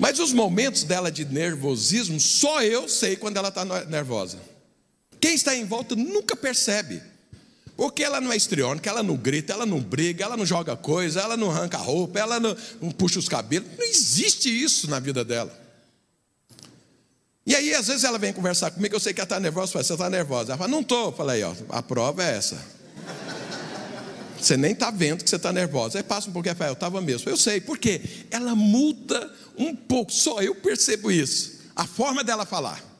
Mas 0.00 0.18
os 0.18 0.32
momentos 0.32 0.82
dela 0.82 1.12
de 1.12 1.26
nervosismo, 1.26 2.18
só 2.18 2.62
eu 2.62 2.88
sei 2.88 3.16
quando 3.16 3.36
ela 3.36 3.48
está 3.48 3.66
nervosa. 3.84 4.38
Quem 5.20 5.34
está 5.34 5.54
em 5.54 5.66
volta 5.66 5.94
nunca 5.94 6.34
percebe. 6.34 7.02
Porque 7.76 8.02
ela 8.02 8.18
não 8.18 8.32
é 8.32 8.36
estriônica, 8.36 8.88
ela 8.88 9.02
não 9.02 9.14
grita, 9.14 9.52
ela 9.52 9.66
não 9.66 9.78
briga, 9.78 10.24
ela 10.24 10.38
não 10.38 10.46
joga 10.46 10.74
coisa, 10.74 11.20
ela 11.20 11.36
não 11.36 11.50
arranca 11.50 11.76
roupa, 11.76 12.18
ela 12.18 12.40
não, 12.40 12.56
não 12.80 12.90
puxa 12.90 13.18
os 13.18 13.28
cabelos. 13.28 13.68
Não 13.76 13.84
existe 13.84 14.48
isso 14.48 14.88
na 14.88 14.98
vida 14.98 15.22
dela. 15.22 15.54
E 17.44 17.54
aí, 17.54 17.74
às 17.74 17.88
vezes, 17.88 18.02
ela 18.02 18.18
vem 18.18 18.32
conversar 18.32 18.70
comigo, 18.70 18.94
eu 18.94 19.00
sei 19.00 19.12
que 19.12 19.20
ela 19.20 19.26
está 19.26 19.38
nervosa, 19.38 19.68
eu 19.68 19.72
falo, 19.72 19.84
você 19.84 19.92
está 19.92 20.08
nervosa? 20.08 20.52
Ela 20.52 20.58
fala, 20.58 20.70
não 20.70 20.80
estou. 20.80 21.06
Eu 21.06 21.12
falei, 21.12 21.42
ó, 21.42 21.54
a 21.68 21.82
prova 21.82 22.24
é 22.24 22.38
essa. 22.38 22.79
Você 24.40 24.56
nem 24.56 24.72
está 24.72 24.90
vendo 24.90 25.22
que 25.22 25.30
você 25.30 25.36
está 25.36 25.52
nervosa. 25.52 25.98
Aí 25.98 26.02
passa 26.02 26.28
um 26.28 26.32
pouquinho, 26.32 26.56
eu 26.58 26.72
estava 26.72 27.00
mesmo. 27.00 27.28
Eu 27.28 27.36
sei, 27.36 27.60
por 27.60 27.78
quê? 27.78 28.00
Ela 28.30 28.54
muda 28.54 29.32
um 29.56 29.74
pouco, 29.74 30.12
só 30.12 30.40
eu 30.40 30.54
percebo 30.54 31.10
isso. 31.10 31.60
A 31.76 31.86
forma 31.86 32.24
dela 32.24 32.46
falar. 32.46 32.90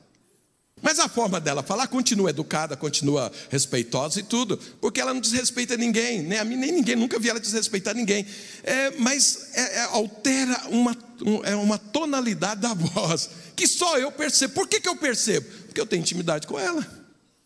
Mas 0.83 0.99
a 0.99 1.09
forma 1.09 1.41
dela 1.41 1.63
falar 1.63 1.87
continua 1.89 2.31
educada, 2.31 2.77
continua 2.77 3.31
respeitosa 3.51 4.21
e 4.21 4.23
tudo, 4.23 4.57
porque 4.81 5.01
ela 5.01 5.13
não 5.13 5.21
desrespeita 5.21 5.77
ninguém, 5.77 6.23
nem 6.23 6.39
a 6.39 6.45
mim, 6.45 6.57
nem 6.57 6.73
ninguém, 6.73 6.97
nunca 6.97 7.19
vi 7.19 7.29
ela 7.29 7.39
desrespeitar 7.39 7.95
ninguém. 7.95 8.25
É, 8.63 8.91
mas 8.93 9.51
é, 9.53 9.81
é, 9.81 9.83
altera 9.83 10.59
uma, 10.71 10.97
um, 11.23 11.45
é 11.45 11.55
uma 11.55 11.77
tonalidade 11.77 12.63
da 12.63 12.73
voz, 12.75 13.29
que 13.55 13.67
só 13.67 13.99
eu 13.99 14.11
percebo. 14.11 14.55
Por 14.55 14.67
que, 14.67 14.81
que 14.81 14.89
eu 14.89 14.97
percebo? 14.97 15.47
Porque 15.67 15.81
eu 15.81 15.87
tenho 15.87 16.01
intimidade 16.01 16.47
com 16.47 16.59
ela. 16.59 16.87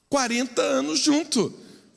40 0.08 0.62
anos 0.62 1.00
junto. 1.00 1.52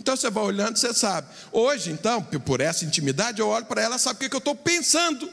Então 0.07 0.15
você 0.15 0.29
vai 0.29 0.41
olhando, 0.41 0.77
você 0.77 0.93
sabe. 0.93 1.27
Hoje, 1.51 1.91
então, 1.91 2.23
por 2.23 2.61
essa 2.61 2.85
intimidade, 2.85 3.41
eu 3.41 3.49
olho 3.49 3.65
para 3.65 3.81
ela, 3.81 3.97
sabe 3.97 4.15
o 4.15 4.19
que, 4.21 4.29
que 4.29 4.35
eu 4.37 4.39
estou 4.39 4.55
pensando. 4.55 5.29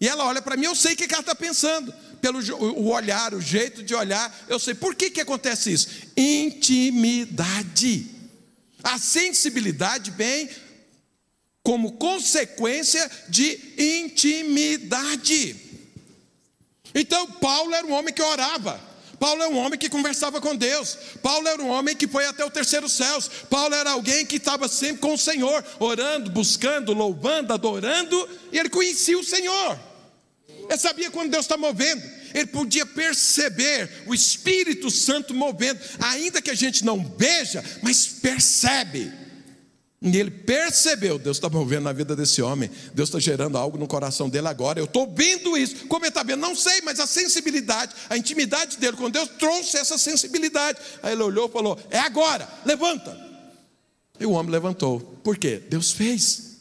E 0.00 0.08
ela 0.08 0.24
olha 0.24 0.40
para 0.40 0.56
mim, 0.56 0.64
eu 0.64 0.74
sei 0.74 0.94
o 0.94 0.96
que, 0.96 1.06
que 1.06 1.12
ela 1.12 1.20
está 1.20 1.34
pensando. 1.34 1.92
Pelo 2.22 2.40
o 2.58 2.88
olhar, 2.88 3.34
o 3.34 3.40
jeito 3.42 3.82
de 3.82 3.94
olhar, 3.94 4.34
eu 4.48 4.58
sei. 4.58 4.72
Por 4.72 4.94
que, 4.94 5.10
que 5.10 5.20
acontece 5.20 5.70
isso? 5.70 5.88
Intimidade. 6.16 8.06
A 8.82 8.98
sensibilidade 8.98 10.10
vem 10.10 10.48
como 11.62 11.92
consequência 11.92 13.10
de 13.28 13.60
intimidade. 13.76 15.54
Então, 16.94 17.30
Paulo 17.30 17.74
era 17.74 17.86
um 17.86 17.92
homem 17.92 18.14
que 18.14 18.22
orava. 18.22 18.80
Paulo 19.24 19.42
é 19.42 19.48
um 19.48 19.56
homem 19.56 19.78
que 19.78 19.88
conversava 19.88 20.38
com 20.38 20.54
Deus. 20.54 20.98
Paulo 21.22 21.48
era 21.48 21.62
um 21.62 21.70
homem 21.70 21.96
que 21.96 22.06
foi 22.06 22.26
até 22.26 22.44
o 22.44 22.50
terceiro 22.50 22.90
céu. 22.90 23.18
Paulo 23.48 23.74
era 23.74 23.92
alguém 23.92 24.26
que 24.26 24.36
estava 24.36 24.68
sempre 24.68 24.98
com 24.98 25.14
o 25.14 25.18
Senhor, 25.18 25.64
orando, 25.80 26.30
buscando, 26.30 26.92
louvando, 26.92 27.50
adorando, 27.50 28.28
e 28.52 28.58
ele 28.58 28.68
conhecia 28.68 29.18
o 29.18 29.24
Senhor. 29.24 29.80
Ele 30.68 30.76
sabia 30.76 31.10
quando 31.10 31.30
Deus 31.30 31.46
está 31.46 31.56
movendo. 31.56 32.02
Ele 32.34 32.48
podia 32.48 32.84
perceber 32.84 34.04
o 34.06 34.12
Espírito 34.12 34.90
Santo 34.90 35.32
movendo, 35.32 35.80
ainda 36.00 36.42
que 36.42 36.50
a 36.50 36.54
gente 36.54 36.84
não 36.84 37.02
veja, 37.16 37.64
mas 37.82 38.06
percebe. 38.06 39.10
E 40.06 40.18
ele 40.18 40.30
percebeu, 40.30 41.18
Deus 41.18 41.38
está 41.38 41.48
movendo 41.48 41.84
na 41.84 41.92
vida 41.92 42.14
desse 42.14 42.42
homem, 42.42 42.70
Deus 42.92 43.08
está 43.08 43.18
gerando 43.18 43.56
algo 43.56 43.78
no 43.78 43.86
coração 43.86 44.28
dele 44.28 44.46
agora. 44.46 44.78
Eu 44.78 44.84
estou 44.84 45.10
vendo 45.10 45.56
isso. 45.56 45.86
Como 45.86 46.04
ele 46.04 46.10
está 46.10 46.22
vendo? 46.22 46.40
Não 46.40 46.54
sei, 46.54 46.82
mas 46.82 47.00
a 47.00 47.06
sensibilidade, 47.06 47.94
a 48.10 48.14
intimidade 48.14 48.76
dele 48.76 48.98
com 48.98 49.08
Deus 49.08 49.30
trouxe 49.38 49.78
essa 49.78 49.96
sensibilidade. 49.96 50.78
Aí 51.02 51.14
ele 51.14 51.22
olhou 51.22 51.48
e 51.48 51.50
falou: 51.50 51.78
É 51.90 51.98
agora, 51.98 52.46
levanta. 52.66 53.18
E 54.20 54.26
o 54.26 54.32
homem 54.32 54.52
levantou. 54.52 55.00
Por 55.24 55.38
quê? 55.38 55.56
Deus 55.70 55.92
fez. 55.92 56.58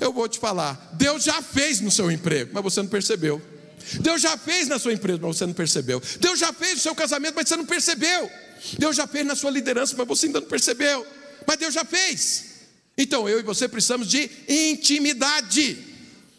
Eu 0.00 0.12
vou 0.12 0.28
te 0.28 0.38
falar, 0.38 0.92
Deus 0.92 1.24
já 1.24 1.42
fez 1.42 1.80
no 1.80 1.90
seu 1.90 2.08
emprego, 2.08 2.52
mas 2.54 2.62
você 2.62 2.80
não 2.80 2.88
percebeu. 2.88 3.42
Deus 4.00 4.22
já 4.22 4.36
fez 4.36 4.68
na 4.68 4.78
sua 4.78 4.92
empresa, 4.92 5.18
mas 5.20 5.36
você 5.36 5.44
não 5.44 5.54
percebeu. 5.54 6.00
Deus 6.20 6.38
já 6.38 6.52
fez 6.52 6.74
no 6.74 6.80
seu 6.80 6.94
casamento, 6.94 7.34
mas 7.34 7.48
você 7.48 7.56
não 7.56 7.66
percebeu. 7.66 8.30
Deus 8.78 8.94
já 8.94 9.08
fez 9.08 9.26
na 9.26 9.34
sua 9.34 9.50
liderança, 9.50 9.96
mas 9.98 10.06
você 10.06 10.26
ainda 10.26 10.40
não 10.40 10.46
percebeu. 10.46 11.04
Mas 11.44 11.56
Deus 11.56 11.74
já 11.74 11.84
fez. 11.84 12.49
Então 13.00 13.26
eu 13.26 13.40
e 13.40 13.42
você 13.42 13.66
precisamos 13.66 14.06
de 14.06 14.30
intimidade. 14.46 15.78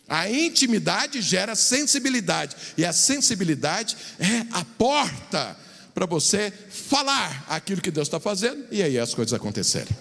A 0.08 0.30
intimidade 0.30 1.22
gera 1.22 1.56
sensibilidade, 1.56 2.56
e 2.78 2.86
a 2.86 2.94
sensibilidade 2.94 3.98
é 4.20 4.46
a 4.52 4.64
porta 4.64 5.58
para 5.94 6.06
você 6.06 6.54
falar 6.70 7.46
aquilo 7.50 7.82
que 7.82 7.90
Deus 7.90 8.08
está 8.08 8.20
fazendo 8.20 8.66
e 8.72 8.84
aí 8.84 9.00
as 9.00 9.14
coisas 9.16 9.34
acontecerem. 9.34 9.96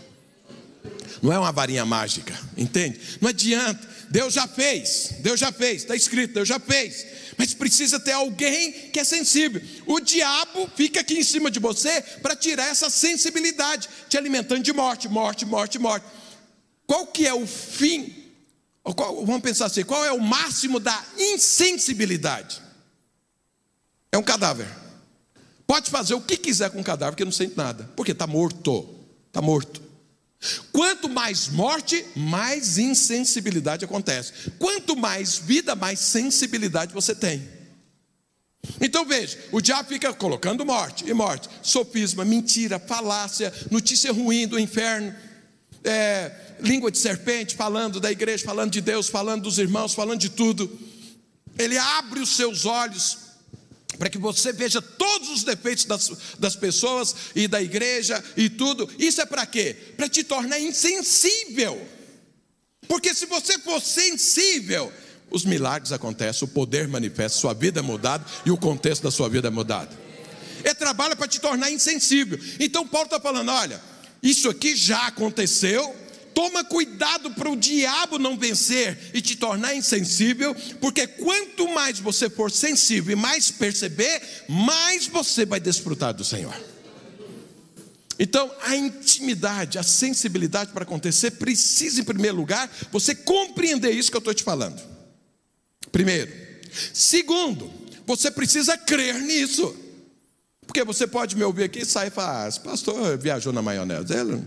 Não 1.22 1.32
é 1.32 1.38
uma 1.38 1.52
varinha 1.52 1.84
mágica, 1.86 2.38
entende? 2.56 2.98
Não 3.20 3.30
adianta, 3.30 3.88
Deus 4.10 4.34
já 4.34 4.46
fez, 4.48 5.14
Deus 5.20 5.38
já 5.38 5.52
fez, 5.52 5.82
está 5.82 5.94
escrito, 5.94 6.34
Deus 6.34 6.48
já 6.48 6.58
fez, 6.58 7.06
mas 7.38 7.54
precisa 7.54 8.00
ter 8.00 8.12
alguém 8.12 8.72
que 8.90 8.98
é 8.98 9.04
sensível. 9.04 9.62
O 9.86 10.00
diabo 10.00 10.68
fica 10.76 11.00
aqui 11.00 11.14
em 11.14 11.22
cima 11.22 11.50
de 11.50 11.58
você 11.58 12.02
para 12.20 12.36
tirar 12.36 12.68
essa 12.68 12.90
sensibilidade, 12.90 13.88
te 14.08 14.18
alimentando 14.18 14.62
de 14.62 14.72
morte, 14.72 15.08
morte, 15.08 15.46
morte, 15.46 15.78
morte. 15.78 16.04
Qual 16.90 17.06
que 17.06 17.24
é 17.24 17.32
o 17.32 17.46
fim? 17.46 18.12
Qual, 18.82 19.24
vamos 19.24 19.42
pensar 19.42 19.66
assim, 19.66 19.84
qual 19.84 20.04
é 20.04 20.10
o 20.10 20.18
máximo 20.18 20.80
da 20.80 21.00
insensibilidade? 21.16 22.60
É 24.10 24.18
um 24.18 24.24
cadáver. 24.24 24.66
Pode 25.68 25.88
fazer 25.88 26.14
o 26.14 26.20
que 26.20 26.36
quiser 26.36 26.68
com 26.68 26.80
o 26.80 26.84
cadáver, 26.84 27.14
que 27.14 27.24
não 27.24 27.30
sente 27.30 27.56
nada, 27.56 27.88
porque 27.94 28.10
está 28.10 28.26
morto. 28.26 28.92
Está 29.28 29.40
morto. 29.40 29.80
Quanto 30.72 31.08
mais 31.08 31.48
morte, 31.48 32.04
mais 32.16 32.76
insensibilidade 32.76 33.84
acontece. 33.84 34.50
Quanto 34.58 34.96
mais 34.96 35.36
vida, 35.36 35.76
mais 35.76 36.00
sensibilidade 36.00 36.92
você 36.92 37.14
tem. 37.14 37.48
Então 38.80 39.06
veja, 39.06 39.38
o 39.52 39.60
diabo 39.60 39.88
fica 39.88 40.12
colocando 40.12 40.66
morte 40.66 41.08
e 41.08 41.14
morte, 41.14 41.48
sofisma, 41.62 42.24
mentira, 42.24 42.80
falácia, 42.80 43.54
notícia 43.70 44.12
ruim 44.12 44.48
do 44.48 44.58
inferno. 44.58 45.29
É, 45.84 46.32
língua 46.60 46.90
de 46.90 46.98
serpente, 46.98 47.54
falando 47.54 48.00
da 48.00 48.10
igreja, 48.10 48.44
falando 48.44 48.70
de 48.70 48.80
Deus, 48.80 49.08
falando 49.08 49.42
dos 49.42 49.58
irmãos, 49.58 49.94
falando 49.94 50.20
de 50.20 50.28
tudo. 50.28 50.70
Ele 51.58 51.76
abre 51.76 52.20
os 52.20 52.36
seus 52.36 52.64
olhos 52.64 53.18
para 53.98 54.08
que 54.08 54.18
você 54.18 54.52
veja 54.52 54.80
todos 54.80 55.28
os 55.28 55.44
defeitos 55.44 55.84
das, 55.84 56.10
das 56.38 56.56
pessoas 56.56 57.14
e 57.34 57.46
da 57.46 57.60
igreja 57.60 58.22
e 58.36 58.48
tudo. 58.48 58.88
Isso 58.98 59.20
é 59.20 59.26
para 59.26 59.44
quê? 59.44 59.76
Para 59.96 60.08
te 60.08 60.24
tornar 60.24 60.58
insensível. 60.58 61.86
Porque 62.88 63.14
se 63.14 63.26
você 63.26 63.58
for 63.58 63.80
sensível, 63.80 64.92
os 65.30 65.44
milagres 65.44 65.92
acontecem, 65.92 66.48
o 66.48 66.50
poder 66.50 66.88
manifesta, 66.88 67.38
sua 67.38 67.54
vida 67.54 67.80
é 67.80 67.82
mudada 67.82 68.24
e 68.44 68.50
o 68.50 68.56
contexto 68.56 69.02
da 69.02 69.10
sua 69.10 69.28
vida 69.28 69.48
é 69.48 69.50
mudado. 69.50 69.96
É 70.64 70.74
trabalho 70.74 71.16
para 71.16 71.28
te 71.28 71.40
tornar 71.40 71.70
insensível. 71.70 72.38
Então 72.58 72.86
Paulo 72.86 73.06
está 73.06 73.20
falando: 73.20 73.50
olha, 73.50 73.80
isso 74.22 74.48
aqui 74.48 74.76
já 74.76 75.06
aconteceu, 75.06 75.94
Toma 76.34 76.64
cuidado 76.64 77.32
para 77.32 77.50
o 77.50 77.56
diabo 77.56 78.18
não 78.18 78.36
vencer 78.36 78.96
e 79.12 79.20
te 79.20 79.36
tornar 79.36 79.74
insensível, 79.74 80.54
porque 80.80 81.06
quanto 81.06 81.68
mais 81.68 81.98
você 81.98 82.30
for 82.30 82.50
sensível 82.50 83.12
e 83.12 83.20
mais 83.20 83.50
perceber, 83.50 84.22
mais 84.48 85.06
você 85.06 85.44
vai 85.44 85.58
desfrutar 85.58 86.14
do 86.14 86.24
Senhor. 86.24 86.54
Então, 88.18 88.50
a 88.62 88.76
intimidade, 88.76 89.78
a 89.78 89.82
sensibilidade 89.82 90.72
para 90.72 90.82
acontecer, 90.82 91.32
precisa, 91.32 92.00
em 92.00 92.04
primeiro 92.04 92.36
lugar, 92.36 92.70
você 92.92 93.14
compreender 93.14 93.92
isso 93.92 94.10
que 94.10 94.16
eu 94.16 94.20
estou 94.20 94.34
te 94.34 94.44
falando. 94.44 94.80
Primeiro. 95.90 96.30
Segundo, 96.92 97.72
você 98.06 98.30
precisa 98.30 98.76
crer 98.76 99.20
nisso. 99.20 99.74
Porque 100.70 100.84
você 100.84 101.04
pode 101.04 101.34
me 101.34 101.42
ouvir 101.42 101.64
aqui 101.64 101.80
e 101.80 101.84
sair 101.84 102.06
e 102.06 102.10
falar: 102.10 102.46
ah, 102.46 102.60
pastor 102.60 103.18
viajou 103.18 103.52
na 103.52 103.60
maionese. 103.60 104.14
Ele, 104.14 104.40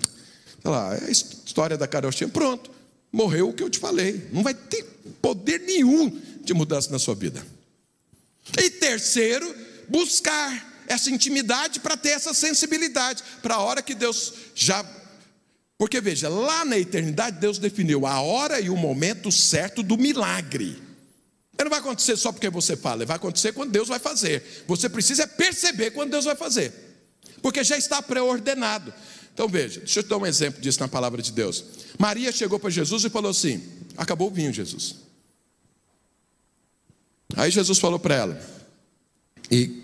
sei 0.62 0.72
lá, 0.72 0.96
é 0.96 1.08
a 1.08 1.12
história 1.12 1.78
da 1.78 1.86
carochinha, 1.86 2.30
pronto, 2.30 2.72
morreu 3.12 3.50
o 3.50 3.54
que 3.54 3.62
eu 3.62 3.70
te 3.70 3.78
falei. 3.78 4.30
Não 4.32 4.42
vai 4.42 4.54
ter 4.54 4.84
poder 5.22 5.60
nenhum 5.60 6.18
de 6.42 6.54
mudança 6.54 6.90
na 6.92 6.98
sua 6.98 7.14
vida. 7.14 7.46
E 8.58 8.70
terceiro, 8.70 9.54
buscar 9.90 10.86
essa 10.88 11.12
intimidade 11.12 11.82
para 11.82 11.98
ter 11.98 12.12
essa 12.12 12.34
sensibilidade, 12.34 13.22
para 13.42 13.56
a 13.56 13.60
hora 13.60 13.82
que 13.82 13.94
Deus 13.94 14.34
já. 14.56 14.86
Porque 15.78 16.00
veja, 16.00 16.30
lá 16.30 16.64
na 16.64 16.80
eternidade 16.80 17.38
Deus 17.38 17.58
definiu 17.58 18.08
a 18.08 18.22
hora 18.22 18.62
e 18.62 18.70
o 18.70 18.78
momento 18.78 19.30
certo 19.30 19.84
do 19.84 19.98
milagre. 19.98 20.82
Não 21.58 21.70
vai 21.70 21.80
acontecer 21.80 22.18
só 22.18 22.32
porque 22.32 22.50
você 22.50 22.76
fala, 22.76 23.06
vai 23.06 23.16
acontecer 23.16 23.54
quando 23.54 23.72
Deus 23.72 23.88
vai 23.88 24.00
fazer. 24.00 24.64
Você 24.68 24.90
precisa 24.90 25.26
perceber 25.26 25.92
quando 25.92 26.12
Deus 26.12 26.26
vai 26.26 26.36
fazer, 26.36 26.74
porque 27.42 27.64
já 27.64 27.78
está 27.78 28.02
pré-ordenado. 28.02 28.94
Então 29.34 29.48
veja, 29.48 29.80
deixa 29.80 30.00
eu 30.00 30.04
te 30.04 30.10
dar 30.10 30.18
um 30.18 30.26
exemplo 30.26 30.62
disso 30.62 30.80
na 30.80 30.88
palavra 30.88 31.22
de 31.22 31.32
Deus. 31.32 31.64
Maria 31.98 32.32
chegou 32.32 32.60
para 32.60 32.70
Jesus 32.70 33.04
e 33.04 33.10
falou 33.10 33.32
assim: 33.32 33.64
Acabou 33.98 34.28
o 34.28 34.32
vinho, 34.32 34.54
Jesus. 34.54 34.96
Aí 37.36 37.50
Jesus 37.50 37.80
falou 37.80 37.98
para 37.98 38.16
ela: 38.16 38.42
E 39.50 39.84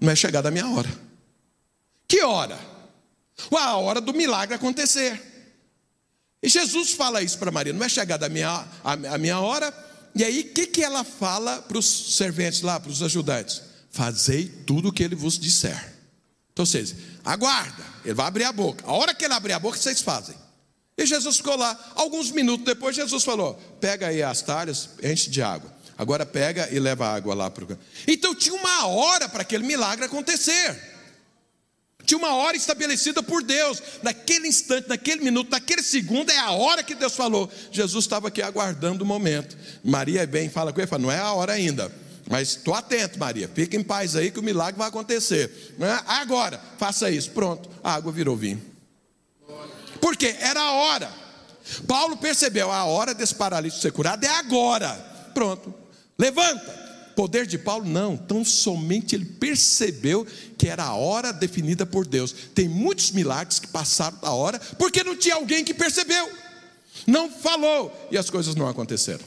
não 0.00 0.10
é 0.10 0.16
chegada 0.16 0.48
a 0.48 0.50
minha 0.50 0.68
hora. 0.68 0.88
Que 2.06 2.22
hora? 2.22 2.58
A 3.50 3.76
hora 3.76 4.00
do 4.00 4.12
milagre 4.12 4.54
acontecer. 4.54 5.20
E 6.42 6.48
Jesus 6.48 6.92
fala 6.92 7.22
isso 7.22 7.38
para 7.38 7.50
Maria: 7.50 7.72
Não 7.72 7.84
é 7.84 7.88
chegada 7.88 8.26
a 8.26 8.28
minha, 8.28 8.66
a, 8.84 8.92
a 8.92 9.18
minha 9.18 9.40
hora. 9.40 9.72
E 10.14 10.24
aí, 10.24 10.40
o 10.40 10.52
que, 10.52 10.66
que 10.66 10.82
ela 10.82 11.04
fala 11.04 11.62
para 11.62 11.78
os 11.78 12.16
serventes 12.16 12.60
lá, 12.60 12.78
para 12.78 12.90
os 12.90 13.02
ajudantes? 13.02 13.62
Fazei 13.90 14.46
tudo 14.66 14.88
o 14.88 14.92
que 14.92 15.02
ele 15.02 15.14
vos 15.14 15.38
disser. 15.38 15.92
Então 16.52 16.66
vocês, 16.66 16.94
aguarda, 17.24 17.84
ele 18.04 18.14
vai 18.14 18.26
abrir 18.26 18.44
a 18.44 18.52
boca. 18.52 18.84
A 18.86 18.92
hora 18.92 19.14
que 19.14 19.24
ele 19.24 19.32
abrir 19.34 19.52
a 19.52 19.58
boca, 19.58 19.78
vocês 19.78 20.02
fazem. 20.02 20.34
E 20.96 21.06
Jesus 21.06 21.38
ficou 21.38 21.56
lá. 21.56 21.78
Alguns 21.94 22.30
minutos 22.30 22.64
depois, 22.64 22.94
Jesus 22.94 23.24
falou: 23.24 23.54
pega 23.80 24.08
aí 24.08 24.22
as 24.22 24.42
talhas, 24.42 24.90
enche 25.02 25.30
de 25.30 25.40
água. 25.40 25.72
Agora 25.96 26.26
pega 26.26 26.68
e 26.70 26.78
leva 26.78 27.06
a 27.06 27.14
água 27.14 27.34
lá 27.34 27.50
para 27.50 27.64
o. 27.64 27.78
Então 28.06 28.34
tinha 28.34 28.54
uma 28.54 28.86
hora 28.86 29.28
para 29.28 29.42
aquele 29.42 29.64
milagre 29.64 30.04
acontecer. 30.04 30.92
Tinha 32.04 32.18
uma 32.18 32.34
hora 32.34 32.56
estabelecida 32.56 33.22
por 33.22 33.42
Deus. 33.42 33.82
Naquele 34.02 34.48
instante, 34.48 34.88
naquele 34.88 35.22
minuto, 35.22 35.50
naquele 35.50 35.82
segundo, 35.82 36.30
é 36.30 36.38
a 36.38 36.50
hora 36.50 36.82
que 36.82 36.94
Deus 36.94 37.14
falou. 37.14 37.50
Jesus 37.70 38.04
estava 38.04 38.28
aqui 38.28 38.42
aguardando 38.42 39.04
o 39.04 39.06
momento. 39.06 39.56
Maria 39.84 40.26
vem, 40.26 40.48
fala 40.48 40.72
com 40.72 40.80
ele, 40.80 40.86
fala, 40.86 41.02
não 41.02 41.12
é 41.12 41.18
a 41.18 41.32
hora 41.32 41.52
ainda. 41.52 41.92
Mas 42.28 42.50
estou 42.50 42.74
atento, 42.74 43.18
Maria. 43.18 43.50
Fica 43.52 43.76
em 43.76 43.82
paz 43.82 44.16
aí 44.16 44.30
que 44.30 44.40
o 44.40 44.42
milagre 44.42 44.78
vai 44.78 44.88
acontecer. 44.88 45.74
É? 45.80 46.00
Agora, 46.06 46.60
faça 46.78 47.10
isso. 47.10 47.30
Pronto, 47.30 47.68
a 47.82 47.94
água 47.94 48.12
virou 48.12 48.36
vinho. 48.36 48.62
Porque 50.00 50.34
era 50.40 50.60
a 50.60 50.72
hora. 50.72 51.12
Paulo 51.86 52.16
percebeu, 52.16 52.72
a 52.72 52.84
hora 52.84 53.14
desse 53.14 53.34
paralítico 53.34 53.80
ser 53.80 53.92
curado 53.92 54.24
é 54.24 54.28
agora. 54.28 54.90
Pronto. 55.32 55.72
Levanta. 56.18 56.81
Poder 57.14 57.46
de 57.46 57.58
Paulo, 57.58 57.84
não, 57.84 58.16
tão 58.16 58.44
somente 58.44 59.14
ele 59.14 59.24
percebeu 59.24 60.26
que 60.56 60.68
era 60.68 60.84
a 60.84 60.94
hora 60.94 61.32
definida 61.32 61.84
por 61.84 62.06
Deus. 62.06 62.32
Tem 62.54 62.68
muitos 62.68 63.10
milagres 63.10 63.58
que 63.58 63.66
passaram 63.66 64.18
da 64.18 64.30
hora, 64.32 64.58
porque 64.78 65.04
não 65.04 65.16
tinha 65.16 65.34
alguém 65.34 65.64
que 65.64 65.74
percebeu, 65.74 66.30
não 67.06 67.30
falou 67.30 68.08
e 68.10 68.18
as 68.18 68.30
coisas 68.30 68.54
não 68.54 68.68
aconteceram. 68.68 69.24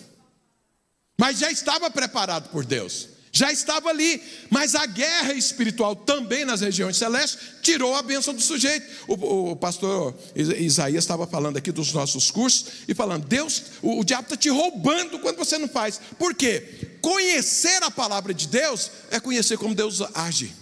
Mas 1.18 1.40
já 1.40 1.50
estava 1.50 1.90
preparado 1.90 2.50
por 2.50 2.66
Deus, 2.66 3.08
já 3.36 3.52
estava 3.52 3.90
ali. 3.90 4.24
Mas 4.50 4.76
a 4.76 4.86
guerra 4.86 5.34
espiritual 5.34 5.94
também 5.94 6.46
nas 6.46 6.62
regiões 6.62 6.96
celestes 6.96 7.38
tirou 7.62 7.94
a 7.94 8.02
bênção 8.02 8.34
do 8.34 8.42
sujeito. 8.42 8.88
O, 9.08 9.52
o 9.52 9.56
pastor 9.58 10.16
Isaías 10.34 11.04
estava 11.04 11.28
falando 11.28 11.58
aqui 11.58 11.70
dos 11.72 11.92
nossos 11.92 12.32
cursos 12.32 12.68
e 12.88 12.96
falando: 12.96 13.28
Deus, 13.28 13.64
o, 13.82 14.00
o 14.00 14.06
diabo 14.06 14.24
está 14.24 14.38
te 14.38 14.48
roubando 14.48 15.20
quando 15.20 15.36
você 15.36 15.58
não 15.58 15.68
faz. 15.68 16.00
Por 16.18 16.34
quê? 16.34 16.98
Conhecer 17.02 17.84
a 17.84 17.92
palavra 17.92 18.34
de 18.34 18.48
Deus 18.48 18.90
é 19.12 19.20
conhecer 19.20 19.58
como 19.58 19.76
Deus 19.76 20.02
age. 20.14 20.54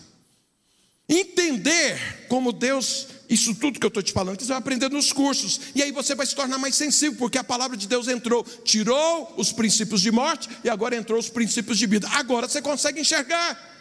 Entender 1.07 2.25
como 2.27 2.51
Deus 2.51 3.07
isso 3.29 3.55
tudo 3.55 3.79
que 3.79 3.85
eu 3.85 3.89
estou 3.89 4.03
te 4.03 4.11
falando, 4.11 4.37
que 4.37 4.43
você 4.43 4.49
vai 4.49 4.57
aprender 4.57 4.89
nos 4.89 5.11
cursos. 5.11 5.59
E 5.73 5.81
aí 5.81 5.91
você 5.91 6.13
vai 6.13 6.25
se 6.25 6.35
tornar 6.35 6.57
mais 6.57 6.75
sensível, 6.75 7.17
porque 7.17 7.37
a 7.37 7.43
palavra 7.43 7.75
de 7.75 7.87
Deus 7.87 8.07
entrou, 8.07 8.43
tirou 8.63 9.33
os 9.37 9.51
princípios 9.51 10.01
de 10.01 10.11
morte 10.11 10.49
e 10.63 10.69
agora 10.69 10.95
entrou 10.95 11.19
os 11.19 11.29
princípios 11.29 11.77
de 11.77 11.85
vida. 11.85 12.07
Agora 12.09 12.47
você 12.47 12.61
consegue 12.61 12.99
enxergar. 12.99 13.71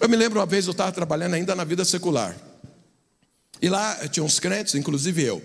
Eu 0.00 0.08
me 0.08 0.16
lembro 0.16 0.38
uma 0.38 0.46
vez, 0.46 0.66
eu 0.66 0.72
estava 0.72 0.92
trabalhando 0.92 1.34
ainda 1.34 1.54
na 1.54 1.64
vida 1.64 1.84
secular. 1.84 2.36
E 3.60 3.68
lá 3.68 3.96
tinha 4.08 4.24
uns 4.24 4.38
crentes, 4.38 4.74
inclusive 4.74 5.22
eu. 5.22 5.42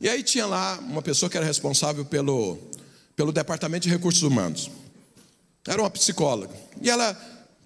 E 0.00 0.08
aí 0.08 0.22
tinha 0.22 0.46
lá 0.46 0.78
uma 0.80 1.02
pessoa 1.02 1.28
que 1.28 1.36
era 1.36 1.46
responsável 1.46 2.04
pelo, 2.04 2.58
pelo 3.16 3.32
departamento 3.32 3.84
de 3.84 3.88
recursos 3.88 4.22
humanos. 4.22 4.70
Era 5.66 5.82
uma 5.82 5.90
psicóloga. 5.90 6.54
E 6.80 6.88
ela 6.88 7.14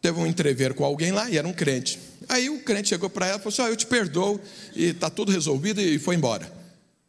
teve 0.00 0.18
um 0.18 0.26
entrever 0.26 0.74
com 0.74 0.84
alguém 0.84 1.12
lá 1.12 1.28
e 1.28 1.36
era 1.36 1.46
um 1.46 1.52
crente. 1.52 1.98
Aí 2.28 2.50
o 2.50 2.60
crente 2.60 2.88
chegou 2.88 3.10
para 3.10 3.26
ela 3.26 3.38
e 3.38 3.38
falou 3.38 3.52
assim: 3.52 3.62
oh, 3.62 3.68
Eu 3.68 3.76
te 3.76 3.86
perdoo, 3.86 4.40
e 4.74 4.86
está 4.86 5.10
tudo 5.10 5.32
resolvido, 5.32 5.80
e 5.80 5.98
foi 5.98 6.14
embora. 6.14 6.50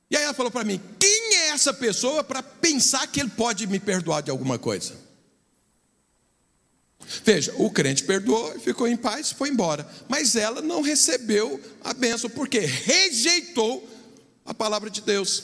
E 0.10 0.18
aí 0.18 0.24
ela 0.24 0.34
falou 0.34 0.52
para 0.52 0.64
mim: 0.64 0.80
Quem 1.00 1.36
é 1.36 1.50
essa 1.50 1.74
pessoa 1.74 2.24
para 2.24 2.44
pensar 2.44 3.08
que 3.08 3.20
ele 3.20 3.30
pode 3.30 3.66
me 3.68 3.80
perdoar 3.80 4.22
de 4.22 4.32
alguma 4.32 4.60
coisa? 4.60 4.94
Veja, 7.24 7.54
o 7.58 7.70
crente 7.70 8.04
perdoou, 8.04 8.60
ficou 8.60 8.88
em 8.88 8.96
paz, 8.96 9.32
foi 9.32 9.50
embora. 9.50 9.88
Mas 10.08 10.36
ela 10.36 10.62
não 10.62 10.82
recebeu 10.82 11.60
a 11.84 11.94
bênção, 11.94 12.30
porque 12.30 12.60
rejeitou 12.60 13.88
a 14.46 14.54
palavra 14.54 14.90
de 14.90 15.02
Deus. 15.02 15.44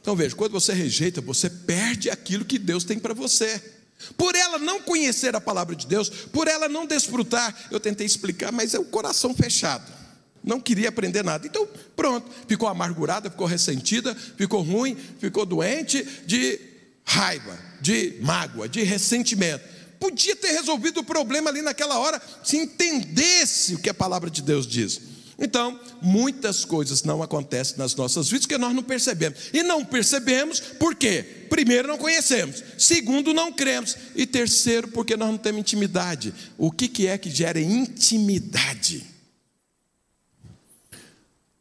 Então 0.00 0.16
veja, 0.16 0.34
quando 0.34 0.52
você 0.52 0.72
rejeita, 0.72 1.20
você 1.20 1.50
perde 1.50 2.08
aquilo 2.08 2.44
que 2.44 2.58
Deus 2.58 2.84
tem 2.84 2.98
para 2.98 3.12
você. 3.12 3.79
Por 4.16 4.34
ela 4.34 4.58
não 4.58 4.80
conhecer 4.80 5.34
a 5.36 5.40
palavra 5.40 5.74
de 5.76 5.86
Deus, 5.86 6.08
por 6.08 6.48
ela 6.48 6.68
não 6.68 6.86
desfrutar, 6.86 7.54
eu 7.70 7.78
tentei 7.78 8.06
explicar, 8.06 8.50
mas 8.52 8.74
é 8.74 8.78
o 8.78 8.84
coração 8.84 9.34
fechado. 9.34 10.00
Não 10.42 10.60
queria 10.60 10.88
aprender 10.88 11.22
nada. 11.22 11.46
Então, 11.46 11.68
pronto, 11.94 12.30
ficou 12.48 12.68
amargurada, 12.68 13.30
ficou 13.30 13.46
ressentida, 13.46 14.14
ficou 14.14 14.62
ruim, 14.62 14.96
ficou 15.18 15.44
doente 15.44 16.02
de 16.24 16.58
raiva, 17.04 17.58
de 17.80 18.18
mágoa, 18.22 18.68
de 18.68 18.82
ressentimento. 18.82 19.64
Podia 19.98 20.34
ter 20.34 20.52
resolvido 20.52 21.00
o 21.00 21.04
problema 21.04 21.50
ali 21.50 21.60
naquela 21.60 21.98
hora, 21.98 22.20
se 22.42 22.56
entendesse 22.56 23.74
o 23.74 23.78
que 23.78 23.90
a 23.90 23.94
palavra 23.94 24.30
de 24.30 24.40
Deus 24.40 24.66
diz. 24.66 25.09
Então, 25.40 25.80
muitas 26.02 26.66
coisas 26.66 27.02
não 27.02 27.22
acontecem 27.22 27.78
nas 27.78 27.94
nossas 27.94 28.28
vidas 28.28 28.44
que 28.44 28.58
nós 28.58 28.74
não 28.74 28.82
percebemos. 28.82 29.38
E 29.54 29.62
não 29.62 29.82
percebemos 29.82 30.60
por 30.60 30.94
quê? 30.94 31.24
Primeiro, 31.48 31.88
não 31.88 31.96
conhecemos. 31.96 32.62
Segundo, 32.76 33.32
não 33.32 33.50
cremos. 33.50 33.96
E 34.14 34.26
terceiro, 34.26 34.88
porque 34.88 35.16
nós 35.16 35.30
não 35.30 35.38
temos 35.38 35.60
intimidade. 35.62 36.34
O 36.58 36.70
que, 36.70 36.86
que 36.86 37.06
é 37.06 37.16
que 37.16 37.30
gera 37.30 37.58
intimidade? 37.58 39.06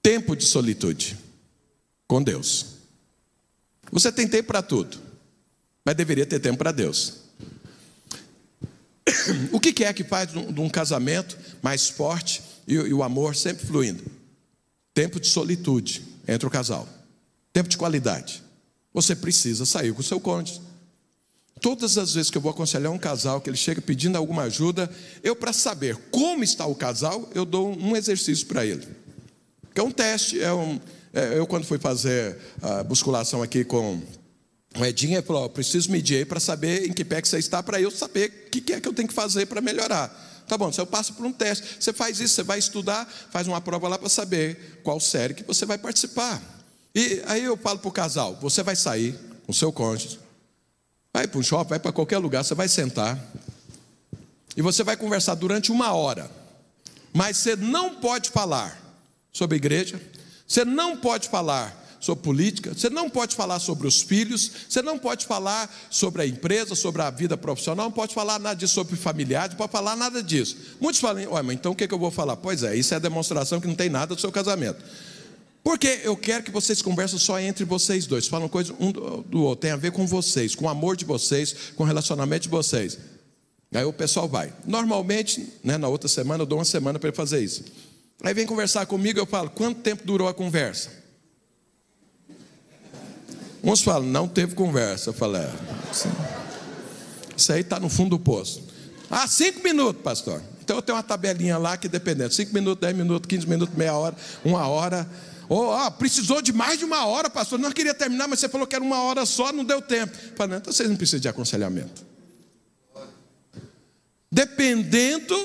Tempo 0.03 0.35
de 0.35 0.43
solitude 0.43 1.17
com 2.05 2.21
Deus. 2.21 2.65
Você 3.91 4.11
tem 4.11 4.27
tempo 4.27 4.49
para 4.49 4.61
tudo, 4.61 4.99
mas 5.85 5.95
deveria 5.95 6.25
ter 6.25 6.39
tempo 6.39 6.57
para 6.57 6.73
Deus. 6.73 7.13
O 9.51 9.59
que, 9.59 9.73
que 9.73 9.83
é 9.83 9.93
que 9.93 10.03
faz 10.03 10.31
de 10.31 10.59
um 10.59 10.69
casamento 10.69 11.37
mais 11.61 11.87
forte? 11.89 12.41
E, 12.69 12.75
e 12.75 12.93
o 12.93 13.03
amor 13.03 13.35
sempre 13.35 13.65
fluindo. 13.65 14.03
tempo 14.93 15.19
de 15.19 15.27
solitude 15.27 16.03
entre 16.27 16.47
o 16.47 16.51
casal, 16.51 16.87
tempo 17.51 17.67
de 17.67 17.77
qualidade. 17.77 18.43
Você 18.93 19.15
precisa 19.15 19.65
sair 19.65 19.93
com 19.93 20.01
o 20.01 20.03
seu 20.03 20.19
cônjuge. 20.19 20.61
Todas 21.61 21.97
as 21.97 22.13
vezes 22.13 22.31
que 22.31 22.37
eu 22.37 22.41
vou 22.41 22.51
aconselhar 22.51 22.91
um 22.91 22.97
casal 22.97 23.41
que 23.41 23.49
ele 23.49 23.57
chega 23.57 23.81
pedindo 23.81 24.17
alguma 24.17 24.43
ajuda, 24.43 24.89
eu, 25.23 25.35
para 25.35 25.51
saber 25.51 25.95
como 26.09 26.43
está 26.43 26.65
o 26.65 26.75
casal, 26.75 27.29
eu 27.35 27.43
dou 27.45 27.75
um 27.77 27.95
exercício 27.95 28.45
para 28.45 28.65
ele. 28.65 28.87
Que 29.73 29.81
é 29.81 29.83
um 29.83 29.91
teste, 29.91 30.41
é 30.41 30.53
um, 30.53 30.79
é, 31.13 31.37
eu 31.37 31.45
quando 31.47 31.65
fui 31.65 31.77
fazer 31.77 32.37
a 32.61 32.83
musculação 32.83 33.41
aqui 33.41 33.63
com 33.63 34.01
o 34.77 34.85
Edinho, 34.85 35.15
ele 35.15 35.21
falou: 35.21 35.49
preciso 35.49 35.91
medir 35.91 36.17
aí 36.17 36.25
para 36.25 36.39
saber 36.39 36.87
em 36.87 36.93
que 36.93 37.03
pé 37.03 37.21
que 37.21 37.27
você 37.27 37.39
está, 37.39 37.61
para 37.61 37.81
eu 37.81 37.91
saber 37.91 38.29
o 38.47 38.49
que, 38.49 38.61
que 38.61 38.73
é 38.73 38.79
que 38.79 38.87
eu 38.87 38.93
tenho 38.93 39.07
que 39.07 39.13
fazer 39.13 39.45
para 39.45 39.61
melhorar. 39.61 40.28
Tá 40.49 40.57
bom, 40.57 40.71
você 40.71 40.83
passa 40.83 41.13
por 41.13 41.23
um 41.27 41.31
teste, 41.31 41.77
você 41.79 41.93
faz 41.93 42.19
isso, 42.19 42.33
você 42.33 42.41
vai 42.41 42.57
estudar, 42.57 43.07
faz 43.29 43.47
uma 43.47 43.61
prova 43.61 43.87
lá 43.87 43.99
para 43.99 44.09
saber 44.09 44.81
qual 44.83 44.99
série 44.99 45.35
que 45.35 45.43
você 45.43 45.63
vai 45.63 45.77
participar. 45.77 46.41
E 46.95 47.21
aí 47.27 47.43
eu 47.43 47.55
falo 47.55 47.77
para 47.77 47.87
o 47.87 47.91
casal: 47.91 48.35
você 48.41 48.63
vai 48.63 48.75
sair 48.75 49.13
com 49.45 49.51
o 49.51 49.53
seu 49.53 49.71
cônjuge, 49.71 50.19
vai 51.13 51.27
para 51.27 51.39
um 51.39 51.43
shopping, 51.43 51.69
vai 51.69 51.79
para 51.79 51.91
qualquer 51.91 52.17
lugar, 52.17 52.43
você 52.43 52.55
vai 52.55 52.67
sentar 52.67 53.23
e 54.57 54.61
você 54.63 54.83
vai 54.83 54.97
conversar 54.97 55.35
durante 55.35 55.71
uma 55.71 55.93
hora, 55.93 56.31
mas 57.13 57.37
você 57.37 57.55
não 57.55 57.97
pode 57.97 58.31
falar 58.31 58.75
sobre 59.31 59.57
igreja, 59.57 60.01
você 60.47 60.65
não 60.65 60.97
pode 60.97 61.29
falar 61.29 61.78
sobre 61.99 62.23
política, 62.23 62.73
você 62.73 62.89
não 62.89 63.09
pode 63.09 63.35
falar 63.35 63.59
sobre 63.59 63.87
os 63.87 64.01
filhos, 64.01 64.51
você 64.67 64.81
não 64.81 64.97
pode 64.97 65.25
falar 65.25 65.69
sobre 65.89 66.21
a 66.21 66.25
empresa, 66.25 66.75
sobre 66.75 67.01
a 67.01 67.09
vida 67.09 67.37
profissional, 67.37 67.85
não 67.85 67.91
pode 67.91 68.13
falar 68.13 68.39
nada 68.39 68.55
disso 68.55 68.73
sobre 68.73 68.95
familiares, 68.95 69.51
não 69.51 69.57
pode 69.57 69.71
falar 69.71 69.95
nada 69.95 70.23
disso. 70.23 70.57
Muitos 70.79 71.01
falam, 71.01 71.31
ué, 71.33 71.41
mas 71.41 71.55
então 71.55 71.73
o 71.73 71.75
que, 71.75 71.87
que 71.87 71.93
eu 71.93 71.99
vou 71.99 72.11
falar? 72.11 72.37
Pois 72.37 72.63
é, 72.63 72.75
isso 72.75 72.93
é 72.93 72.97
a 72.97 72.99
demonstração 72.99 73.59
que 73.59 73.67
não 73.67 73.75
tem 73.75 73.89
nada 73.89 74.15
do 74.15 74.21
seu 74.21 74.31
casamento. 74.31 74.83
Porque 75.63 75.99
eu 76.03 76.15
quero 76.15 76.43
que 76.43 76.51
vocês 76.51 76.81
conversem 76.81 77.19
só 77.19 77.39
entre 77.39 77.65
vocês 77.65 78.07
dois, 78.07 78.27
falam 78.27 78.47
coisas 78.47 78.75
um 78.79 78.91
do 78.91 79.43
outro, 79.43 79.61
tem 79.61 79.71
a 79.71 79.75
ver 79.75 79.91
com 79.91 80.07
vocês, 80.07 80.55
com 80.55 80.65
o 80.65 80.69
amor 80.69 80.95
de 80.95 81.05
vocês, 81.05 81.53
com 81.75 81.83
o 81.83 81.85
relacionamento 81.85 82.43
de 82.43 82.49
vocês. 82.49 82.97
Aí 83.73 83.83
o 83.83 83.93
pessoal 83.93 84.27
vai. 84.27 84.51
Normalmente, 84.65 85.45
né, 85.63 85.77
na 85.77 85.87
outra 85.87 86.07
semana, 86.07 86.43
eu 86.43 86.47
dou 86.47 86.57
uma 86.57 86.65
semana 86.65 86.97
para 86.97 87.09
ele 87.09 87.15
fazer 87.15 87.43
isso. 87.43 87.63
Aí 88.23 88.33
vem 88.33 88.45
conversar 88.45 88.85
comigo, 88.85 89.19
eu 89.19 89.25
falo, 89.25 89.49
quanto 89.49 89.81
tempo 89.81 90.03
durou 90.05 90.27
a 90.27 90.33
conversa? 90.33 90.98
Uns 93.63 93.81
falam, 93.81 94.07
não 94.07 94.27
teve 94.27 94.55
conversa. 94.55 95.09
Eu 95.09 95.13
falo, 95.13 95.37
é, 95.37 95.49
isso 97.35 97.51
aí 97.51 97.61
está 97.61 97.79
no 97.79 97.89
fundo 97.89 98.11
do 98.11 98.19
poço. 98.19 98.63
Ah, 99.09 99.27
cinco 99.27 99.63
minutos, 99.63 100.01
pastor. 100.01 100.41
Então 100.61 100.77
eu 100.77 100.81
tenho 100.81 100.95
uma 100.95 101.03
tabelinha 101.03 101.57
lá 101.57 101.77
que 101.77 101.87
dependendo, 101.87 102.33
cinco 102.33 102.53
minutos, 102.53 102.79
dez 102.79 102.95
minutos, 102.95 103.27
quinze 103.27 103.47
minutos, 103.47 103.75
meia 103.75 103.95
hora, 103.95 104.15
uma 104.45 104.67
hora. 104.67 105.09
Oh, 105.49 105.71
ah, 105.71 105.89
precisou 105.89 106.43
de 106.43 106.53
mais 106.53 106.77
de 106.77 106.85
uma 106.85 107.05
hora, 107.07 107.27
pastor. 107.27 107.57
Não 107.57 107.71
queria 107.71 107.93
terminar, 107.93 108.27
mas 108.27 108.39
você 108.39 108.47
falou 108.47 108.67
que 108.67 108.75
era 108.75 108.83
uma 108.83 109.01
hora 109.01 109.25
só, 109.25 109.51
não 109.51 109.65
deu 109.65 109.81
tempo. 109.81 110.15
Falei, 110.35 110.57
então 110.57 110.71
vocês 110.71 110.87
não 110.87 110.95
precisam 110.95 111.19
de 111.19 111.27
aconselhamento. 111.27 112.05
Dependendo, 114.31 115.35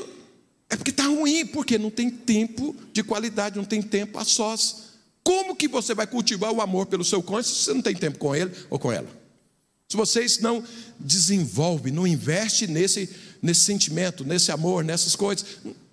é 0.69 0.77
porque 0.77 0.91
está 0.91 1.05
ruim, 1.05 1.47
porque 1.47 1.79
não 1.79 1.91
tem 1.91 2.11
tempo 2.11 2.77
de 2.93 3.03
qualidade, 3.03 3.57
não 3.57 3.65
tem 3.65 3.81
tempo 3.81 4.19
a 4.19 4.25
sós. 4.25 4.84
Como 5.25 5.57
que 5.57 5.67
você 5.67 5.95
vai 5.95 6.07
cultivar 6.07 6.53
o 6.53 6.61
amor 6.61 6.85
pelo 6.87 7.03
seu 7.03 7.23
cônjuge 7.23 7.55
se 7.55 7.65
você 7.65 7.75
não 7.75 7.81
tem 7.81 7.97
tempo 7.97 8.19
com 8.19 8.37
ele 8.37 8.53
ou 8.69 8.79
com 8.79 8.93
ela? 8.93 9.09
Se 9.89 9.97
vocês 9.97 10.39
não 10.39 10.63
desenvolvem, 10.99 11.93
não 11.93 12.07
investem 12.07 12.69
nesse, 12.69 13.09
nesse 13.41 13.61
sentimento, 13.61 14.25
nesse 14.25 14.53
amor, 14.53 14.85
nessas 14.85 15.17
coisas, 15.17 15.47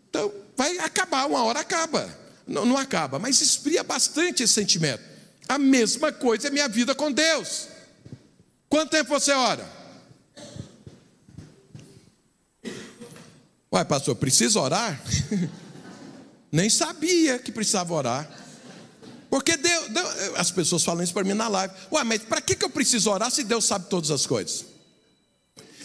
então 0.09 0.31
vai 0.57 0.77
acabar, 0.79 1.27
uma 1.27 1.43
hora 1.43 1.61
acaba. 1.61 2.19
Não, 2.45 2.65
não 2.65 2.77
acaba, 2.77 3.19
mas 3.19 3.39
esfria 3.39 3.83
bastante 3.83 4.43
esse 4.43 4.53
sentimento. 4.53 5.01
A 5.47 5.57
mesma 5.57 6.11
coisa 6.11 6.47
é 6.47 6.51
minha 6.51 6.67
vida 6.67 6.93
com 6.93 7.11
Deus. 7.11 7.67
Quanto 8.67 8.91
tempo 8.91 9.09
você 9.09 9.31
ora? 9.31 9.65
Uai, 13.71 13.85
pastor, 13.85 14.15
precisa 14.15 14.59
orar? 14.59 15.01
Nem 16.51 16.69
sabia 16.69 17.39
que 17.39 17.51
precisava 17.51 17.93
orar. 17.93 18.40
Porque 19.31 19.55
Deus, 19.55 19.87
Deus, 19.87 20.09
as 20.35 20.51
pessoas 20.51 20.83
falam 20.83 21.01
isso 21.01 21.13
para 21.13 21.23
mim 21.23 21.33
na 21.33 21.47
live. 21.47 21.73
Ué, 21.89 22.03
mas 22.03 22.21
para 22.21 22.41
que, 22.41 22.53
que 22.53 22.65
eu 22.65 22.69
preciso 22.69 23.09
orar 23.09 23.31
se 23.31 23.45
Deus 23.45 23.63
sabe 23.63 23.87
todas 23.89 24.11
as 24.11 24.25
coisas? 24.27 24.65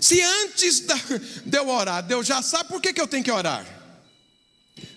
Se 0.00 0.20
antes 0.20 0.80
de 1.46 1.56
eu 1.56 1.68
orar, 1.68 2.02
Deus 2.02 2.26
já 2.26 2.42
sabe, 2.42 2.68
por 2.68 2.82
que, 2.82 2.92
que 2.92 3.00
eu 3.00 3.06
tenho 3.06 3.22
que 3.22 3.30
orar? 3.30 3.64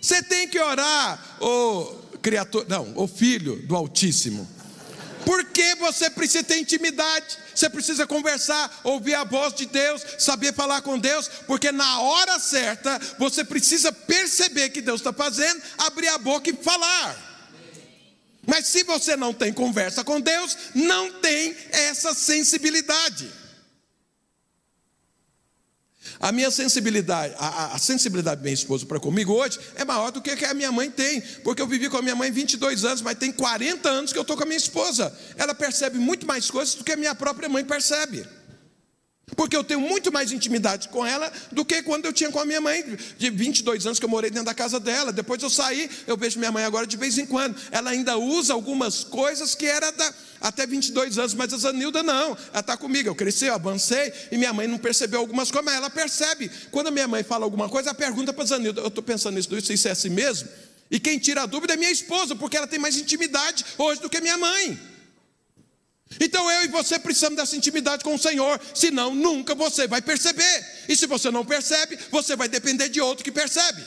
Você 0.01 0.23
tem 0.23 0.47
que 0.47 0.59
orar, 0.59 1.37
o 1.39 1.95
criatura, 2.23 2.65
não, 2.67 2.91
o 2.95 3.07
filho 3.07 3.55
do 3.67 3.75
Altíssimo. 3.75 4.49
Porque 5.23 5.75
você 5.75 6.09
precisa 6.09 6.43
ter 6.43 6.57
intimidade, 6.57 7.37
você 7.53 7.69
precisa 7.69 8.07
conversar, 8.07 8.81
ouvir 8.83 9.13
a 9.13 9.23
voz 9.23 9.53
de 9.53 9.67
Deus, 9.67 10.03
saber 10.17 10.55
falar 10.55 10.81
com 10.81 10.97
Deus, 10.97 11.29
porque 11.45 11.71
na 11.71 11.99
hora 12.01 12.39
certa 12.39 12.99
você 13.19 13.43
precisa 13.43 13.91
perceber 13.91 14.69
que 14.69 14.81
Deus 14.81 15.01
está 15.01 15.13
fazendo, 15.13 15.61
abrir 15.77 16.07
a 16.07 16.17
boca 16.17 16.49
e 16.49 16.53
falar. 16.53 17.28
Mas 18.49 18.67
se 18.67 18.83
você 18.83 19.15
não 19.15 19.31
tem 19.31 19.53
conversa 19.53 20.03
com 20.03 20.19
Deus, 20.19 20.57
não 20.73 21.13
tem 21.21 21.55
essa 21.71 22.15
sensibilidade. 22.15 23.31
A 26.19 26.31
minha 26.31 26.49
sensibilidade, 26.49 27.35
a, 27.37 27.75
a 27.75 27.77
sensibilidade 27.77 28.37
da 28.37 28.43
minha 28.43 28.53
esposa 28.53 28.85
para 28.85 28.99
comigo 28.99 29.31
hoje 29.33 29.59
é 29.75 29.85
maior 29.85 30.11
do 30.11 30.21
que 30.21 30.31
a 30.43 30.53
minha 30.53 30.71
mãe 30.71 30.89
tem, 30.89 31.21
porque 31.43 31.61
eu 31.61 31.67
vivi 31.67 31.87
com 31.89 31.97
a 31.97 32.01
minha 32.01 32.15
mãe 32.15 32.31
22 32.31 32.83
anos, 32.83 33.01
mas 33.01 33.17
tem 33.17 33.31
40 33.31 33.87
anos 33.87 34.11
que 34.11 34.17
eu 34.17 34.23
estou 34.23 34.35
com 34.35 34.43
a 34.43 34.45
minha 34.45 34.57
esposa. 34.57 35.15
Ela 35.37 35.53
percebe 35.53 35.99
muito 35.99 36.25
mais 36.25 36.49
coisas 36.49 36.73
do 36.73 36.83
que 36.83 36.91
a 36.91 36.97
minha 36.97 37.13
própria 37.13 37.47
mãe 37.47 37.63
percebe. 37.63 38.27
Porque 39.35 39.55
eu 39.55 39.63
tenho 39.63 39.79
muito 39.79 40.11
mais 40.11 40.31
intimidade 40.31 40.89
com 40.89 41.05
ela 41.05 41.31
do 41.51 41.63
que 41.63 41.81
quando 41.81 42.05
eu 42.05 42.13
tinha 42.13 42.31
com 42.31 42.39
a 42.39 42.45
minha 42.45 42.61
mãe, 42.61 42.83
de 43.17 43.29
22 43.29 43.85
anos 43.85 43.99
que 43.99 44.05
eu 44.05 44.09
morei 44.09 44.29
dentro 44.29 44.45
da 44.45 44.53
casa 44.53 44.79
dela. 44.79 45.11
Depois 45.11 45.41
eu 45.41 45.49
saí, 45.49 45.89
eu 46.07 46.17
vejo 46.17 46.39
minha 46.39 46.51
mãe 46.51 46.63
agora 46.63 46.85
de 46.85 46.97
vez 46.97 47.17
em 47.17 47.25
quando. 47.25 47.55
Ela 47.71 47.91
ainda 47.91 48.17
usa 48.17 48.53
algumas 48.53 49.03
coisas 49.03 49.55
que 49.55 49.65
era 49.65 49.91
da, 49.91 50.13
até 50.41 50.65
22 50.65 51.17
anos, 51.17 51.33
mas 51.33 51.53
a 51.53 51.57
Zanilda 51.57 52.03
não. 52.03 52.37
Ela 52.51 52.59
está 52.59 52.77
comigo. 52.77 53.09
Eu 53.09 53.15
cresci, 53.15 53.45
eu 53.45 53.53
avancei 53.53 54.11
e 54.31 54.37
minha 54.37 54.53
mãe 54.53 54.67
não 54.67 54.77
percebeu 54.77 55.19
algumas 55.19 55.51
coisas, 55.51 55.65
mas 55.65 55.75
ela 55.75 55.89
percebe. 55.89 56.49
Quando 56.71 56.87
a 56.87 56.91
minha 56.91 57.07
mãe 57.07 57.23
fala 57.23 57.45
alguma 57.45 57.69
coisa, 57.69 57.89
ela 57.89 57.95
pergunta 57.95 58.33
para 58.33 58.43
a 58.43 58.47
Zanilda: 58.47 58.81
Eu 58.81 58.87
estou 58.87 59.03
pensando 59.03 59.35
nisso, 59.35 59.55
isso, 59.55 59.73
isso 59.73 59.87
é 59.87 59.91
assim 59.91 60.09
mesmo? 60.09 60.49
E 60.91 60.99
quem 60.99 61.19
tira 61.19 61.43
a 61.43 61.45
dúvida 61.45 61.73
é 61.73 61.77
minha 61.77 61.91
esposa, 61.91 62.35
porque 62.35 62.57
ela 62.57 62.67
tem 62.67 62.79
mais 62.79 62.97
intimidade 62.97 63.63
hoje 63.77 64.01
do 64.01 64.09
que 64.09 64.19
minha 64.19 64.37
mãe. 64.37 64.79
Então 66.19 66.49
eu 66.49 66.63
e 66.63 66.67
você 66.67 66.97
precisamos 66.97 67.35
dessa 67.35 67.55
intimidade 67.55 68.03
com 68.03 68.15
o 68.15 68.19
Senhor, 68.19 68.59
senão 68.73 69.13
nunca 69.13 69.53
você 69.53 69.87
vai 69.87 70.01
perceber. 70.01 70.65
E 70.87 70.95
se 70.95 71.05
você 71.05 71.29
não 71.29 71.45
percebe, 71.45 71.99
você 72.09 72.35
vai 72.35 72.47
depender 72.47 72.89
de 72.89 73.01
outro 73.01 73.23
que 73.23 73.31
percebe. 73.31 73.83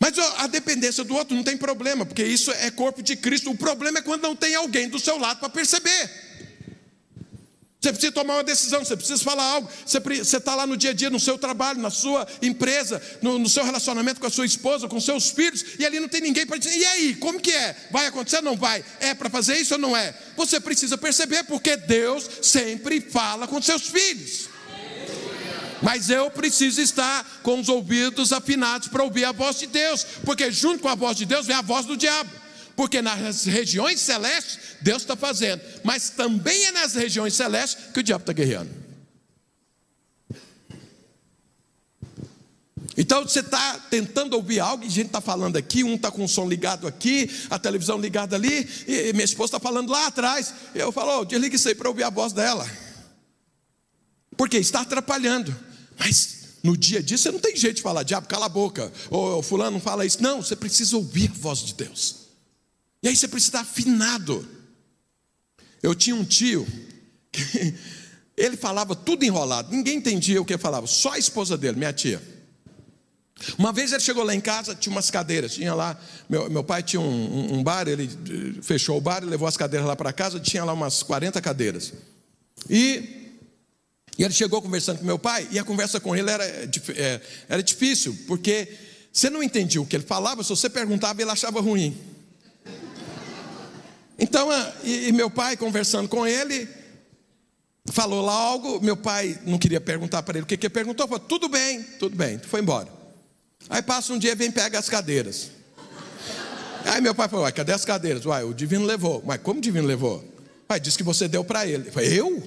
Mas 0.00 0.16
a 0.18 0.46
dependência 0.46 1.02
do 1.02 1.14
outro 1.16 1.34
não 1.34 1.42
tem 1.42 1.56
problema, 1.56 2.06
porque 2.06 2.22
isso 2.22 2.52
é 2.52 2.70
corpo 2.70 3.02
de 3.02 3.16
Cristo. 3.16 3.50
O 3.50 3.56
problema 3.56 3.98
é 3.98 4.02
quando 4.02 4.22
não 4.22 4.36
tem 4.36 4.54
alguém 4.54 4.88
do 4.88 4.98
seu 4.98 5.18
lado 5.18 5.40
para 5.40 5.48
perceber. 5.48 6.27
Você 7.80 7.92
precisa 7.92 8.12
tomar 8.12 8.34
uma 8.34 8.44
decisão, 8.44 8.84
você 8.84 8.96
precisa 8.96 9.22
falar 9.22 9.44
algo. 9.44 9.70
Você 9.86 10.36
está 10.36 10.54
lá 10.56 10.66
no 10.66 10.76
dia 10.76 10.90
a 10.90 10.92
dia, 10.92 11.08
no 11.10 11.20
seu 11.20 11.38
trabalho, 11.38 11.80
na 11.80 11.90
sua 11.90 12.26
empresa, 12.42 13.00
no, 13.22 13.38
no 13.38 13.48
seu 13.48 13.64
relacionamento 13.64 14.20
com 14.20 14.26
a 14.26 14.30
sua 14.30 14.44
esposa, 14.44 14.88
com 14.88 15.00
seus 15.00 15.30
filhos, 15.30 15.64
e 15.78 15.86
ali 15.86 16.00
não 16.00 16.08
tem 16.08 16.20
ninguém 16.20 16.44
para 16.44 16.56
dizer: 16.56 16.76
e 16.76 16.84
aí, 16.84 17.14
como 17.14 17.40
que 17.40 17.52
é? 17.52 17.76
Vai 17.92 18.06
acontecer 18.06 18.38
ou 18.38 18.42
não 18.42 18.56
vai? 18.56 18.84
É 18.98 19.14
para 19.14 19.30
fazer 19.30 19.56
isso 19.58 19.74
ou 19.74 19.80
não 19.80 19.96
é? 19.96 20.12
Você 20.36 20.58
precisa 20.58 20.98
perceber, 20.98 21.44
porque 21.44 21.76
Deus 21.76 22.28
sempre 22.42 23.00
fala 23.00 23.46
com 23.46 23.62
seus 23.62 23.82
filhos. 23.82 24.48
Mas 25.80 26.10
eu 26.10 26.28
preciso 26.32 26.80
estar 26.80 27.40
com 27.44 27.60
os 27.60 27.68
ouvidos 27.68 28.32
afinados 28.32 28.88
para 28.88 29.04
ouvir 29.04 29.24
a 29.24 29.30
voz 29.30 29.56
de 29.56 29.68
Deus, 29.68 30.04
porque 30.24 30.50
junto 30.50 30.80
com 30.80 30.88
a 30.88 30.96
voz 30.96 31.16
de 31.16 31.24
Deus 31.24 31.46
vem 31.46 31.54
a 31.54 31.62
voz 31.62 31.86
do 31.86 31.96
diabo 31.96 32.47
porque 32.78 33.02
nas 33.02 33.44
regiões 33.44 33.98
celestes 33.98 34.76
Deus 34.80 35.02
está 35.02 35.16
fazendo, 35.16 35.60
mas 35.82 36.10
também 36.10 36.66
é 36.66 36.70
nas 36.70 36.94
regiões 36.94 37.34
celestes 37.34 37.92
que 37.92 37.98
o 37.98 38.02
diabo 38.04 38.22
está 38.22 38.32
guerreando. 38.32 38.70
Então 42.96 43.24
você 43.24 43.40
está 43.40 43.80
tentando 43.90 44.34
ouvir 44.34 44.60
algo, 44.60 44.84
e 44.84 44.86
a 44.86 44.90
gente 44.90 45.08
está 45.08 45.20
falando 45.20 45.56
aqui, 45.56 45.82
um 45.82 45.96
está 45.96 46.08
com 46.12 46.22
o 46.22 46.28
som 46.28 46.48
ligado 46.48 46.86
aqui, 46.86 47.28
a 47.50 47.58
televisão 47.58 47.98
ligada 47.98 48.36
ali, 48.36 48.68
e 48.86 49.12
minha 49.12 49.24
esposa 49.24 49.56
está 49.56 49.60
falando 49.60 49.90
lá 49.90 50.06
atrás. 50.06 50.54
Eu 50.72 50.92
falo, 50.92 51.22
oh, 51.22 51.24
desliga 51.24 51.56
isso 51.56 51.68
aí 51.68 51.74
para 51.74 51.88
ouvir 51.88 52.04
a 52.04 52.10
voz 52.10 52.32
dela. 52.32 52.64
Porque 54.36 54.56
está 54.56 54.82
atrapalhando. 54.82 55.52
Mas 55.98 56.58
no 56.62 56.76
dia 56.76 57.02
dia 57.02 57.18
você 57.18 57.32
não 57.32 57.40
tem 57.40 57.56
jeito 57.56 57.78
de 57.78 57.82
falar, 57.82 58.04
diabo, 58.04 58.28
cala 58.28 58.46
a 58.46 58.48
boca, 58.48 58.92
ou 59.10 59.42
fulano 59.42 59.72
não 59.72 59.80
fala 59.80 60.06
isso. 60.06 60.22
Não, 60.22 60.40
você 60.40 60.54
precisa 60.54 60.96
ouvir 60.96 61.28
a 61.28 61.40
voz 61.40 61.58
de 61.58 61.74
Deus. 61.74 62.27
E 63.02 63.08
aí 63.08 63.16
você 63.16 63.28
precisa 63.28 63.48
estar 63.48 63.60
afinado. 63.60 64.46
Eu 65.82 65.94
tinha 65.94 66.16
um 66.16 66.24
tio 66.24 66.66
que 67.30 67.42
ele 68.36 68.56
falava 68.56 68.94
tudo 68.94 69.24
enrolado, 69.24 69.74
ninguém 69.74 69.96
entendia 69.96 70.40
o 70.40 70.44
que 70.44 70.52
ele 70.52 70.62
falava, 70.62 70.86
só 70.86 71.12
a 71.12 71.18
esposa 71.18 71.56
dele, 71.56 71.76
minha 71.76 71.92
tia. 71.92 72.22
Uma 73.56 73.72
vez 73.72 73.92
ele 73.92 74.00
chegou 74.00 74.24
lá 74.24 74.34
em 74.34 74.40
casa, 74.40 74.74
tinha 74.74 74.92
umas 74.92 75.10
cadeiras, 75.10 75.54
tinha 75.54 75.72
lá, 75.74 75.98
meu, 76.28 76.50
meu 76.50 76.64
pai 76.64 76.82
tinha 76.82 77.00
um, 77.00 77.54
um, 77.54 77.62
bar, 77.62 77.86
ele 77.86 78.04
eh, 78.04 78.62
fechou 78.62 78.96
o 78.96 79.00
bar 79.00 79.22
e 79.22 79.26
levou 79.26 79.46
as 79.46 79.56
cadeiras 79.56 79.86
lá 79.86 79.94
para 79.94 80.12
casa, 80.12 80.40
tinha 80.40 80.64
lá 80.64 80.72
umas 80.72 81.04
40 81.04 81.40
cadeiras. 81.40 81.92
E, 82.68 83.36
e, 84.18 84.24
ele 84.24 84.34
chegou 84.34 84.60
conversando 84.60 84.98
com 84.98 85.04
meu 85.04 85.20
pai, 85.20 85.46
e 85.52 85.58
a 85.58 85.62
conversa 85.62 86.00
com 86.00 86.16
ele 86.16 86.28
era, 86.28 86.44
é, 86.44 87.20
era 87.48 87.62
difícil, 87.62 88.16
porque 88.26 88.68
você 89.12 89.30
não 89.30 89.40
entendia 89.40 89.80
o 89.80 89.86
que 89.86 89.94
ele 89.94 90.04
falava, 90.04 90.42
se 90.42 90.50
você 90.50 90.68
perguntava, 90.68 91.22
ele 91.22 91.30
achava 91.30 91.60
ruim. 91.60 91.96
Então, 94.18 94.48
e, 94.82 95.08
e 95.08 95.12
meu 95.12 95.30
pai 95.30 95.56
conversando 95.56 96.08
com 96.08 96.26
ele, 96.26 96.68
falou 97.92 98.24
lá 98.24 98.32
algo, 98.32 98.80
meu 98.80 98.96
pai 98.96 99.38
não 99.46 99.58
queria 99.58 99.80
perguntar 99.80 100.22
para 100.22 100.38
ele 100.38 100.44
o 100.44 100.46
que, 100.46 100.56
que 100.56 100.66
ele 100.66 100.74
perguntou, 100.74 101.06
falou, 101.06 101.20
tudo 101.20 101.48
bem, 101.48 101.82
tudo 101.98 102.16
bem, 102.16 102.38
foi 102.38 102.60
embora. 102.60 102.88
Aí 103.70 103.82
passa 103.82 104.12
um 104.12 104.18
dia, 104.18 104.34
vem 104.34 104.50
pega 104.50 104.78
as 104.78 104.88
cadeiras. 104.88 105.50
Aí 106.84 107.00
meu 107.00 107.14
pai 107.14 107.28
falou, 107.28 107.44
uai, 107.44 107.52
cadê 107.52 107.72
as 107.72 107.84
cadeiras? 107.84 108.24
Uai, 108.24 108.44
o 108.44 108.54
divino 108.54 108.86
levou. 108.86 109.22
Mas 109.26 109.40
como 109.42 109.58
o 109.58 109.62
divino 109.62 109.86
levou? 109.86 110.24
Uai, 110.70 110.80
disse 110.80 110.96
que 110.96 111.02
você 111.02 111.28
deu 111.28 111.44
para 111.44 111.66
ele. 111.66 111.88
Eu 111.88 111.92
falei, 111.92 112.18
eu? 112.18 112.42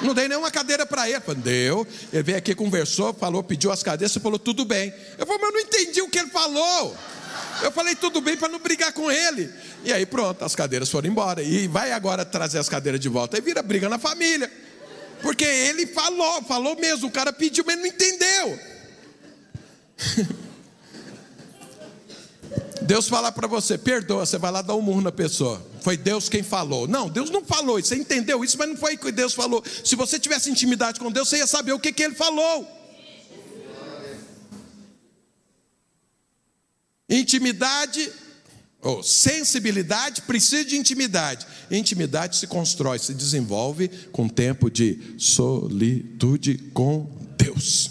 Não 0.00 0.14
dei 0.14 0.28
nenhuma 0.28 0.50
cadeira 0.50 0.86
para 0.86 1.08
ele. 1.10 1.20
Falei, 1.20 1.42
deu. 1.42 1.86
Ele 2.12 2.22
veio 2.22 2.38
aqui, 2.38 2.54
conversou, 2.54 3.12
falou, 3.12 3.42
pediu 3.42 3.70
as 3.70 3.82
cadeiras, 3.82 4.12
você 4.12 4.20
falou, 4.20 4.38
tudo 4.38 4.64
bem. 4.64 4.94
Eu 5.18 5.26
falei, 5.26 5.42
mas 5.42 5.50
eu 5.50 5.52
não 5.52 5.60
entendi 5.60 6.00
o 6.00 6.08
que 6.08 6.18
ele 6.18 6.30
falou. 6.30 6.96
Eu 7.62 7.72
falei, 7.72 7.94
tudo 7.94 8.20
bem, 8.20 8.36
para 8.36 8.48
não 8.48 8.58
brigar 8.58 8.92
com 8.92 9.10
ele. 9.10 9.50
E 9.84 9.92
aí 9.92 10.06
pronto, 10.06 10.44
as 10.44 10.54
cadeiras 10.54 10.88
foram 10.88 11.08
embora. 11.08 11.42
E 11.42 11.66
vai 11.66 11.92
agora 11.92 12.24
trazer 12.24 12.58
as 12.58 12.68
cadeiras 12.68 13.00
de 13.00 13.08
volta. 13.08 13.36
Aí 13.36 13.40
vira 13.40 13.62
briga 13.62 13.88
na 13.88 13.98
família. 13.98 14.50
Porque 15.20 15.44
ele 15.44 15.86
falou, 15.86 16.42
falou 16.42 16.76
mesmo, 16.76 17.08
o 17.08 17.10
cara 17.10 17.32
pediu, 17.32 17.64
mas 17.66 17.76
não 17.76 17.86
entendeu. 17.86 18.58
Deus 22.82 23.08
fala 23.08 23.30
para 23.32 23.46
você, 23.46 23.76
perdoa, 23.76 24.24
você 24.24 24.38
vai 24.38 24.50
lá 24.50 24.62
dar 24.62 24.74
um 24.74 24.80
murro 24.80 25.00
na 25.00 25.12
pessoa. 25.12 25.60
Foi 25.82 25.96
Deus 25.96 26.28
quem 26.28 26.42
falou. 26.42 26.86
Não, 26.86 27.08
Deus 27.08 27.28
não 27.28 27.44
falou, 27.44 27.80
você 27.80 27.96
entendeu 27.96 28.44
isso, 28.44 28.56
mas 28.56 28.68
não 28.68 28.76
foi 28.76 28.94
o 28.94 28.98
que 28.98 29.12
Deus 29.12 29.34
falou. 29.34 29.62
Se 29.84 29.96
você 29.96 30.18
tivesse 30.18 30.50
intimidade 30.50 30.98
com 31.00 31.10
Deus, 31.10 31.28
você 31.28 31.38
ia 31.38 31.46
saber 31.46 31.72
o 31.72 31.78
que, 31.78 31.92
que 31.92 32.02
Ele 32.02 32.14
falou. 32.14 32.77
Intimidade 37.08 38.12
ou 38.80 39.02
sensibilidade 39.02 40.22
precisa 40.22 40.64
de 40.64 40.76
intimidade. 40.76 41.46
Intimidade 41.70 42.36
se 42.36 42.46
constrói, 42.46 42.98
se 42.98 43.14
desenvolve 43.14 43.88
com 44.12 44.28
tempo 44.28 44.70
de 44.70 45.14
solitude 45.18 46.58
com 46.72 47.10
Deus. 47.36 47.90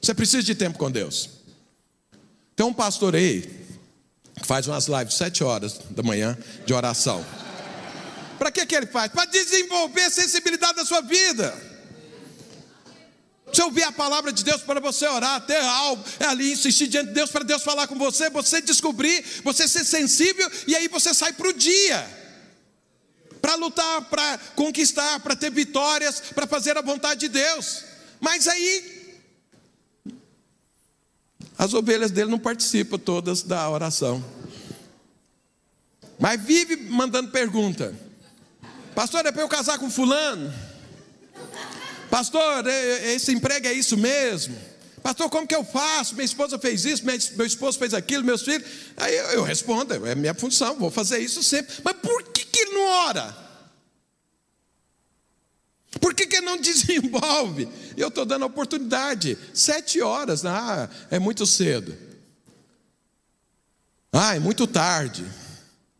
Você 0.00 0.14
precisa 0.14 0.42
de 0.42 0.54
tempo 0.54 0.78
com 0.78 0.90
Deus. 0.90 1.30
Tem 2.54 2.66
um 2.66 2.72
pastor 2.72 3.14
aí 3.14 3.42
que 4.38 4.46
faz 4.46 4.66
umas 4.66 4.86
lives 4.86 5.14
sete 5.14 5.42
horas 5.42 5.80
da 5.90 6.02
manhã 6.02 6.36
de 6.66 6.72
oração. 6.72 7.24
Para 8.38 8.52
que, 8.52 8.64
que 8.66 8.74
ele 8.74 8.86
faz? 8.86 9.10
Para 9.10 9.24
desenvolver 9.24 10.04
a 10.04 10.10
sensibilidade 10.10 10.76
da 10.76 10.84
sua 10.84 11.00
vida. 11.00 11.67
Você 13.58 13.64
ouvir 13.64 13.82
a 13.82 13.90
palavra 13.90 14.32
de 14.32 14.44
Deus 14.44 14.62
para 14.62 14.78
você 14.78 15.04
orar, 15.08 15.44
ter 15.44 15.56
algo 15.56 16.04
é 16.20 16.26
ali, 16.26 16.52
insistir 16.52 16.86
diante 16.86 17.08
de 17.08 17.14
Deus 17.14 17.28
para 17.28 17.42
Deus 17.42 17.60
falar 17.64 17.88
com 17.88 17.98
você, 17.98 18.30
você 18.30 18.60
descobrir, 18.60 19.24
você 19.42 19.66
ser 19.66 19.84
sensível 19.84 20.48
e 20.64 20.76
aí 20.76 20.86
você 20.86 21.12
sai 21.12 21.32
para 21.32 21.48
o 21.48 21.52
dia. 21.52 22.08
Para 23.42 23.56
lutar, 23.56 24.02
para 24.02 24.38
conquistar, 24.54 25.18
para 25.18 25.34
ter 25.34 25.50
vitórias, 25.50 26.20
para 26.32 26.46
fazer 26.46 26.78
a 26.78 26.82
vontade 26.82 27.18
de 27.18 27.28
Deus. 27.30 27.82
Mas 28.20 28.46
aí 28.46 29.18
as 31.58 31.74
ovelhas 31.74 32.12
dele 32.12 32.30
não 32.30 32.38
participam 32.38 32.96
todas 32.96 33.42
da 33.42 33.68
oração. 33.68 34.24
Mas 36.16 36.40
vive 36.40 36.76
mandando 36.76 37.32
pergunta. 37.32 37.92
Pastor, 38.94 39.26
é 39.26 39.32
para 39.32 39.42
eu 39.42 39.48
casar 39.48 39.80
com 39.80 39.90
fulano? 39.90 40.67
Pastor, 42.10 42.66
esse 42.66 43.32
emprego 43.32 43.66
é 43.66 43.72
isso 43.72 43.96
mesmo? 43.96 44.56
Pastor, 45.02 45.30
como 45.30 45.46
que 45.46 45.54
eu 45.54 45.64
faço? 45.64 46.14
Minha 46.14 46.24
esposa 46.24 46.58
fez 46.58 46.84
isso, 46.84 47.04
meu 47.04 47.46
esposo 47.46 47.78
fez 47.78 47.94
aquilo, 47.94 48.24
meus 48.24 48.42
filhos. 48.42 48.66
Aí 48.96 49.16
eu 49.34 49.42
respondo, 49.42 49.94
é 50.06 50.14
minha 50.14 50.34
função, 50.34 50.76
vou 50.76 50.90
fazer 50.90 51.18
isso 51.18 51.42
sempre. 51.42 51.74
Mas 51.84 51.96
por 51.96 52.22
que, 52.24 52.44
que 52.44 52.60
ele 52.60 52.72
não 52.72 52.86
ora? 53.06 53.36
Por 56.00 56.14
que, 56.14 56.26
que 56.26 56.40
não 56.40 56.56
desenvolve? 56.60 57.68
Eu 57.96 58.08
estou 58.08 58.24
dando 58.24 58.44
oportunidade. 58.44 59.38
Sete 59.54 60.00
horas, 60.00 60.44
ah, 60.44 60.88
é 61.10 61.18
muito 61.18 61.46
cedo. 61.46 61.96
Ah, 64.12 64.36
é 64.36 64.38
muito 64.38 64.66
tarde. 64.66 65.24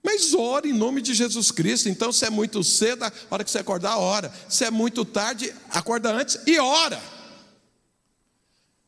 Mas 0.03 0.33
ore 0.33 0.71
em 0.71 0.73
nome 0.73 1.03
de 1.03 1.13
Jesus 1.15 1.51
Cristo. 1.51 1.89
Então, 1.89 2.13
se 2.13 2.25
é 2.25 2.31
muito 2.31 2.63
cedo, 2.63 3.05
a 3.05 3.13
hora 3.31 3.45
que 3.45 3.51
você 3.51 3.59
acordar, 3.59 3.99
ora. 3.99 4.33
Se 4.49 4.65
é 4.65 4.71
muito 4.71 5.05
tarde, 5.05 5.55
acorda 5.71 6.13
antes 6.13 6.39
e 6.47 6.59
ora. 6.59 7.01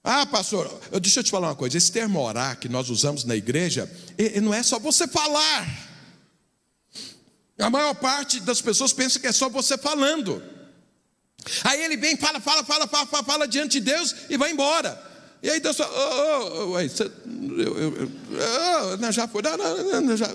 Ah, 0.02 0.24
pastor, 0.24 0.80
deixa 1.00 1.20
eu 1.20 1.24
te 1.24 1.30
falar 1.30 1.48
uma 1.48 1.54
coisa. 1.54 1.76
Esse 1.76 1.92
termo 1.92 2.20
orar 2.20 2.58
que 2.58 2.68
nós 2.68 2.88
usamos 2.88 3.24
na 3.24 3.36
igreja, 3.36 3.90
não 4.42 4.54
é 4.54 4.62
só 4.62 4.78
você 4.78 5.06
falar. 5.06 5.90
A 7.58 7.68
maior 7.68 7.94
parte 7.94 8.40
das 8.40 8.62
pessoas 8.62 8.92
pensa 8.92 9.18
que 9.18 9.26
é 9.26 9.32
só 9.32 9.50
você 9.50 9.76
falando. 9.76 10.42
Aí 11.64 11.82
ele 11.82 11.96
vem, 11.96 12.16
fala, 12.16 12.40
fala, 12.40 12.64
fala, 12.64 12.86
fala, 12.86 13.06
fala, 13.06 13.24
fala 13.24 13.48
diante 13.48 13.78
de 13.78 13.92
Deus 13.92 14.14
e 14.30 14.36
vai 14.38 14.50
embora. 14.50 15.10
E 15.42 15.50
aí 15.50 15.60
Deus 15.60 15.76
fala, 15.76 15.90
oh, 15.90 16.62
oh, 16.62 16.88
você, 16.88 17.04
eu, 17.04 17.78
eu, 17.78 18.10
oh, 18.92 18.96
não, 18.98 19.10
já 19.10 19.26
foi, 19.26 19.42
não, 19.42 19.56
não, 19.56 20.00
não, 20.02 20.16
já, 20.16 20.28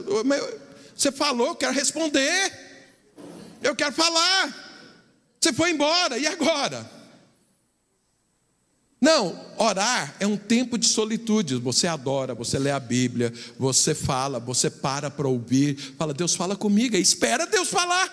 você 0.95 1.11
falou, 1.11 1.55
quero 1.55 1.73
responder, 1.73 2.53
eu 3.61 3.75
quero 3.75 3.93
falar. 3.93 4.63
Você 5.39 5.53
foi 5.53 5.71
embora, 5.71 6.17
e 6.17 6.25
agora? 6.25 6.89
Não, 8.99 9.39
orar 9.57 10.15
é 10.19 10.25
um 10.25 10.37
tempo 10.37 10.77
de 10.77 10.87
solitude. 10.87 11.57
Você 11.57 11.85
adora, 11.85 12.33
você 12.33 12.57
lê 12.57 12.71
a 12.71 12.79
Bíblia, 12.79 13.31
você 13.59 13.93
fala, 13.93 14.39
você 14.39 14.69
para 14.69 15.11
para 15.11 15.27
ouvir, 15.27 15.75
fala, 15.97 16.13
Deus 16.13 16.33
fala 16.33 16.55
comigo, 16.55 16.95
espera 16.95 17.45
Deus 17.45 17.69
falar. 17.69 18.11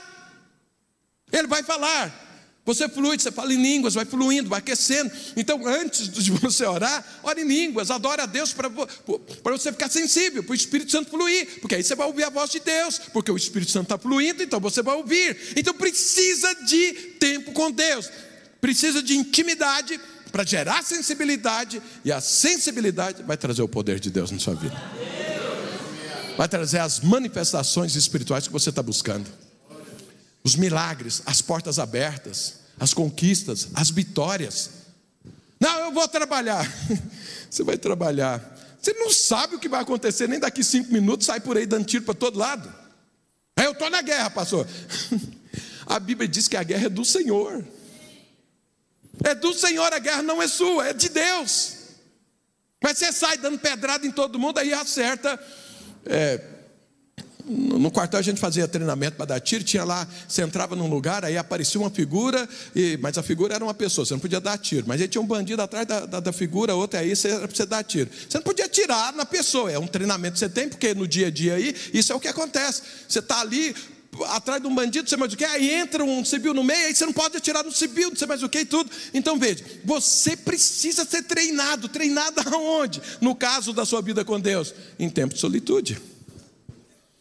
Ele 1.32 1.46
vai 1.46 1.62
falar. 1.62 2.31
Você 2.64 2.88
flui, 2.88 3.18
você 3.18 3.32
fala 3.32 3.52
em 3.52 3.60
línguas, 3.60 3.94
vai 3.94 4.04
fluindo, 4.04 4.48
vai 4.48 4.60
aquecendo. 4.60 5.10
Então, 5.36 5.66
antes 5.66 6.08
de 6.08 6.30
você 6.38 6.64
orar, 6.64 7.04
ore 7.24 7.42
em 7.42 7.44
línguas, 7.44 7.90
adore 7.90 8.20
a 8.20 8.26
Deus 8.26 8.52
para 8.52 8.68
você 8.68 9.72
ficar 9.72 9.90
sensível, 9.90 10.44
para 10.44 10.52
o 10.52 10.54
Espírito 10.54 10.92
Santo 10.92 11.10
fluir, 11.10 11.60
porque 11.60 11.74
aí 11.74 11.82
você 11.82 11.96
vai 11.96 12.06
ouvir 12.06 12.22
a 12.22 12.30
voz 12.30 12.50
de 12.50 12.60
Deus, 12.60 13.00
porque 13.12 13.32
o 13.32 13.36
Espírito 13.36 13.72
Santo 13.72 13.86
está 13.86 13.98
fluindo, 13.98 14.44
então 14.44 14.60
você 14.60 14.80
vai 14.80 14.94
ouvir. 14.94 15.54
Então 15.56 15.74
precisa 15.74 16.54
de 16.64 16.92
tempo 17.18 17.50
com 17.52 17.70
Deus, 17.70 18.08
precisa 18.60 19.02
de 19.02 19.16
intimidade 19.16 20.00
para 20.30 20.44
gerar 20.44 20.84
sensibilidade, 20.84 21.82
e 22.04 22.12
a 22.12 22.20
sensibilidade 22.20 23.24
vai 23.24 23.36
trazer 23.36 23.62
o 23.62 23.68
poder 23.68 23.98
de 23.98 24.08
Deus 24.08 24.30
na 24.30 24.38
sua 24.38 24.54
vida. 24.54 24.80
Vai 26.38 26.48
trazer 26.48 26.78
as 26.78 27.00
manifestações 27.00 27.96
espirituais 27.96 28.46
que 28.46 28.52
você 28.52 28.70
está 28.70 28.82
buscando 28.82 29.41
os 30.44 30.56
milagres, 30.56 31.22
as 31.26 31.40
portas 31.40 31.78
abertas, 31.78 32.60
as 32.78 32.92
conquistas, 32.92 33.68
as 33.74 33.90
vitórias. 33.90 34.70
Não, 35.60 35.78
eu 35.80 35.92
vou 35.92 36.06
trabalhar. 36.08 36.70
Você 37.48 37.62
vai 37.62 37.78
trabalhar. 37.78 38.52
Você 38.80 38.92
não 38.94 39.10
sabe 39.10 39.54
o 39.54 39.58
que 39.60 39.68
vai 39.68 39.80
acontecer, 39.80 40.28
nem 40.28 40.40
daqui 40.40 40.64
cinco 40.64 40.92
minutos 40.92 41.26
sai 41.26 41.38
por 41.38 41.56
aí 41.56 41.66
dando 41.66 41.84
tiro 41.84 42.04
para 42.04 42.14
todo 42.14 42.38
lado. 42.38 42.72
Aí 43.56 43.66
eu 43.66 43.72
estou 43.72 43.88
na 43.88 44.02
guerra, 44.02 44.30
pastor. 44.30 44.66
A 45.86 45.98
Bíblia 45.98 46.28
diz 46.28 46.48
que 46.48 46.56
a 46.56 46.62
guerra 46.62 46.86
é 46.86 46.88
do 46.88 47.04
Senhor. 47.04 47.64
É 49.24 49.34
do 49.34 49.52
Senhor, 49.52 49.92
a 49.92 49.98
guerra 49.98 50.22
não 50.22 50.40
é 50.40 50.48
sua, 50.48 50.88
é 50.88 50.92
de 50.92 51.08
Deus. 51.08 51.74
Mas 52.82 52.98
você 52.98 53.12
sai 53.12 53.36
dando 53.36 53.58
pedrada 53.58 54.06
em 54.06 54.10
todo 54.10 54.38
mundo, 54.38 54.58
aí 54.58 54.72
acerta. 54.72 55.38
É, 56.06 56.40
no 57.44 57.90
quartel 57.90 58.18
a 58.18 58.22
gente 58.22 58.40
fazia 58.40 58.68
treinamento 58.68 59.16
para 59.16 59.26
dar 59.26 59.40
tiro, 59.40 59.64
tinha 59.64 59.84
lá, 59.84 60.06
você 60.28 60.42
entrava 60.42 60.76
num 60.76 60.88
lugar, 60.88 61.24
aí 61.24 61.36
aparecia 61.36 61.80
uma 61.80 61.90
figura, 61.90 62.48
e, 62.74 62.96
mas 63.00 63.18
a 63.18 63.22
figura 63.22 63.54
era 63.54 63.64
uma 63.64 63.74
pessoa, 63.74 64.04
você 64.04 64.14
não 64.14 64.20
podia 64.20 64.40
dar 64.40 64.56
tiro. 64.58 64.84
Mas 64.86 65.00
aí 65.00 65.08
tinha 65.08 65.20
um 65.20 65.26
bandido 65.26 65.60
atrás 65.60 65.86
da, 65.86 66.06
da, 66.06 66.20
da 66.20 66.32
figura, 66.32 66.74
outra 66.74 67.00
aí, 67.00 67.14
você, 67.14 67.28
era 67.28 67.48
para 67.48 67.56
você 67.56 67.66
dar 67.66 67.82
tiro. 67.82 68.10
Você 68.28 68.38
não 68.38 68.44
podia 68.44 68.66
atirar 68.66 69.12
na 69.12 69.26
pessoa, 69.26 69.70
é 69.70 69.78
um 69.78 69.86
treinamento 69.86 70.34
que 70.34 70.38
você 70.38 70.48
tem, 70.48 70.68
porque 70.68 70.94
no 70.94 71.06
dia 71.06 71.26
a 71.26 71.30
dia 71.30 71.54
aí, 71.54 71.74
isso 71.92 72.12
é 72.12 72.14
o 72.14 72.20
que 72.20 72.28
acontece. 72.28 72.82
Você 73.08 73.18
está 73.18 73.40
ali, 73.40 73.74
atrás 74.28 74.60
de 74.60 74.68
um 74.68 74.74
bandido, 74.74 75.08
você 75.08 75.16
mais 75.16 75.32
o 75.32 75.36
que, 75.36 75.44
aí 75.44 75.70
entra 75.70 76.04
um 76.04 76.24
civil 76.24 76.54
no 76.54 76.62
meio, 76.62 76.86
aí 76.86 76.94
você 76.94 77.04
não 77.04 77.12
pode 77.12 77.36
atirar 77.36 77.64
no 77.64 77.72
civil, 77.72 78.10
não 78.10 78.16
sei 78.16 78.28
mais 78.28 78.42
o 78.42 78.48
que 78.48 78.60
e 78.60 78.64
tudo. 78.64 78.90
Então 79.12 79.38
veja, 79.38 79.64
você 79.84 80.36
precisa 80.36 81.04
ser 81.04 81.22
treinado, 81.24 81.88
treinado 81.88 82.40
aonde? 82.54 83.02
No 83.20 83.34
caso 83.34 83.72
da 83.72 83.84
sua 83.84 84.00
vida 84.00 84.24
com 84.24 84.38
Deus, 84.38 84.74
em 84.98 85.10
tempo 85.10 85.34
de 85.34 85.40
solitude. 85.40 86.11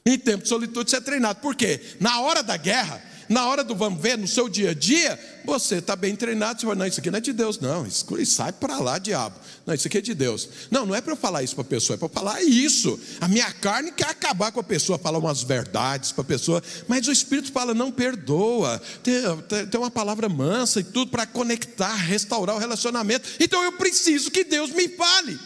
Em 0.05 0.17
tempo 0.17 0.43
de 0.43 0.49
solitude 0.49 0.89
você 0.89 0.97
é 0.97 1.01
treinado. 1.01 1.39
Por 1.39 1.55
quê? 1.55 1.79
Na 1.99 2.21
hora 2.21 2.41
da 2.41 2.57
guerra, 2.57 3.01
Na 3.31 3.47
hora 3.47 3.63
do 3.63 3.73
vamos 3.73 4.01
ver, 4.01 4.17
no 4.17 4.27
seu 4.27 4.49
dia 4.49 4.71
a 4.71 4.73
dia, 4.73 5.17
você 5.45 5.75
está 5.75 5.95
bem 5.95 6.17
treinado. 6.17 6.59
Você 6.59 6.65
fala, 6.65 6.79
não, 6.79 6.85
isso 6.85 6.99
aqui 6.99 7.09
não 7.09 7.17
é 7.17 7.21
de 7.21 7.31
Deus, 7.31 7.57
não. 7.61 7.87
Isso, 7.87 8.05
sai 8.25 8.51
para 8.51 8.77
lá, 8.77 8.97
diabo. 8.97 9.39
Não, 9.65 9.73
isso 9.73 9.87
aqui 9.87 9.99
é 9.99 10.01
de 10.01 10.13
Deus. 10.13 10.49
Não, 10.69 10.85
não 10.85 10.93
é 10.93 10.99
para 10.99 11.13
eu 11.13 11.17
falar 11.17 11.41
isso 11.41 11.55
para 11.55 11.61
a 11.61 11.65
pessoa, 11.65 11.95
é 11.95 11.97
para 11.97 12.09
falar 12.09 12.43
isso. 12.43 12.99
A 13.21 13.29
minha 13.29 13.49
carne 13.49 13.93
quer 13.93 14.09
acabar 14.09 14.51
com 14.51 14.59
a 14.59 14.63
pessoa, 14.63 14.99
falar 14.99 15.17
umas 15.17 15.43
verdades 15.43 16.11
para 16.11 16.23
a 16.23 16.25
pessoa, 16.25 16.61
mas 16.89 17.07
o 17.07 17.11
Espírito 17.11 17.53
fala, 17.53 17.73
não 17.73 17.89
perdoa. 17.89 18.81
Tem, 19.01 19.13
tem, 19.47 19.65
tem 19.65 19.79
uma 19.79 19.89
palavra 19.89 20.27
mansa 20.27 20.81
e 20.81 20.83
tudo 20.83 21.09
para 21.09 21.25
conectar, 21.25 21.95
restaurar 21.95 22.57
o 22.57 22.59
relacionamento. 22.59 23.29
Então 23.39 23.63
eu 23.63 23.71
preciso 23.71 24.29
que 24.29 24.43
Deus 24.43 24.71
me 24.71 24.89
fale 24.89 25.39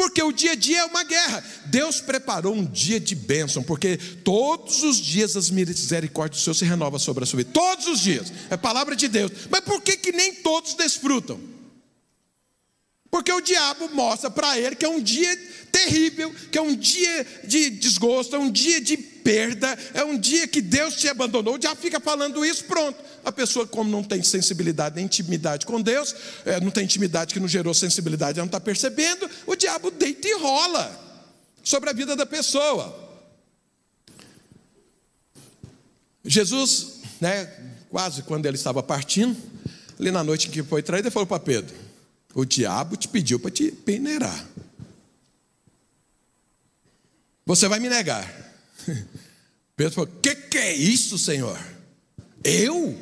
porque 0.00 0.22
o 0.22 0.32
dia 0.32 0.52
a 0.52 0.54
dia 0.54 0.78
é 0.78 0.84
uma 0.86 1.04
guerra. 1.04 1.44
Deus 1.66 2.00
preparou 2.00 2.54
um 2.54 2.64
dia 2.64 2.98
de 2.98 3.14
bênção, 3.14 3.62
porque 3.62 3.98
todos 3.98 4.82
os 4.82 4.96
dias 4.96 5.36
as 5.36 5.50
misericórdias 5.50 6.40
do 6.40 6.42
Senhor 6.42 6.54
se 6.54 6.64
renovam 6.64 6.98
sobre 6.98 7.22
a 7.22 7.26
sua 7.26 7.36
vida. 7.36 7.50
Todos 7.52 7.86
os 7.86 8.00
dias. 8.00 8.32
É 8.48 8.56
palavra 8.56 8.96
de 8.96 9.08
Deus. 9.08 9.30
Mas 9.50 9.60
por 9.60 9.82
que, 9.82 9.98
que 9.98 10.10
nem 10.10 10.36
todos 10.36 10.72
desfrutam? 10.72 11.38
Porque 13.10 13.30
o 13.30 13.42
diabo 13.42 13.90
mostra 13.94 14.30
para 14.30 14.58
ele 14.58 14.74
que 14.74 14.86
é 14.86 14.88
um 14.88 15.02
dia 15.02 15.36
terrível, 15.70 16.34
que 16.50 16.56
é 16.56 16.62
um 16.62 16.74
dia 16.74 17.26
de 17.44 17.68
desgosto, 17.68 18.34
é 18.34 18.38
um 18.38 18.50
dia 18.50 18.80
de 18.80 18.96
perda, 19.22 19.76
é 19.94 20.04
um 20.04 20.18
dia 20.18 20.46
que 20.46 20.60
Deus 20.60 20.94
te 20.94 21.08
abandonou. 21.08 21.58
Diabo 21.58 21.80
fica 21.80 22.00
falando 22.00 22.44
isso, 22.44 22.64
pronto. 22.64 22.98
A 23.24 23.30
pessoa, 23.30 23.66
como 23.66 23.90
não 23.90 24.02
tem 24.02 24.22
sensibilidade 24.22 24.96
nem 24.96 25.04
intimidade 25.04 25.66
com 25.66 25.80
Deus, 25.80 26.14
é, 26.44 26.60
não 26.60 26.70
tem 26.70 26.84
intimidade 26.84 27.34
que 27.34 27.40
não 27.40 27.48
gerou 27.48 27.74
sensibilidade, 27.74 28.38
ela 28.38 28.44
não 28.44 28.48
está 28.48 28.60
percebendo, 28.60 29.28
o 29.46 29.54
diabo 29.54 29.90
deita 29.90 30.26
e 30.26 30.38
rola 30.38 31.08
sobre 31.62 31.90
a 31.90 31.92
vida 31.92 32.16
da 32.16 32.26
pessoa. 32.26 33.08
Jesus, 36.24 37.00
né, 37.20 37.46
quase 37.88 38.22
quando 38.22 38.46
ele 38.46 38.56
estava 38.56 38.82
partindo, 38.82 39.36
ali 39.98 40.10
na 40.10 40.24
noite 40.24 40.48
em 40.48 40.50
que 40.50 40.62
foi 40.62 40.82
traído, 40.82 41.08
ele 41.08 41.12
falou 41.12 41.26
para 41.26 41.40
Pedro: 41.40 41.74
O 42.34 42.44
diabo 42.44 42.96
te 42.96 43.08
pediu 43.08 43.38
para 43.38 43.50
te 43.50 43.70
peneirar. 43.70 44.46
Você 47.44 47.68
vai 47.68 47.80
me 47.80 47.88
negar. 47.88 48.49
Pedro 49.76 49.94
falou: 49.94 50.10
Que 50.22 50.34
que 50.34 50.58
é 50.58 50.74
isso, 50.74 51.18
Senhor? 51.18 51.58
Eu? 52.44 52.96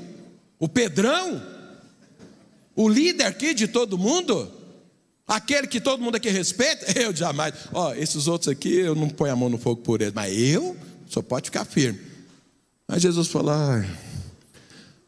O 0.58 0.68
Pedrão, 0.68 1.40
o 2.74 2.88
líder 2.88 3.24
aqui 3.24 3.54
de 3.54 3.68
todo 3.68 3.96
mundo, 3.96 4.50
aquele 5.26 5.66
que 5.66 5.80
todo 5.80 6.02
mundo 6.02 6.16
aqui 6.16 6.28
respeita, 6.28 6.86
eu 6.98 7.14
jamais. 7.14 7.54
Ó, 7.72 7.94
esses 7.94 8.26
outros 8.26 8.48
aqui 8.48 8.74
eu 8.74 8.94
não 8.94 9.08
ponho 9.08 9.32
a 9.32 9.36
mão 9.36 9.48
no 9.48 9.58
fogo 9.58 9.82
por 9.82 10.00
eles, 10.00 10.14
mas 10.14 10.36
eu 10.36 10.76
só 11.08 11.22
pode 11.22 11.46
ficar 11.46 11.64
firme. 11.64 12.00
Aí 12.88 12.98
Jesus 12.98 13.28
falou: 13.28 13.52
ah, 13.52 13.84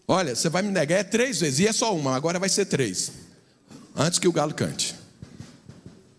Olha, 0.07 0.35
você 0.35 0.49
vai 0.49 0.62
me 0.62 0.71
negar 0.71 0.99
é 0.99 1.05
três 1.05 1.41
vezes, 1.41 1.61
e 1.61 1.68
é 1.68 1.73
só 1.73 1.95
uma, 1.97 2.16
agora 2.16 2.39
vai 2.39 2.49
ser 2.49 2.66
três, 2.66 3.12
antes 3.95 4.18
que 4.18 4.27
o 4.27 4.33
galo 4.33 4.53
cante. 4.53 4.97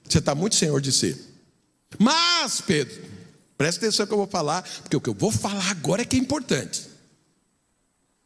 Você 0.07 0.19
está 0.19 0.33
muito 0.33 0.55
senhor 0.55 0.79
de 0.79 0.91
si. 0.91 1.15
Mas, 1.99 2.61
Pedro, 2.61 3.10
presta 3.61 3.85
atenção 3.85 4.07
que 4.07 4.13
eu 4.13 4.17
vou 4.17 4.25
falar, 4.25 4.63
porque 4.81 4.97
o 4.97 4.99
que 4.99 5.09
eu 5.09 5.13
vou 5.13 5.31
falar 5.31 5.69
agora 5.69 6.01
é 6.01 6.05
que 6.05 6.15
é 6.15 6.19
importante. 6.19 6.81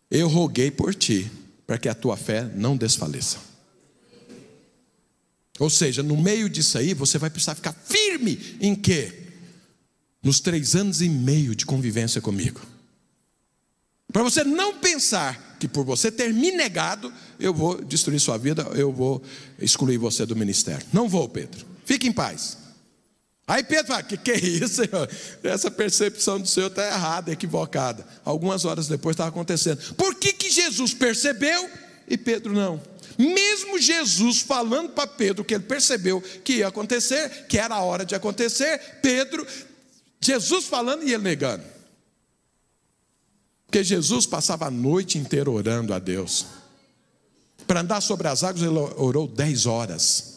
Eu 0.09 0.29
roguei 0.29 0.71
por 0.71 0.95
ti, 0.95 1.29
para 1.67 1.77
que 1.77 1.89
a 1.89 1.93
tua 1.93 2.15
fé 2.15 2.49
não 2.55 2.77
desfaleça. 2.77 3.37
Ou 5.59 5.69
seja, 5.69 6.01
no 6.01 6.15
meio 6.15 6.49
disso 6.49 6.77
aí, 6.77 6.93
você 6.93 7.17
vai 7.17 7.29
precisar 7.29 7.53
ficar 7.53 7.73
firme 7.73 8.57
em 8.61 8.73
quê? 8.73 9.23
Nos 10.23 10.39
três 10.39 10.73
anos 10.73 11.01
e 11.01 11.09
meio 11.09 11.53
de 11.53 11.65
convivência 11.65 12.21
comigo. 12.21 12.61
Para 14.13 14.23
você 14.23 14.41
não 14.45 14.79
pensar 14.79 15.57
que 15.59 15.67
por 15.67 15.83
você 15.83 16.09
ter 16.09 16.33
me 16.33 16.51
negado, 16.51 17.11
eu 17.37 17.53
vou 17.53 17.83
destruir 17.83 18.21
sua 18.21 18.37
vida, 18.37 18.61
eu 18.73 18.89
vou 18.89 19.21
excluir 19.59 19.97
você 19.97 20.25
do 20.25 20.33
ministério. 20.33 20.87
Não 20.93 21.09
vou, 21.09 21.27
Pedro. 21.27 21.65
Fique 21.83 22.07
em 22.07 22.13
paz. 22.13 22.64
Aí 23.47 23.63
Pedro 23.63 23.87
fala: 23.87 24.03
que, 24.03 24.17
que 24.17 24.31
é 24.31 24.39
isso, 24.39 24.85
Senhor? 24.85 25.09
Essa 25.43 25.69
percepção 25.69 26.39
do 26.39 26.47
Senhor 26.47 26.67
está 26.67 26.85
errada, 26.85 27.31
equivocada. 27.31 28.05
Algumas 28.23 28.65
horas 28.65 28.87
depois 28.87 29.13
estava 29.13 29.29
acontecendo. 29.29 29.93
Por 29.95 30.15
que, 30.15 30.33
que 30.33 30.49
Jesus 30.49 30.93
percebeu 30.93 31.69
e 32.07 32.17
Pedro 32.17 32.53
não? 32.53 32.81
Mesmo 33.17 33.79
Jesus 33.79 34.41
falando 34.41 34.89
para 34.89 35.07
Pedro 35.07 35.45
que 35.45 35.53
ele 35.53 35.63
percebeu 35.63 36.21
que 36.43 36.57
ia 36.57 36.67
acontecer, 36.67 37.45
que 37.47 37.57
era 37.57 37.75
a 37.75 37.81
hora 37.81 38.05
de 38.05 38.13
acontecer, 38.13 38.99
Pedro, 39.01 39.45
Jesus 40.19 40.65
falando 40.65 41.03
e 41.03 41.13
ele 41.13 41.23
negando. 41.23 41.63
Porque 43.67 43.83
Jesus 43.83 44.25
passava 44.25 44.67
a 44.67 44.71
noite 44.71 45.17
inteira 45.17 45.49
orando 45.49 45.93
a 45.93 45.99
Deus. 45.99 46.45
Para 47.65 47.81
andar 47.81 48.01
sobre 48.01 48.27
as 48.27 48.43
águas, 48.43 48.63
ele 48.63 48.77
orou 48.77 49.27
dez 49.27 49.65
horas. 49.65 50.34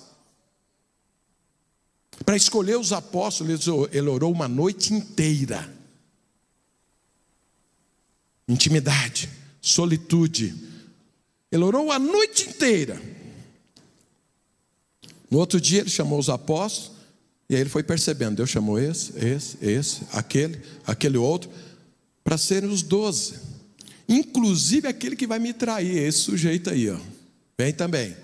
Para 2.24 2.36
escolher 2.36 2.78
os 2.78 2.92
apóstolos, 2.92 3.66
ele 3.92 4.08
orou 4.08 4.32
uma 4.32 4.48
noite 4.48 4.92
inteira. 4.92 5.72
Intimidade, 8.46 9.28
solitude. 9.60 10.54
Ele 11.50 11.62
orou 11.62 11.90
a 11.90 11.98
noite 11.98 12.48
inteira. 12.48 13.00
No 15.30 15.38
outro 15.38 15.60
dia, 15.60 15.80
ele 15.80 15.90
chamou 15.90 16.18
os 16.18 16.28
apóstolos, 16.28 16.92
e 17.48 17.54
aí 17.54 17.60
ele 17.60 17.70
foi 17.70 17.82
percebendo: 17.82 18.36
Deus 18.36 18.50
chamou 18.50 18.78
esse, 18.78 19.12
esse, 19.18 19.58
esse, 19.60 20.00
aquele, 20.12 20.60
aquele 20.86 21.18
outro, 21.18 21.50
para 22.24 22.38
serem 22.38 22.70
os 22.70 22.82
doze. 22.82 23.34
Inclusive 24.08 24.88
aquele 24.88 25.14
que 25.14 25.26
vai 25.26 25.38
me 25.38 25.52
trair, 25.52 25.98
esse 25.98 26.18
sujeito 26.18 26.70
aí, 26.70 26.88
ó. 26.88 26.98
Vem 27.58 27.72
também. 27.72 28.16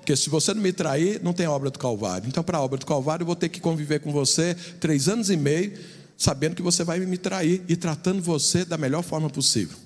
Porque 0.00 0.16
se 0.16 0.28
você 0.28 0.52
não 0.52 0.62
me 0.62 0.72
trair, 0.72 1.20
não 1.22 1.32
tem 1.32 1.46
obra 1.46 1.70
do 1.70 1.78
Calvário. 1.78 2.26
Então, 2.26 2.42
para 2.42 2.58
a 2.58 2.62
obra 2.62 2.78
do 2.78 2.86
Calvário, 2.86 3.22
eu 3.22 3.26
vou 3.26 3.36
ter 3.36 3.48
que 3.48 3.60
conviver 3.60 4.00
com 4.00 4.10
você 4.10 4.54
três 4.80 5.08
anos 5.08 5.30
e 5.30 5.36
meio, 5.36 5.78
sabendo 6.16 6.56
que 6.56 6.62
você 6.62 6.82
vai 6.82 6.98
me 7.00 7.18
trair 7.18 7.62
e 7.68 7.76
tratando 7.76 8.22
você 8.22 8.64
da 8.64 8.76
melhor 8.76 9.02
forma 9.02 9.30
possível. 9.30 9.76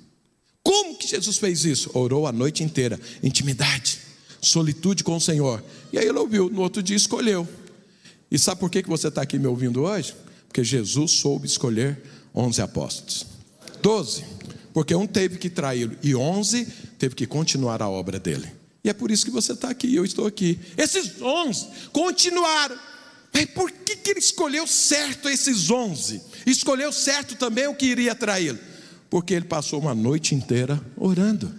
Como 0.63 0.97
que 0.97 1.07
Jesus 1.07 1.37
fez 1.37 1.65
isso? 1.65 1.91
Orou 1.93 2.27
a 2.27 2.33
noite 2.33 2.65
inteira, 2.65 2.99
intimidade, 3.23 3.99
solitude 4.41 5.05
com 5.05 5.17
o 5.17 5.21
Senhor. 5.21 5.63
E 5.93 5.99
aí 5.99 6.07
ele 6.07 6.19
ouviu, 6.19 6.49
no 6.49 6.63
outro 6.63 6.83
dia 6.83 6.97
escolheu. 6.97 7.47
E 8.31 8.39
sabe 8.39 8.61
por 8.61 8.71
que 8.71 8.83
você 8.83 9.09
está 9.09 9.21
aqui 9.21 9.39
me 9.39 9.47
ouvindo 9.47 9.83
hoje? 9.83 10.15
Porque 10.47 10.65
Jesus 10.65 11.11
soube 11.13 11.47
escolher 11.47 12.01
onze 12.35 12.63
apóstolos. 12.63 13.27
Doze, 13.83 14.25
porque 14.73 14.95
um 14.95 15.07
teve 15.07 15.37
que 15.37 15.51
traí-lo 15.51 15.97
e 16.03 16.15
onze 16.15 16.65
teve 16.99 17.15
que 17.15 17.27
continuar 17.27 17.83
a 17.83 17.89
obra 17.89 18.19
dele. 18.19 18.64
E 18.85 18.91
é 18.91 18.93
por 18.93 19.11
isso 19.11 19.25
que 19.25 19.31
você 19.31 19.53
está 19.53 19.71
aqui, 19.71 19.95
eu 19.95 20.05
estou 20.05 20.27
aqui. 20.27 20.61
Esses 20.77 21.21
onze 21.23 21.67
continuaram. 21.91 22.79
Mas 23.33 23.47
por 23.47 23.71
que, 23.71 23.97
que 23.97 24.11
ele 24.11 24.21
escolheu 24.21 24.67
certo 24.67 25.29
esses 25.29 25.71
onze? 25.71 26.23
Escolheu 26.47 26.93
certo 26.93 27.35
também 27.35 27.67
o 27.67 27.75
que 27.75 27.87
iria 27.87 28.15
traí-lo? 28.15 28.59
Porque 29.09 29.33
ele 29.33 29.47
passou 29.47 29.81
uma 29.81 29.95
noite 29.95 30.35
inteira 30.35 30.79
orando. 30.97 31.53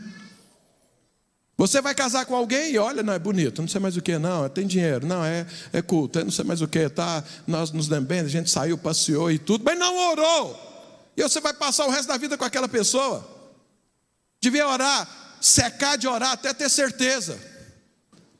Você 1.58 1.82
vai 1.82 1.96
casar 1.96 2.26
com 2.26 2.36
alguém 2.36 2.74
e 2.74 2.78
olha, 2.78 3.02
não 3.02 3.14
é 3.14 3.18
bonito, 3.18 3.62
não 3.62 3.68
sei 3.68 3.80
mais 3.80 3.98
o 3.98 4.02
que, 4.02 4.18
não, 4.18 4.48
tem 4.50 4.68
dinheiro, 4.68 5.08
não, 5.08 5.24
é, 5.24 5.48
é 5.72 5.82
culto, 5.82 6.20
é 6.20 6.24
não 6.24 6.32
sei 6.32 6.44
mais 6.44 6.62
o 6.62 6.68
que, 6.68 6.90
tá, 6.90 7.24
nós 7.48 7.72
nos 7.72 7.88
lembramos, 7.88 8.26
a 8.26 8.30
gente 8.30 8.50
saiu, 8.50 8.78
passeou 8.78 9.32
e 9.32 9.40
tudo, 9.40 9.64
mas 9.64 9.80
não 9.80 10.12
orou. 10.12 11.12
E 11.16 11.24
você 11.24 11.40
vai 11.40 11.54
passar 11.54 11.88
o 11.88 11.90
resto 11.90 12.10
da 12.10 12.18
vida 12.18 12.38
com 12.38 12.44
aquela 12.44 12.68
pessoa. 12.68 13.26
Devia 14.42 14.68
orar 14.68 15.25
secar 15.46 15.96
de 15.96 16.08
orar 16.08 16.32
até 16.32 16.54
ter 16.54 16.70
certeza. 16.70 17.38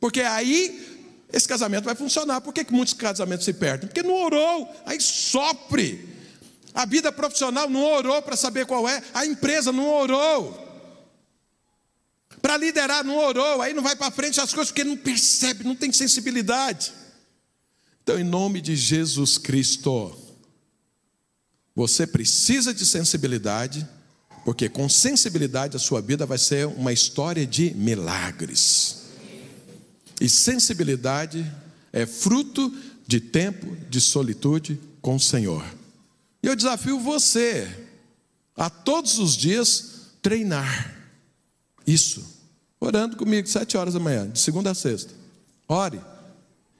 Porque 0.00 0.20
aí 0.20 1.24
esse 1.32 1.46
casamento 1.46 1.84
vai 1.84 1.94
funcionar. 1.94 2.40
Por 2.40 2.52
que, 2.52 2.64
que 2.64 2.72
muitos 2.72 2.94
casamentos 2.94 3.44
se 3.44 3.52
perdem? 3.52 3.88
Porque 3.88 4.02
não 4.02 4.14
orou, 4.14 4.68
aí 4.84 5.00
sofre. 5.00 6.16
A 6.74 6.84
vida 6.84 7.12
profissional 7.12 7.70
não 7.70 7.84
orou 7.84 8.20
para 8.22 8.36
saber 8.36 8.66
qual 8.66 8.88
é, 8.88 9.00
a 9.14 9.24
empresa 9.24 9.70
não 9.70 9.88
orou. 9.88 10.64
Para 12.42 12.56
liderar 12.56 13.04
não 13.04 13.16
orou, 13.16 13.62
aí 13.62 13.72
não 13.72 13.82
vai 13.82 13.94
para 13.94 14.10
frente 14.10 14.40
as 14.40 14.52
coisas 14.52 14.70
porque 14.70 14.84
não 14.84 14.96
percebe, 14.96 15.64
não 15.64 15.76
tem 15.76 15.92
sensibilidade. 15.92 16.92
Então, 18.02 18.18
em 18.18 18.24
nome 18.24 18.60
de 18.60 18.74
Jesus 18.76 19.38
Cristo, 19.38 20.14
você 21.74 22.06
precisa 22.06 22.74
de 22.74 22.84
sensibilidade 22.84 23.88
porque 24.46 24.68
com 24.68 24.88
sensibilidade 24.88 25.74
a 25.74 25.80
sua 25.80 26.00
vida 26.00 26.24
vai 26.24 26.38
ser 26.38 26.68
uma 26.68 26.92
história 26.92 27.44
de 27.44 27.74
milagres. 27.74 28.98
E 30.20 30.28
sensibilidade 30.28 31.44
é 31.92 32.06
fruto 32.06 32.72
de 33.04 33.18
tempo 33.18 33.76
de 33.90 34.00
solitude 34.00 34.78
com 35.02 35.16
o 35.16 35.20
Senhor. 35.20 35.64
E 36.40 36.46
eu 36.46 36.54
desafio 36.54 37.00
você 37.00 37.68
a 38.56 38.70
todos 38.70 39.18
os 39.18 39.36
dias 39.36 40.12
treinar 40.22 40.94
isso. 41.84 42.24
Orando 42.78 43.16
comigo 43.16 43.48
sete 43.48 43.76
horas 43.76 43.94
da 43.94 44.00
manhã, 44.00 44.30
de 44.30 44.38
segunda 44.38 44.70
a 44.70 44.74
sexta. 44.76 45.12
Ore. 45.68 46.00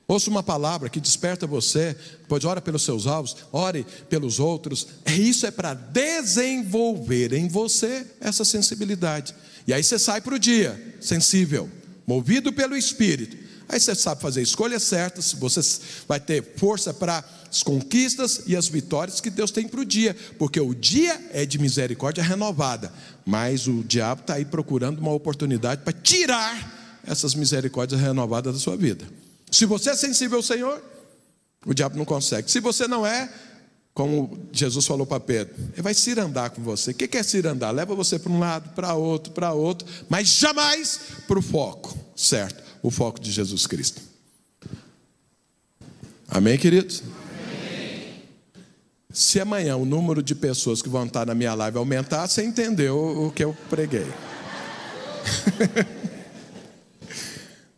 Ouça 0.08 0.30
uma 0.30 0.42
palavra 0.42 0.88
que 0.88 1.00
desperta 1.00 1.48
você, 1.48 1.96
pois 2.28 2.44
ora 2.44 2.60
pelos 2.60 2.82
seus 2.82 3.08
alvos, 3.08 3.36
ore 3.52 3.84
pelos 4.08 4.38
outros. 4.38 4.86
É 5.04 5.12
isso 5.12 5.44
é 5.46 5.50
para 5.50 5.74
desenvolver 5.74 7.32
em 7.32 7.48
você 7.48 8.06
essa 8.20 8.44
sensibilidade. 8.44 9.34
E 9.66 9.74
aí 9.74 9.82
você 9.82 9.98
sai 9.98 10.20
para 10.20 10.36
o 10.36 10.38
dia 10.38 10.96
sensível, 11.00 11.68
movido 12.06 12.52
pelo 12.52 12.76
Espírito. 12.76 13.36
Aí 13.68 13.80
você 13.80 13.96
sabe 13.96 14.22
fazer 14.22 14.42
escolhas 14.42 14.84
certas, 14.84 15.32
você 15.32 15.60
vai 16.06 16.20
ter 16.20 16.54
força 16.56 16.94
para 16.94 17.24
as 17.50 17.64
conquistas 17.64 18.42
e 18.46 18.54
as 18.54 18.68
vitórias 18.68 19.20
que 19.20 19.28
Deus 19.28 19.50
tem 19.50 19.66
para 19.66 19.80
o 19.80 19.84
dia, 19.84 20.16
porque 20.38 20.60
o 20.60 20.72
dia 20.72 21.20
é 21.32 21.44
de 21.44 21.58
misericórdia 21.58 22.22
renovada, 22.22 22.92
mas 23.24 23.66
o 23.66 23.82
diabo 23.82 24.20
está 24.20 24.34
aí 24.34 24.44
procurando 24.44 25.00
uma 25.00 25.12
oportunidade 25.12 25.82
para 25.82 25.92
tirar 25.92 27.02
essas 27.04 27.34
misericórdias 27.34 28.00
renovadas 28.00 28.54
da 28.54 28.60
sua 28.60 28.76
vida. 28.76 29.04
Se 29.56 29.64
você 29.64 29.88
é 29.88 29.96
sensível 29.96 30.36
ao 30.36 30.42
Senhor, 30.42 30.84
o 31.64 31.72
diabo 31.72 31.96
não 31.96 32.04
consegue. 32.04 32.50
Se 32.50 32.60
você 32.60 32.86
não 32.86 33.06
é, 33.06 33.32
como 33.94 34.38
Jesus 34.52 34.84
falou 34.84 35.06
para 35.06 35.18
Pedro, 35.18 35.54
ele 35.72 35.80
vai 35.80 35.94
cirandar 35.94 36.50
com 36.50 36.62
você. 36.62 36.90
O 36.90 36.94
que 36.94 37.16
é 37.16 37.22
cirandar? 37.22 37.72
Leva 37.72 37.94
você 37.94 38.18
para 38.18 38.30
um 38.30 38.38
lado, 38.38 38.74
para 38.74 38.92
outro, 38.92 39.32
para 39.32 39.54
outro, 39.54 39.88
mas 40.10 40.28
jamais 40.28 41.00
para 41.26 41.38
o 41.38 41.42
foco, 41.42 41.96
certo? 42.14 42.62
O 42.82 42.90
foco 42.90 43.18
de 43.18 43.32
Jesus 43.32 43.66
Cristo. 43.66 44.02
Amém, 46.28 46.58
queridos? 46.58 47.02
Amém. 47.02 48.24
Se 49.10 49.40
amanhã 49.40 49.76
o 49.76 49.86
número 49.86 50.22
de 50.22 50.34
pessoas 50.34 50.82
que 50.82 50.90
vão 50.90 51.06
estar 51.06 51.24
na 51.24 51.34
minha 51.34 51.54
live 51.54 51.78
aumentar, 51.78 52.28
você 52.28 52.44
entendeu 52.44 52.98
o 52.98 53.32
que 53.32 53.42
eu 53.42 53.56
preguei. 53.70 54.06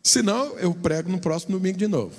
Se 0.09 0.23
não, 0.23 0.59
eu 0.59 0.73
prego 0.73 1.11
no 1.11 1.21
próximo 1.21 1.59
domingo 1.59 1.77
de 1.77 1.87
novo. 1.87 2.15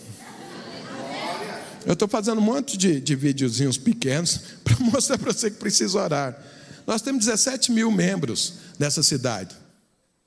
Eu 1.83 1.93
estou 1.93 2.07
fazendo 2.07 2.37
um 2.37 2.43
monte 2.43 2.77
de, 2.77 3.01
de 3.01 3.15
videozinhos 3.15 3.79
pequenos 3.79 4.41
para 4.63 4.77
mostrar 4.77 5.17
para 5.17 5.33
você 5.33 5.49
que 5.49 5.57
precisa 5.57 5.99
orar. 5.99 6.39
Nós 6.85 7.01
temos 7.01 7.25
17 7.25 7.71
mil 7.71 7.89
membros 7.89 8.53
nessa 8.77 9.01
cidade. 9.01 9.55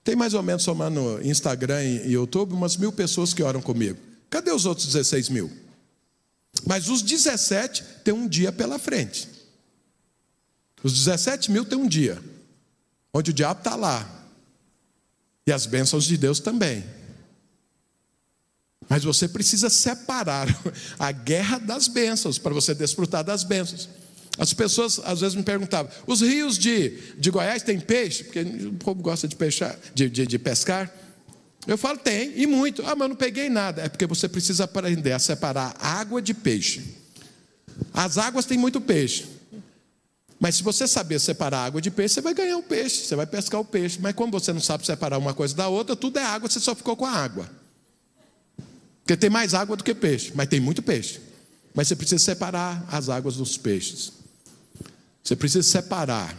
Tem 0.02 0.16
mais 0.16 0.34
ou 0.34 0.42
menos, 0.42 0.64
somando 0.64 1.24
Instagram 1.24 1.84
e 1.84 2.10
YouTube, 2.10 2.52
umas 2.52 2.76
mil 2.76 2.90
pessoas 2.90 3.32
que 3.32 3.44
oram 3.44 3.62
comigo. 3.62 3.96
Cadê 4.28 4.50
os 4.50 4.66
outros 4.66 4.88
16 4.88 5.28
mil? 5.28 5.48
Mas 6.66 6.88
os 6.88 7.00
17 7.00 7.84
têm 8.02 8.12
um 8.12 8.26
dia 8.26 8.50
pela 8.50 8.76
frente. 8.76 9.28
Os 10.82 10.92
17 10.92 11.52
mil 11.52 11.64
têm 11.64 11.78
um 11.78 11.86
dia, 11.86 12.20
onde 13.14 13.30
o 13.30 13.34
diabo 13.34 13.60
está 13.60 13.76
lá. 13.76 14.26
E 15.46 15.52
as 15.52 15.64
bênçãos 15.64 16.02
de 16.02 16.16
Deus 16.16 16.40
também. 16.40 17.01
Mas 18.88 19.04
você 19.04 19.28
precisa 19.28 19.70
separar 19.70 20.48
a 20.98 21.12
guerra 21.12 21.58
das 21.58 21.88
bênçãos, 21.88 22.38
para 22.38 22.52
você 22.52 22.74
desfrutar 22.74 23.24
das 23.24 23.44
bênçãos. 23.44 23.88
As 24.38 24.52
pessoas 24.52 25.00
às 25.04 25.20
vezes 25.20 25.34
me 25.34 25.42
perguntavam: 25.42 25.92
os 26.06 26.20
rios 26.20 26.58
de, 26.58 26.98
de 27.18 27.30
Goiás 27.30 27.62
têm 27.62 27.78
peixe? 27.78 28.24
Porque 28.24 28.40
o 28.40 28.72
povo 28.74 29.02
gosta 29.02 29.28
de, 29.28 29.36
peixar, 29.36 29.76
de, 29.94 30.08
de, 30.08 30.26
de 30.26 30.38
pescar. 30.38 30.92
Eu 31.66 31.76
falo: 31.76 31.98
tem, 31.98 32.32
e 32.36 32.46
muito. 32.46 32.82
Ah, 32.82 32.94
mas 32.94 33.02
eu 33.02 33.08
não 33.08 33.16
peguei 33.16 33.48
nada. 33.48 33.82
É 33.82 33.88
porque 33.88 34.06
você 34.06 34.28
precisa 34.28 34.64
aprender 34.64 35.12
a 35.12 35.18
separar 35.18 35.76
água 35.78 36.22
de 36.22 36.32
peixe. 36.32 36.82
As 37.92 38.18
águas 38.18 38.46
têm 38.46 38.58
muito 38.58 38.80
peixe. 38.80 39.26
Mas 40.40 40.56
se 40.56 40.62
você 40.62 40.88
saber 40.88 41.20
separar 41.20 41.66
água 41.66 41.80
de 41.80 41.88
peixe, 41.88 42.14
você 42.14 42.20
vai 42.20 42.34
ganhar 42.34 42.56
o 42.56 42.62
peixe, 42.64 43.04
você 43.04 43.14
vai 43.14 43.26
pescar 43.26 43.60
o 43.60 43.64
peixe. 43.64 43.98
Mas 44.00 44.12
como 44.14 44.32
você 44.32 44.52
não 44.52 44.60
sabe 44.60 44.84
separar 44.84 45.18
uma 45.18 45.32
coisa 45.32 45.54
da 45.54 45.68
outra, 45.68 45.94
tudo 45.94 46.18
é 46.18 46.24
água, 46.24 46.48
você 46.48 46.58
só 46.58 46.74
ficou 46.74 46.96
com 46.96 47.06
a 47.06 47.12
água. 47.12 47.48
Porque 49.02 49.16
tem 49.16 49.28
mais 49.28 49.52
água 49.52 49.76
do 49.76 49.84
que 49.84 49.94
peixe, 49.94 50.32
mas 50.34 50.48
tem 50.48 50.60
muito 50.60 50.82
peixe. 50.82 51.20
Mas 51.74 51.88
você 51.88 51.96
precisa 51.96 52.22
separar 52.22 52.86
as 52.90 53.08
águas 53.08 53.36
dos 53.36 53.56
peixes. 53.56 54.12
Você 55.22 55.34
precisa 55.34 55.62
separar 55.62 56.36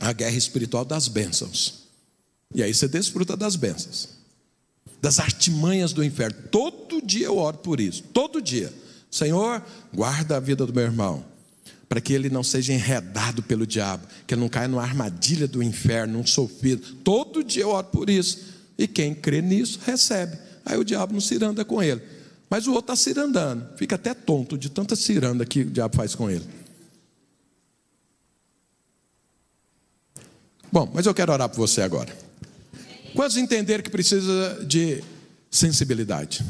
a 0.00 0.12
guerra 0.12 0.36
espiritual 0.36 0.84
das 0.84 1.08
bênçãos. 1.08 1.86
E 2.54 2.62
aí 2.62 2.72
você 2.72 2.88
desfruta 2.88 3.36
das 3.36 3.56
bênçãos. 3.56 4.08
Das 5.00 5.18
artimanhas 5.18 5.92
do 5.92 6.04
inferno. 6.04 6.36
Todo 6.50 7.00
dia 7.02 7.26
eu 7.26 7.38
oro 7.38 7.58
por 7.58 7.80
isso. 7.80 8.02
Todo 8.12 8.40
dia. 8.40 8.72
Senhor, 9.10 9.62
guarda 9.94 10.36
a 10.36 10.40
vida 10.40 10.66
do 10.66 10.74
meu 10.74 10.84
irmão. 10.84 11.24
Para 11.88 12.00
que 12.00 12.12
ele 12.12 12.28
não 12.28 12.42
seja 12.42 12.72
enredado 12.72 13.42
pelo 13.42 13.66
diabo. 13.66 14.06
Que 14.26 14.34
ele 14.34 14.40
não 14.40 14.48
caia 14.48 14.68
numa 14.68 14.82
armadilha 14.82 15.46
do 15.46 15.62
inferno, 15.62 16.18
num 16.18 16.26
sofrido. 16.26 16.96
Todo 17.04 17.44
dia 17.44 17.62
eu 17.62 17.70
oro 17.70 17.86
por 17.88 18.10
isso. 18.10 18.38
E 18.76 18.86
quem 18.86 19.14
crê 19.14 19.40
nisso, 19.40 19.80
recebe. 19.84 20.47
Aí 20.68 20.78
o 20.78 20.84
diabo 20.84 21.14
não 21.14 21.20
ciranda 21.20 21.64
com 21.64 21.82
ele. 21.82 22.02
Mas 22.50 22.66
o 22.66 22.72
outro 22.72 22.92
está 22.92 22.96
cirandando. 22.96 23.66
Fica 23.76 23.96
até 23.96 24.12
tonto 24.12 24.56
de 24.56 24.68
tanta 24.68 24.94
ciranda 24.94 25.44
que 25.44 25.62
o 25.62 25.70
diabo 25.70 25.96
faz 25.96 26.14
com 26.14 26.30
ele. 26.30 26.44
Bom, 30.70 30.90
mas 30.92 31.06
eu 31.06 31.14
quero 31.14 31.32
orar 31.32 31.48
por 31.48 31.56
você 31.56 31.80
agora. 31.80 32.14
Quantos 33.14 33.38
entenderam 33.38 33.82
que 33.82 33.90
precisa 33.90 34.62
de 34.66 35.02
sensibilidade? 35.50 36.44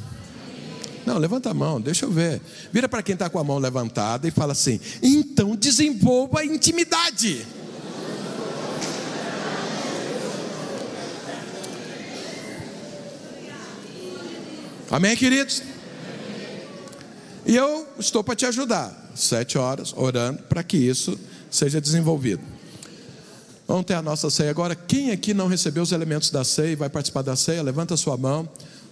Não, 1.07 1.17
levanta 1.17 1.51
a 1.51 1.55
mão, 1.55 1.81
deixa 1.81 2.05
eu 2.05 2.11
ver. 2.11 2.41
Vira 2.73 2.89
para 2.89 3.03
quem 3.03 3.15
está 3.15 3.31
com 3.31 3.39
a 3.39 3.45
mão 3.45 3.59
levantada 3.59 4.27
e 4.27 4.33
fala 4.33 4.53
assim: 4.53 4.81
então 5.01 5.55
desenvolva 5.55 6.41
a 6.41 6.45
intimidade. 6.45 7.47
Amém, 14.91 15.15
queridos? 15.15 15.63
E 17.45 17.55
eu 17.55 17.87
estou 17.99 18.25
para 18.25 18.35
te 18.35 18.47
ajudar. 18.47 19.11
Sete 19.15 19.59
horas 19.59 19.93
orando 19.95 20.43
para 20.45 20.63
que 20.63 20.79
isso 20.79 21.19
seja 21.51 21.81
desenvolvido. 21.81 22.43
Vamos 23.67 23.85
ter 23.85 23.95
a 23.95 24.03
nossa 24.03 24.31
ceia 24.31 24.51
agora. 24.51 24.75
Quem 24.75 25.11
aqui 25.11 25.35
não 25.35 25.47
recebeu 25.47 25.83
os 25.83 25.93
elementos 25.93 26.31
da 26.31 26.43
ceia 26.43 26.73
e 26.73 26.77
vai 26.77 26.89
participar 26.89 27.21
da 27.21 27.37
ceia, 27.37 27.63
levanta 27.63 27.93
a 27.93 27.97
sua 27.99 28.17
mão. 28.17 28.49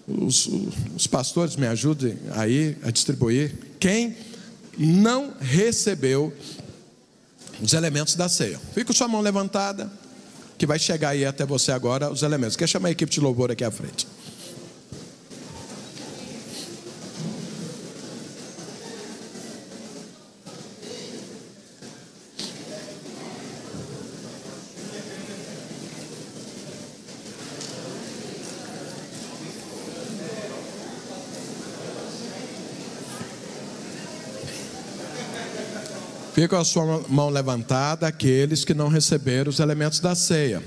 Os, 0.07 0.47
os 0.95 1.07
pastores 1.07 1.57
me 1.57 1.67
ajudem 1.67 2.19
aí 2.33 2.77
a 2.83 2.91
distribuir. 2.91 3.55
Quem 3.81 4.15
não 4.77 5.33
recebeu 5.41 6.31
os 7.63 7.73
elementos 7.73 8.15
da 8.17 8.29
ceia, 8.29 8.61
fica 8.75 8.85
com 8.85 8.93
sua 8.93 9.09
mão 9.09 9.23
levantada, 9.23 9.91
que 10.59 10.67
vai 10.67 10.79
chegar 10.79 11.11
aí 11.11 11.25
até 11.25 11.47
você 11.47 11.73
agora 11.73 12.11
os 12.11 12.23
elementos. 12.23 12.55
Quer 12.55 12.69
chamar 12.69 12.89
a 12.89 12.91
equipe 12.91 13.11
de 13.11 13.19
louvor 13.19 13.51
aqui 13.51 13.65
à 13.65 13.71
frente? 13.71 14.07
Fica 36.37 36.59
a 36.59 36.65
sua 36.67 37.03
mão 37.09 37.31
levantada 37.31 38.07
aqueles 38.07 38.63
que 38.63 38.75
não 38.75 38.89
receberam 38.89 39.49
os 39.49 39.59
elementos 39.59 40.01
da 40.01 40.15
ceia. 40.15 40.63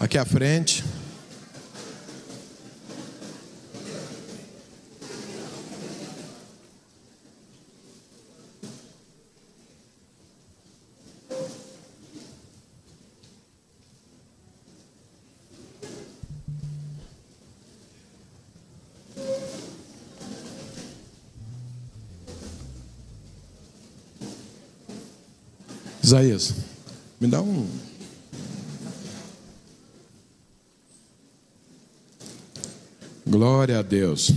Aqui 0.00 0.18
à 0.18 0.24
frente. 0.24 0.82
Isaías, 26.12 26.54
me 27.18 27.26
dá 27.26 27.40
um. 27.40 27.66
Glória 33.26 33.78
a 33.78 33.82
Deus. 33.82 34.30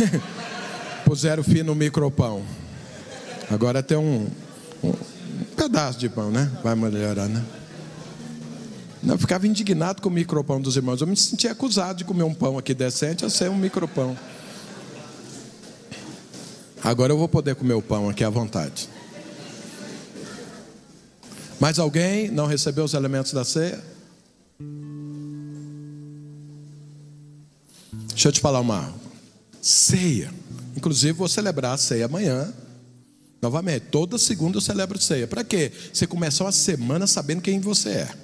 Puseram 1.04 1.44
fim 1.44 1.62
no 1.62 1.74
micropão. 1.74 2.42
Agora 3.50 3.82
tem 3.82 3.98
um, 3.98 4.26
um, 4.82 4.94
pedaço 5.54 5.98
de 5.98 6.08
pão, 6.08 6.30
né? 6.30 6.50
Vai 6.64 6.74
melhorar, 6.74 7.28
né? 7.28 7.44
Não, 9.02 9.16
eu 9.16 9.18
ficava 9.18 9.46
indignado 9.46 10.00
com 10.00 10.08
o 10.08 10.12
micropão 10.12 10.58
dos 10.58 10.76
irmãos. 10.76 11.02
Eu 11.02 11.06
me 11.06 11.14
sentia 11.14 11.52
acusado 11.52 11.98
de 11.98 12.04
comer 12.06 12.22
um 12.22 12.32
pão 12.32 12.56
aqui 12.56 12.72
decente 12.72 13.22
a 13.26 13.28
ser 13.28 13.50
um 13.50 13.56
micropão. 13.58 14.16
Agora 16.82 17.12
eu 17.12 17.18
vou 17.18 17.28
poder 17.28 17.54
comer 17.54 17.74
o 17.74 17.82
pão 17.82 18.08
aqui 18.08 18.24
à 18.24 18.30
vontade. 18.30 18.88
Mais 21.60 21.78
alguém 21.78 22.30
não 22.30 22.46
recebeu 22.46 22.84
os 22.84 22.94
elementos 22.94 23.32
da 23.32 23.44
ceia? 23.44 23.84
Deixa 28.08 28.28
eu 28.28 28.32
te 28.32 28.40
falar 28.40 28.60
uma 28.60 28.92
ceia. 29.60 30.32
Inclusive, 30.74 31.12
vou 31.12 31.28
celebrar 31.28 31.74
a 31.74 31.76
ceia 31.76 32.06
amanhã. 32.06 32.50
Novamente, 33.42 33.86
toda 33.90 34.16
segunda 34.16 34.56
eu 34.56 34.60
celebro 34.62 34.98
ceia. 35.00 35.26
Para 35.26 35.44
quê? 35.44 35.70
Você 35.92 36.06
começou 36.06 36.46
a 36.46 36.52
semana 36.52 37.06
sabendo 37.06 37.42
quem 37.42 37.60
você 37.60 37.90
é. 37.90 38.14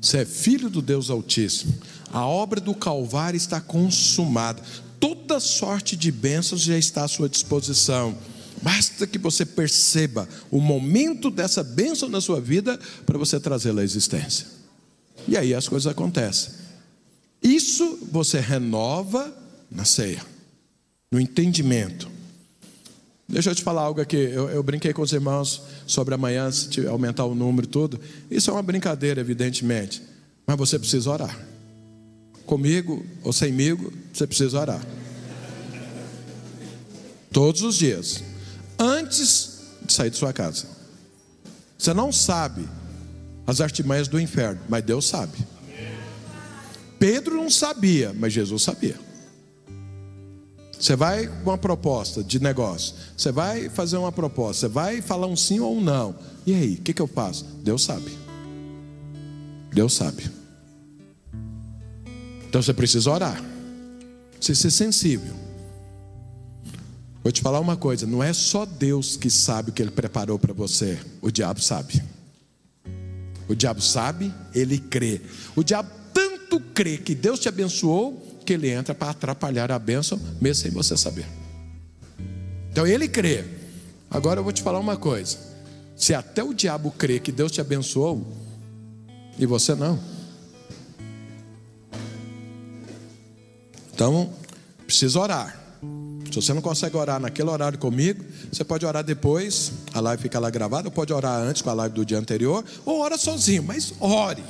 Você 0.00 0.18
é 0.18 0.24
filho 0.24 0.70
do 0.70 0.80
Deus 0.80 1.10
Altíssimo. 1.10 1.74
A 2.12 2.24
obra 2.24 2.60
do 2.60 2.74
Calvário 2.74 3.36
está 3.36 3.60
consumada. 3.60 4.62
Toda 5.00 5.40
sorte 5.40 5.96
de 5.96 6.12
bênçãos 6.12 6.60
já 6.60 6.78
está 6.78 7.04
à 7.04 7.08
sua 7.08 7.28
disposição. 7.28 8.16
Basta 8.66 9.06
que 9.06 9.16
você 9.16 9.46
perceba 9.46 10.28
o 10.50 10.60
momento 10.60 11.30
dessa 11.30 11.62
bênção 11.62 12.08
na 12.08 12.20
sua 12.20 12.40
vida 12.40 12.76
para 13.06 13.16
você 13.16 13.38
trazê-la 13.38 13.80
à 13.80 13.84
existência. 13.84 14.44
E 15.28 15.36
aí 15.36 15.54
as 15.54 15.68
coisas 15.68 15.86
acontecem. 15.86 16.52
Isso 17.40 17.96
você 18.10 18.40
renova 18.40 19.32
na 19.70 19.84
ceia, 19.84 20.20
no 21.12 21.20
entendimento. 21.20 22.10
Deixa 23.28 23.52
eu 23.52 23.54
te 23.54 23.62
falar 23.62 23.82
algo 23.82 24.00
aqui. 24.00 24.16
Eu, 24.16 24.50
eu, 24.50 24.64
brinquei 24.64 24.92
com 24.92 25.02
os 25.02 25.12
irmãos 25.12 25.62
sobre 25.86 26.16
amanhã, 26.16 26.50
se 26.50 26.84
aumentar 26.88 27.24
o 27.24 27.36
número 27.36 27.68
e 27.68 27.70
tudo. 27.70 28.00
Isso 28.28 28.50
é 28.50 28.52
uma 28.52 28.64
brincadeira, 28.64 29.20
evidentemente. 29.20 30.02
Mas 30.44 30.58
você 30.58 30.76
precisa 30.76 31.08
orar. 31.08 31.38
Comigo 32.44 33.06
ou 33.22 33.32
semigo, 33.32 33.92
você 34.12 34.26
precisa 34.26 34.58
orar. 34.58 34.84
Todos 37.30 37.62
os 37.62 37.76
dias. 37.76 38.24
Antes 38.78 39.60
de 39.82 39.92
sair 39.92 40.10
de 40.10 40.16
sua 40.16 40.32
casa. 40.32 40.66
Você 41.78 41.92
não 41.94 42.10
sabe 42.10 42.68
as 43.46 43.60
artimanhas 43.60 44.08
do 44.08 44.18
inferno, 44.18 44.60
mas 44.68 44.84
Deus 44.84 45.06
sabe. 45.06 45.38
Pedro 46.98 47.36
não 47.36 47.50
sabia, 47.50 48.12
mas 48.12 48.32
Jesus 48.32 48.62
sabia. 48.62 48.98
Você 50.78 50.94
vai 50.94 51.26
com 51.26 51.50
uma 51.50 51.58
proposta 51.58 52.22
de 52.22 52.40
negócio, 52.40 52.94
você 53.16 53.32
vai 53.32 53.68
fazer 53.70 53.96
uma 53.96 54.12
proposta, 54.12 54.66
você 54.66 54.72
vai 54.72 55.00
falar 55.00 55.26
um 55.26 55.36
sim 55.36 55.58
ou 55.58 55.76
um 55.76 55.80
não. 55.80 56.14
E 56.44 56.54
aí, 56.54 56.74
o 56.74 56.82
que, 56.82 56.92
que 56.92 57.00
eu 57.00 57.06
faço? 57.06 57.44
Deus 57.62 57.82
sabe. 57.82 58.16
Deus 59.72 59.94
sabe. 59.94 60.30
Então 62.48 62.62
você 62.62 62.72
precisa 62.72 63.10
orar, 63.10 63.42
precisa 64.36 64.62
ser 64.62 64.70
sensível. 64.70 65.45
Vou 67.26 67.32
te 67.32 67.42
falar 67.42 67.58
uma 67.58 67.76
coisa: 67.76 68.06
não 68.06 68.22
é 68.22 68.32
só 68.32 68.64
Deus 68.64 69.16
que 69.16 69.28
sabe 69.28 69.70
o 69.70 69.72
que 69.72 69.82
Ele 69.82 69.90
preparou 69.90 70.38
para 70.38 70.54
você, 70.54 70.96
o 71.20 71.28
diabo 71.28 71.60
sabe. 71.60 72.00
O 73.48 73.54
diabo 73.56 73.80
sabe, 73.80 74.32
ele 74.54 74.78
crê. 74.78 75.20
O 75.56 75.64
diabo 75.64 75.90
tanto 76.14 76.60
crê 76.60 76.96
que 76.98 77.16
Deus 77.16 77.40
te 77.40 77.48
abençoou 77.48 78.40
que 78.46 78.52
ele 78.52 78.70
entra 78.70 78.94
para 78.94 79.10
atrapalhar 79.10 79.72
a 79.72 79.78
bênção, 79.78 80.20
mesmo 80.40 80.62
sem 80.62 80.70
você 80.70 80.96
saber. 80.96 81.26
Então 82.70 82.86
ele 82.86 83.08
crê. 83.08 83.44
Agora 84.08 84.38
eu 84.38 84.44
vou 84.44 84.52
te 84.52 84.62
falar 84.62 84.78
uma 84.78 84.96
coisa: 84.96 85.36
se 85.96 86.14
até 86.14 86.44
o 86.44 86.54
diabo 86.54 86.92
crê 86.92 87.18
que 87.18 87.32
Deus 87.32 87.50
te 87.50 87.60
abençoou, 87.60 88.24
e 89.36 89.44
você 89.46 89.74
não. 89.74 89.98
Então, 93.92 94.32
precisa 94.86 95.18
orar. 95.18 95.65
Se 96.30 96.34
você 96.34 96.52
não 96.52 96.60
consegue 96.60 96.96
orar 96.96 97.20
naquele 97.20 97.48
horário 97.48 97.78
comigo, 97.78 98.24
você 98.52 98.64
pode 98.64 98.84
orar 98.84 99.04
depois, 99.04 99.72
a 99.94 100.00
live 100.00 100.22
fica 100.22 100.38
lá 100.38 100.50
gravada, 100.50 100.88
ou 100.88 100.92
pode 100.92 101.12
orar 101.12 101.40
antes 101.40 101.62
com 101.62 101.70
a 101.70 101.74
live 101.74 101.94
do 101.94 102.04
dia 102.04 102.18
anterior, 102.18 102.64
ou 102.84 103.00
ora 103.00 103.16
sozinho, 103.16 103.62
mas 103.62 103.94
ore. 104.00 104.42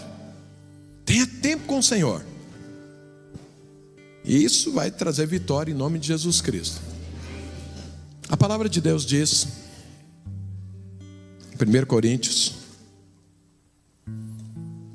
Tenha 1.05 1.27
tempo 1.27 1.67
com 1.67 1.79
o 1.79 1.83
Senhor. 1.83 2.25
E 4.25 4.43
isso 4.43 4.73
vai 4.73 4.91
trazer 4.91 5.27
vitória 5.27 5.71
em 5.71 5.75
nome 5.75 5.99
de 5.99 6.09
Jesus 6.09 6.41
Cristo. 6.41 6.81
A 8.29 8.37
palavra 8.37 8.69
de 8.69 8.81
Deus 8.81 9.07
diz, 9.07 9.47
em 11.53 11.81
1 11.81 11.87
Coríntios, 11.87 12.55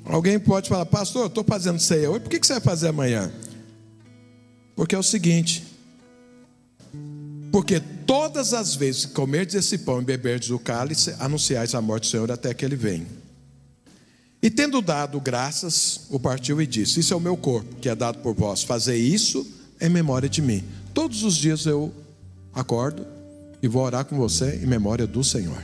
alguém 0.04 0.38
pode 0.38 0.68
falar, 0.68 0.84
pastor, 0.84 1.22
eu 1.22 1.26
estou 1.28 1.42
fazendo 1.42 1.80
ceia 1.80 2.10
hoje, 2.10 2.20
por 2.20 2.28
que 2.28 2.46
você 2.46 2.52
vai 2.52 2.60
fazer 2.60 2.88
amanhã? 2.88 3.32
Porque 4.76 4.94
é 4.94 4.98
o 4.98 5.02
seguinte, 5.02 5.71
porque 7.52 7.78
todas 7.78 8.54
as 8.54 8.74
vezes 8.74 9.04
que 9.04 9.12
comerdes 9.12 9.54
esse 9.54 9.78
pão 9.78 10.00
e 10.00 10.04
beberdes 10.04 10.48
o 10.48 10.58
cálice, 10.58 11.14
anunciais 11.20 11.74
a 11.74 11.82
morte 11.82 12.04
do 12.04 12.10
Senhor 12.10 12.32
até 12.32 12.54
que 12.54 12.64
ele 12.64 12.74
venha. 12.74 13.06
E 14.42 14.50
tendo 14.50 14.80
dado 14.80 15.20
graças, 15.20 16.06
o 16.08 16.18
partiu 16.18 16.60
e 16.60 16.66
disse: 16.66 16.98
Isso 16.98 17.12
é 17.12 17.16
o 17.16 17.20
meu 17.20 17.36
corpo, 17.36 17.76
que 17.76 17.90
é 17.90 17.94
dado 17.94 18.18
por 18.18 18.34
vós. 18.34 18.62
Fazer 18.62 18.96
isso 18.96 19.46
em 19.78 19.90
memória 19.90 20.28
de 20.28 20.40
mim. 20.40 20.64
Todos 20.94 21.22
os 21.22 21.36
dias 21.36 21.66
eu 21.66 21.92
acordo 22.54 23.06
e 23.62 23.68
vou 23.68 23.84
orar 23.84 24.06
com 24.06 24.16
você 24.16 24.56
em 24.56 24.66
memória 24.66 25.06
do 25.06 25.22
Senhor. 25.22 25.62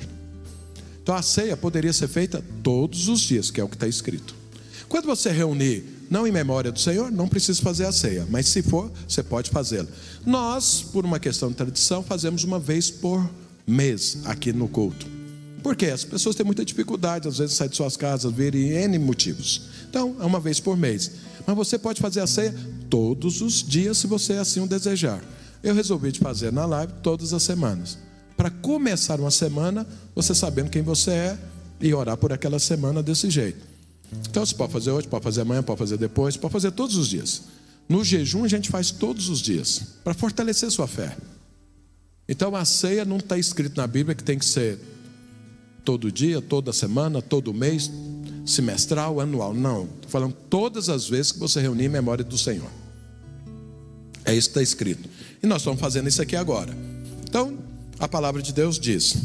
Então 1.03 1.15
a 1.15 1.23
ceia 1.23 1.57
poderia 1.57 1.93
ser 1.93 2.07
feita 2.07 2.45
todos 2.63 3.09
os 3.09 3.21
dias, 3.21 3.51
que 3.51 3.61
é 3.61 3.65
o 3.65 3.69
que 3.69 3.77
está 3.77 3.89
escrito. 3.89 4.37
Quando 4.89 5.07
você 5.07 5.31
reunir, 5.31 5.98
não 6.11 6.27
em 6.27 6.33
memória 6.33 6.73
do 6.73 6.79
Senhor, 6.79 7.11
não 7.11 7.29
precisa 7.29 7.61
fazer 7.61 7.85
a 7.85 7.93
ceia, 7.93 8.27
mas 8.31 8.49
se 8.49 8.63
for, 8.63 8.91
você 9.07 9.23
pode 9.23 9.51
fazê-la. 9.51 9.89
Nós, 10.25 10.83
por 10.93 11.05
uma 11.05 11.19
questão 11.19 11.51
de 11.51 11.55
tradição, 11.55 12.03
fazemos 12.03 12.45
uma 12.45 12.59
vez 12.59 12.91
por 12.91 13.29
mês 13.67 14.19
aqui 14.25 14.53
no 14.53 14.69
culto. 14.69 15.07
Porque 15.63 15.87
as 15.87 16.05
pessoas 16.05 16.35
têm 16.37 16.47
muita 16.47 16.65
dificuldade, 16.65 17.29
às 17.29 17.39
vezes, 17.39 17.57
sair 17.57 17.69
de 17.69 17.77
suas 17.77 17.97
casas, 17.97 18.33
verem 18.33 18.71
N 18.71 18.99
motivos. 18.99 19.63
Então, 19.91 20.17
é 20.21 20.25
uma 20.25 20.41
vez 20.41 20.61
por 20.61 20.77
mês. 20.77 21.11
Mas 21.47 21.57
você 21.57 21.79
pode 21.79 22.01
fazer 22.01 22.21
a 22.21 22.27
ceia 22.27 22.55
todos 22.89 23.41
os 23.41 23.63
dias, 23.63 23.99
se 23.99 24.07
você 24.07 24.35
assim 24.35 24.61
o 24.61 24.67
desejar. 24.67 25.21
Eu 25.63 25.75
resolvi 25.75 26.13
de 26.13 26.21
fazer 26.21 26.53
na 26.53 26.65
live 26.65 26.93
todas 27.03 27.33
as 27.33 27.43
semanas. 27.43 27.99
Para 28.37 28.51
começar 28.51 29.19
uma 29.19 29.31
semana, 29.31 29.87
você 30.15 30.35
sabendo 30.35 30.71
quem 30.71 30.83
você 30.83 31.11
é 31.11 31.39
e 31.81 31.93
orar 31.93 32.17
por 32.17 32.33
aquela 32.33 32.59
semana 32.59 33.03
desse 33.03 33.29
jeito. 33.29 33.67
Então, 34.29 34.45
você 34.45 34.55
pode 34.55 34.73
fazer 34.73 34.91
hoje, 34.91 35.09
pode 35.09 35.25
fazer 35.25 35.43
amanhã, 35.43 35.63
pode 35.63 35.79
fazer 35.79 35.97
depois, 35.97 36.37
pode 36.37 36.53
fazer 36.53 36.71
todos 36.73 36.97
os 36.97 37.09
dias. 37.09 37.43
No 37.89 38.05
jejum, 38.05 38.45
a 38.45 38.49
gente 38.49 38.69
faz 38.69 38.91
todos 38.91 39.29
os 39.29 39.41
dias, 39.41 39.83
para 40.05 40.15
fortalecer 40.15 40.71
sua 40.71 40.87
fé. 40.87 41.17
Então, 42.29 42.55
a 42.55 42.65
ceia 42.65 43.05
não 43.05 43.17
está 43.17 43.39
escrito 43.39 43.77
na 43.77 43.87
Bíblia 43.87 44.15
que 44.15 44.23
tem 44.23 44.39
que 44.39 44.45
ser 44.45 44.79
todo 45.85 46.13
dia, 46.13 46.43
toda 46.43 46.73
semana, 46.73 47.23
todo 47.23 47.55
mês, 47.55 47.91
semestral, 48.45 49.21
anual. 49.21 49.55
Não, 49.55 49.85
estou 49.85 50.11
falando 50.11 50.35
todas 50.51 50.91
as 50.91 51.09
vezes 51.09 51.33
que 51.33 51.39
você 51.39 51.61
reunir 51.61 51.87
em 51.87 51.89
memória 51.89 52.25
do 52.25 52.37
Senhor. 52.37 52.71
É 54.25 54.35
isso 54.35 54.49
que 54.49 54.59
está 54.59 54.63
escrito. 54.63 55.09
E 55.43 55.47
nós 55.47 55.63
estamos 55.63 55.81
fazendo 55.81 56.09
isso 56.09 56.21
aqui 56.21 56.37
agora. 56.37 56.77
Então, 57.27 57.57
a 57.99 58.07
palavra 58.07 58.43
de 58.43 58.53
Deus 58.53 58.79
diz: 58.79 59.17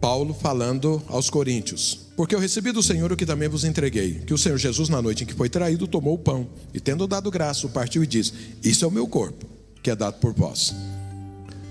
Paulo 0.00 0.32
falando 0.32 1.02
aos 1.08 1.28
Coríntios: 1.28 2.07
Porque 2.18 2.34
eu 2.34 2.40
recebi 2.40 2.72
do 2.72 2.82
Senhor 2.82 3.12
o 3.12 3.16
que 3.16 3.24
também 3.24 3.48
vos 3.48 3.62
entreguei, 3.62 4.14
que 4.26 4.34
o 4.34 4.38
Senhor 4.38 4.58
Jesus, 4.58 4.88
na 4.88 5.00
noite 5.00 5.22
em 5.22 5.26
que 5.28 5.34
foi 5.34 5.48
traído, 5.48 5.86
tomou 5.86 6.14
o 6.14 6.18
pão 6.18 6.48
e, 6.74 6.80
tendo 6.80 7.06
dado 7.06 7.30
graça, 7.30 7.64
o 7.64 7.70
partiu 7.70 8.02
e 8.02 8.08
disse: 8.08 8.32
Isso 8.60 8.84
é 8.84 8.88
o 8.88 8.90
meu 8.90 9.06
corpo, 9.06 9.46
que 9.80 9.88
é 9.88 9.94
dado 9.94 10.18
por 10.18 10.34
vós. 10.34 10.74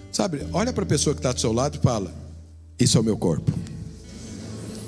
Sabe, 0.10 0.48
olha 0.53 0.72
para 0.72 0.84
a 0.84 0.88
pessoa 0.88 1.14
que 1.14 1.19
está 1.19 1.34
do 1.34 1.41
seu 1.41 1.52
lado 1.52 1.78
e 1.78 1.84
fala: 1.84 2.15
isso 2.80 2.98
é 2.98 3.02
o 3.02 3.03
meu 3.03 3.18
corpo. 3.18 3.52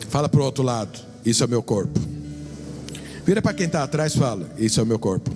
Fala 0.09 0.29
para 0.29 0.39
o 0.39 0.43
outro 0.43 0.63
lado. 0.63 0.97
Isso 1.25 1.43
é 1.43 1.45
o 1.45 1.49
meu 1.49 1.61
corpo. 1.61 1.99
Vira 3.25 3.41
para 3.41 3.53
quem 3.53 3.65
está 3.65 3.83
atrás 3.83 4.15
fala. 4.15 4.49
Isso 4.57 4.79
é 4.79 4.83
o 4.83 4.85
meu 4.85 4.97
corpo. 4.97 5.29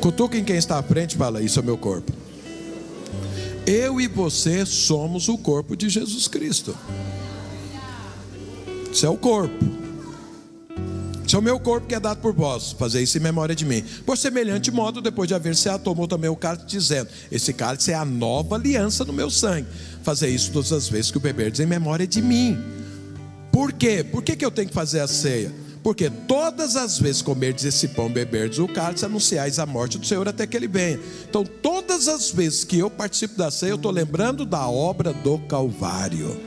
Cutuca 0.00 0.38
em 0.38 0.44
quem 0.44 0.56
está 0.56 0.78
à 0.78 0.82
frente 0.82 1.14
fala. 1.14 1.42
Isso 1.42 1.58
é 1.58 1.62
o 1.62 1.64
meu 1.64 1.76
corpo. 1.76 2.10
Eu 3.66 4.00
e 4.00 4.06
você 4.06 4.64
somos 4.64 5.28
o 5.28 5.36
corpo 5.36 5.76
de 5.76 5.88
Jesus 5.88 6.26
Cristo. 6.28 6.74
Isso 8.94 9.06
é 9.06 9.08
o 9.08 9.16
corpo. 9.16 9.64
Isso 11.26 11.34
é 11.34 11.38
o 11.40 11.42
meu 11.42 11.58
corpo 11.58 11.88
que 11.88 11.96
é 11.96 11.98
dado 11.98 12.20
por 12.20 12.32
vós. 12.32 12.70
Fazer 12.78 13.02
isso 13.02 13.18
em 13.18 13.20
memória 13.20 13.52
de 13.52 13.64
mim. 13.64 13.82
Por 14.06 14.16
semelhante 14.16 14.70
modo, 14.70 15.00
depois 15.00 15.26
de 15.26 15.34
haver 15.34 15.56
se 15.56 15.68
tomou 15.80 16.06
também 16.06 16.30
o 16.30 16.36
cálice, 16.36 16.64
dizendo: 16.64 17.08
Esse 17.28 17.52
cálice 17.52 17.90
é 17.90 17.96
a 17.96 18.04
nova 18.04 18.54
aliança 18.54 19.04
no 19.04 19.12
meu 19.12 19.28
sangue 19.28 19.66
fazer 20.04 20.28
isso 20.28 20.52
todas 20.52 20.72
as 20.72 20.88
vezes 20.88 21.10
que 21.10 21.16
o 21.16 21.20
beberdes 21.20 21.58
em 21.58 21.66
memória 21.66 22.06
de 22.06 22.22
mim. 22.22 22.56
Por 23.50 23.72
quê? 23.72 24.04
Por 24.04 24.22
que, 24.22 24.36
que 24.36 24.44
eu 24.44 24.50
tenho 24.50 24.68
que 24.68 24.74
fazer 24.74 25.00
a 25.00 25.08
ceia? 25.08 25.52
Porque 25.82 26.08
todas 26.08 26.76
as 26.76 26.96
vezes 26.96 27.20
comerdes 27.20 27.64
esse 27.64 27.88
pão, 27.88 28.08
beberdes 28.08 28.60
o 28.60 28.68
cálice, 28.68 29.04
anunciais 29.04 29.58
a 29.58 29.66
morte 29.66 29.98
do 29.98 30.06
Senhor 30.06 30.28
até 30.28 30.46
que 30.46 30.56
ele 30.56 30.68
venha. 30.68 31.00
Então, 31.28 31.44
todas 31.44 32.06
as 32.06 32.30
vezes 32.30 32.62
que 32.62 32.78
eu 32.78 32.88
participo 32.88 33.36
da 33.36 33.50
ceia, 33.50 33.70
eu 33.70 33.76
estou 33.76 33.90
lembrando 33.90 34.46
da 34.46 34.68
obra 34.68 35.12
do 35.12 35.38
Calvário, 35.40 36.40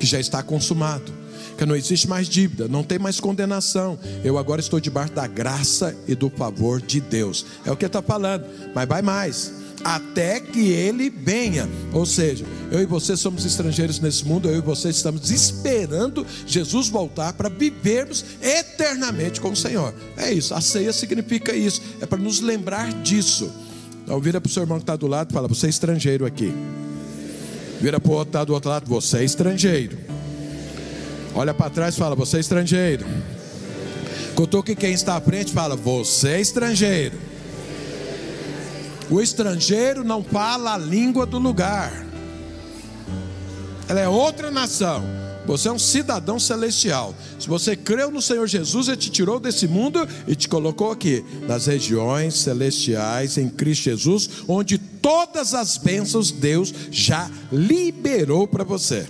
que 0.00 0.06
já 0.06 0.18
está 0.18 0.42
consumado, 0.42 1.21
que 1.62 1.66
não 1.66 1.76
existe 1.76 2.08
mais 2.08 2.28
dívida, 2.28 2.66
não 2.66 2.82
tem 2.82 2.98
mais 2.98 3.20
condenação. 3.20 3.96
Eu 4.24 4.36
agora 4.36 4.60
estou 4.60 4.80
debaixo 4.80 5.12
da 5.12 5.28
graça 5.28 5.96
e 6.08 6.14
do 6.14 6.28
favor 6.28 6.80
de 6.80 7.00
Deus. 7.00 7.46
É 7.64 7.70
o 7.70 7.76
que 7.76 7.86
está 7.86 8.02
falando, 8.02 8.44
mas 8.74 8.88
vai 8.88 9.00
mais. 9.00 9.52
até 9.84 10.38
que 10.38 10.70
ele 10.70 11.10
venha. 11.10 11.68
Ou 11.92 12.06
seja, 12.06 12.44
eu 12.70 12.80
e 12.80 12.86
você 12.86 13.16
somos 13.16 13.44
estrangeiros 13.44 13.98
nesse 14.00 14.24
mundo, 14.24 14.48
eu 14.48 14.58
e 14.58 14.60
você 14.60 14.90
estamos 14.90 15.30
esperando 15.30 16.26
Jesus 16.46 16.88
voltar 16.88 17.32
para 17.32 17.48
vivermos 17.48 18.24
eternamente 18.40 19.40
com 19.40 19.50
o 19.50 19.56
Senhor. 19.56 19.92
É 20.16 20.32
isso, 20.32 20.54
a 20.54 20.60
ceia 20.60 20.92
significa 20.92 21.52
isso, 21.52 21.82
é 22.00 22.06
para 22.06 22.18
nos 22.18 22.40
lembrar 22.40 22.92
disso. 23.02 23.50
Então 24.04 24.20
vira 24.20 24.40
para 24.40 24.48
o 24.48 24.52
seu 24.52 24.62
irmão 24.62 24.78
que 24.78 24.84
está 24.84 24.94
do 24.94 25.08
lado 25.08 25.30
e 25.30 25.34
fala: 25.34 25.48
Você 25.48 25.66
é 25.66 25.70
estrangeiro 25.70 26.26
aqui. 26.26 26.52
Vira 27.80 27.98
para 27.98 28.10
o 28.10 28.14
outro 28.14 28.26
que 28.26 28.36
está 28.36 28.44
do 28.44 28.52
outro 28.52 28.70
lado: 28.70 28.88
Você 28.88 29.18
é 29.18 29.24
estrangeiro. 29.24 30.11
Olha 31.34 31.54
para 31.54 31.70
trás 31.70 31.94
e 31.94 31.98
fala: 31.98 32.14
Você 32.14 32.36
é 32.36 32.40
estrangeiro. 32.40 33.06
que 34.64 34.74
quem 34.74 34.92
está 34.92 35.16
à 35.16 35.20
frente 35.20 35.52
fala: 35.52 35.76
Você 35.76 36.28
é 36.28 36.40
estrangeiro. 36.40 37.18
O 39.10 39.20
estrangeiro 39.20 40.04
não 40.04 40.22
fala 40.22 40.74
a 40.74 40.78
língua 40.78 41.26
do 41.26 41.38
lugar. 41.38 42.06
Ela 43.88 44.00
é 44.00 44.08
outra 44.08 44.50
nação. 44.50 45.04
Você 45.44 45.68
é 45.68 45.72
um 45.72 45.78
cidadão 45.78 46.38
celestial. 46.38 47.14
Se 47.38 47.48
você 47.48 47.74
creu 47.74 48.10
no 48.10 48.22
Senhor 48.22 48.46
Jesus, 48.46 48.88
Ele 48.88 48.96
te 48.96 49.10
tirou 49.10 49.40
desse 49.40 49.66
mundo 49.66 50.08
e 50.26 50.36
te 50.36 50.48
colocou 50.48 50.92
aqui, 50.92 51.24
nas 51.48 51.66
regiões 51.66 52.34
celestiais, 52.34 53.36
em 53.36 53.48
Cristo 53.48 53.84
Jesus, 53.84 54.30
onde 54.46 54.78
todas 54.78 55.52
as 55.52 55.76
bênçãos 55.76 56.30
Deus 56.30 56.72
já 56.90 57.28
liberou 57.50 58.46
para 58.46 58.62
você. 58.62 59.06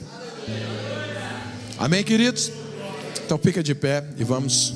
Amém, 1.83 2.05
queridos? 2.05 2.53
Então 3.27 3.37
fica 3.37 3.61
de 3.61 3.75
pé 3.75 4.05
e 4.17 4.23
vamos 4.23 4.73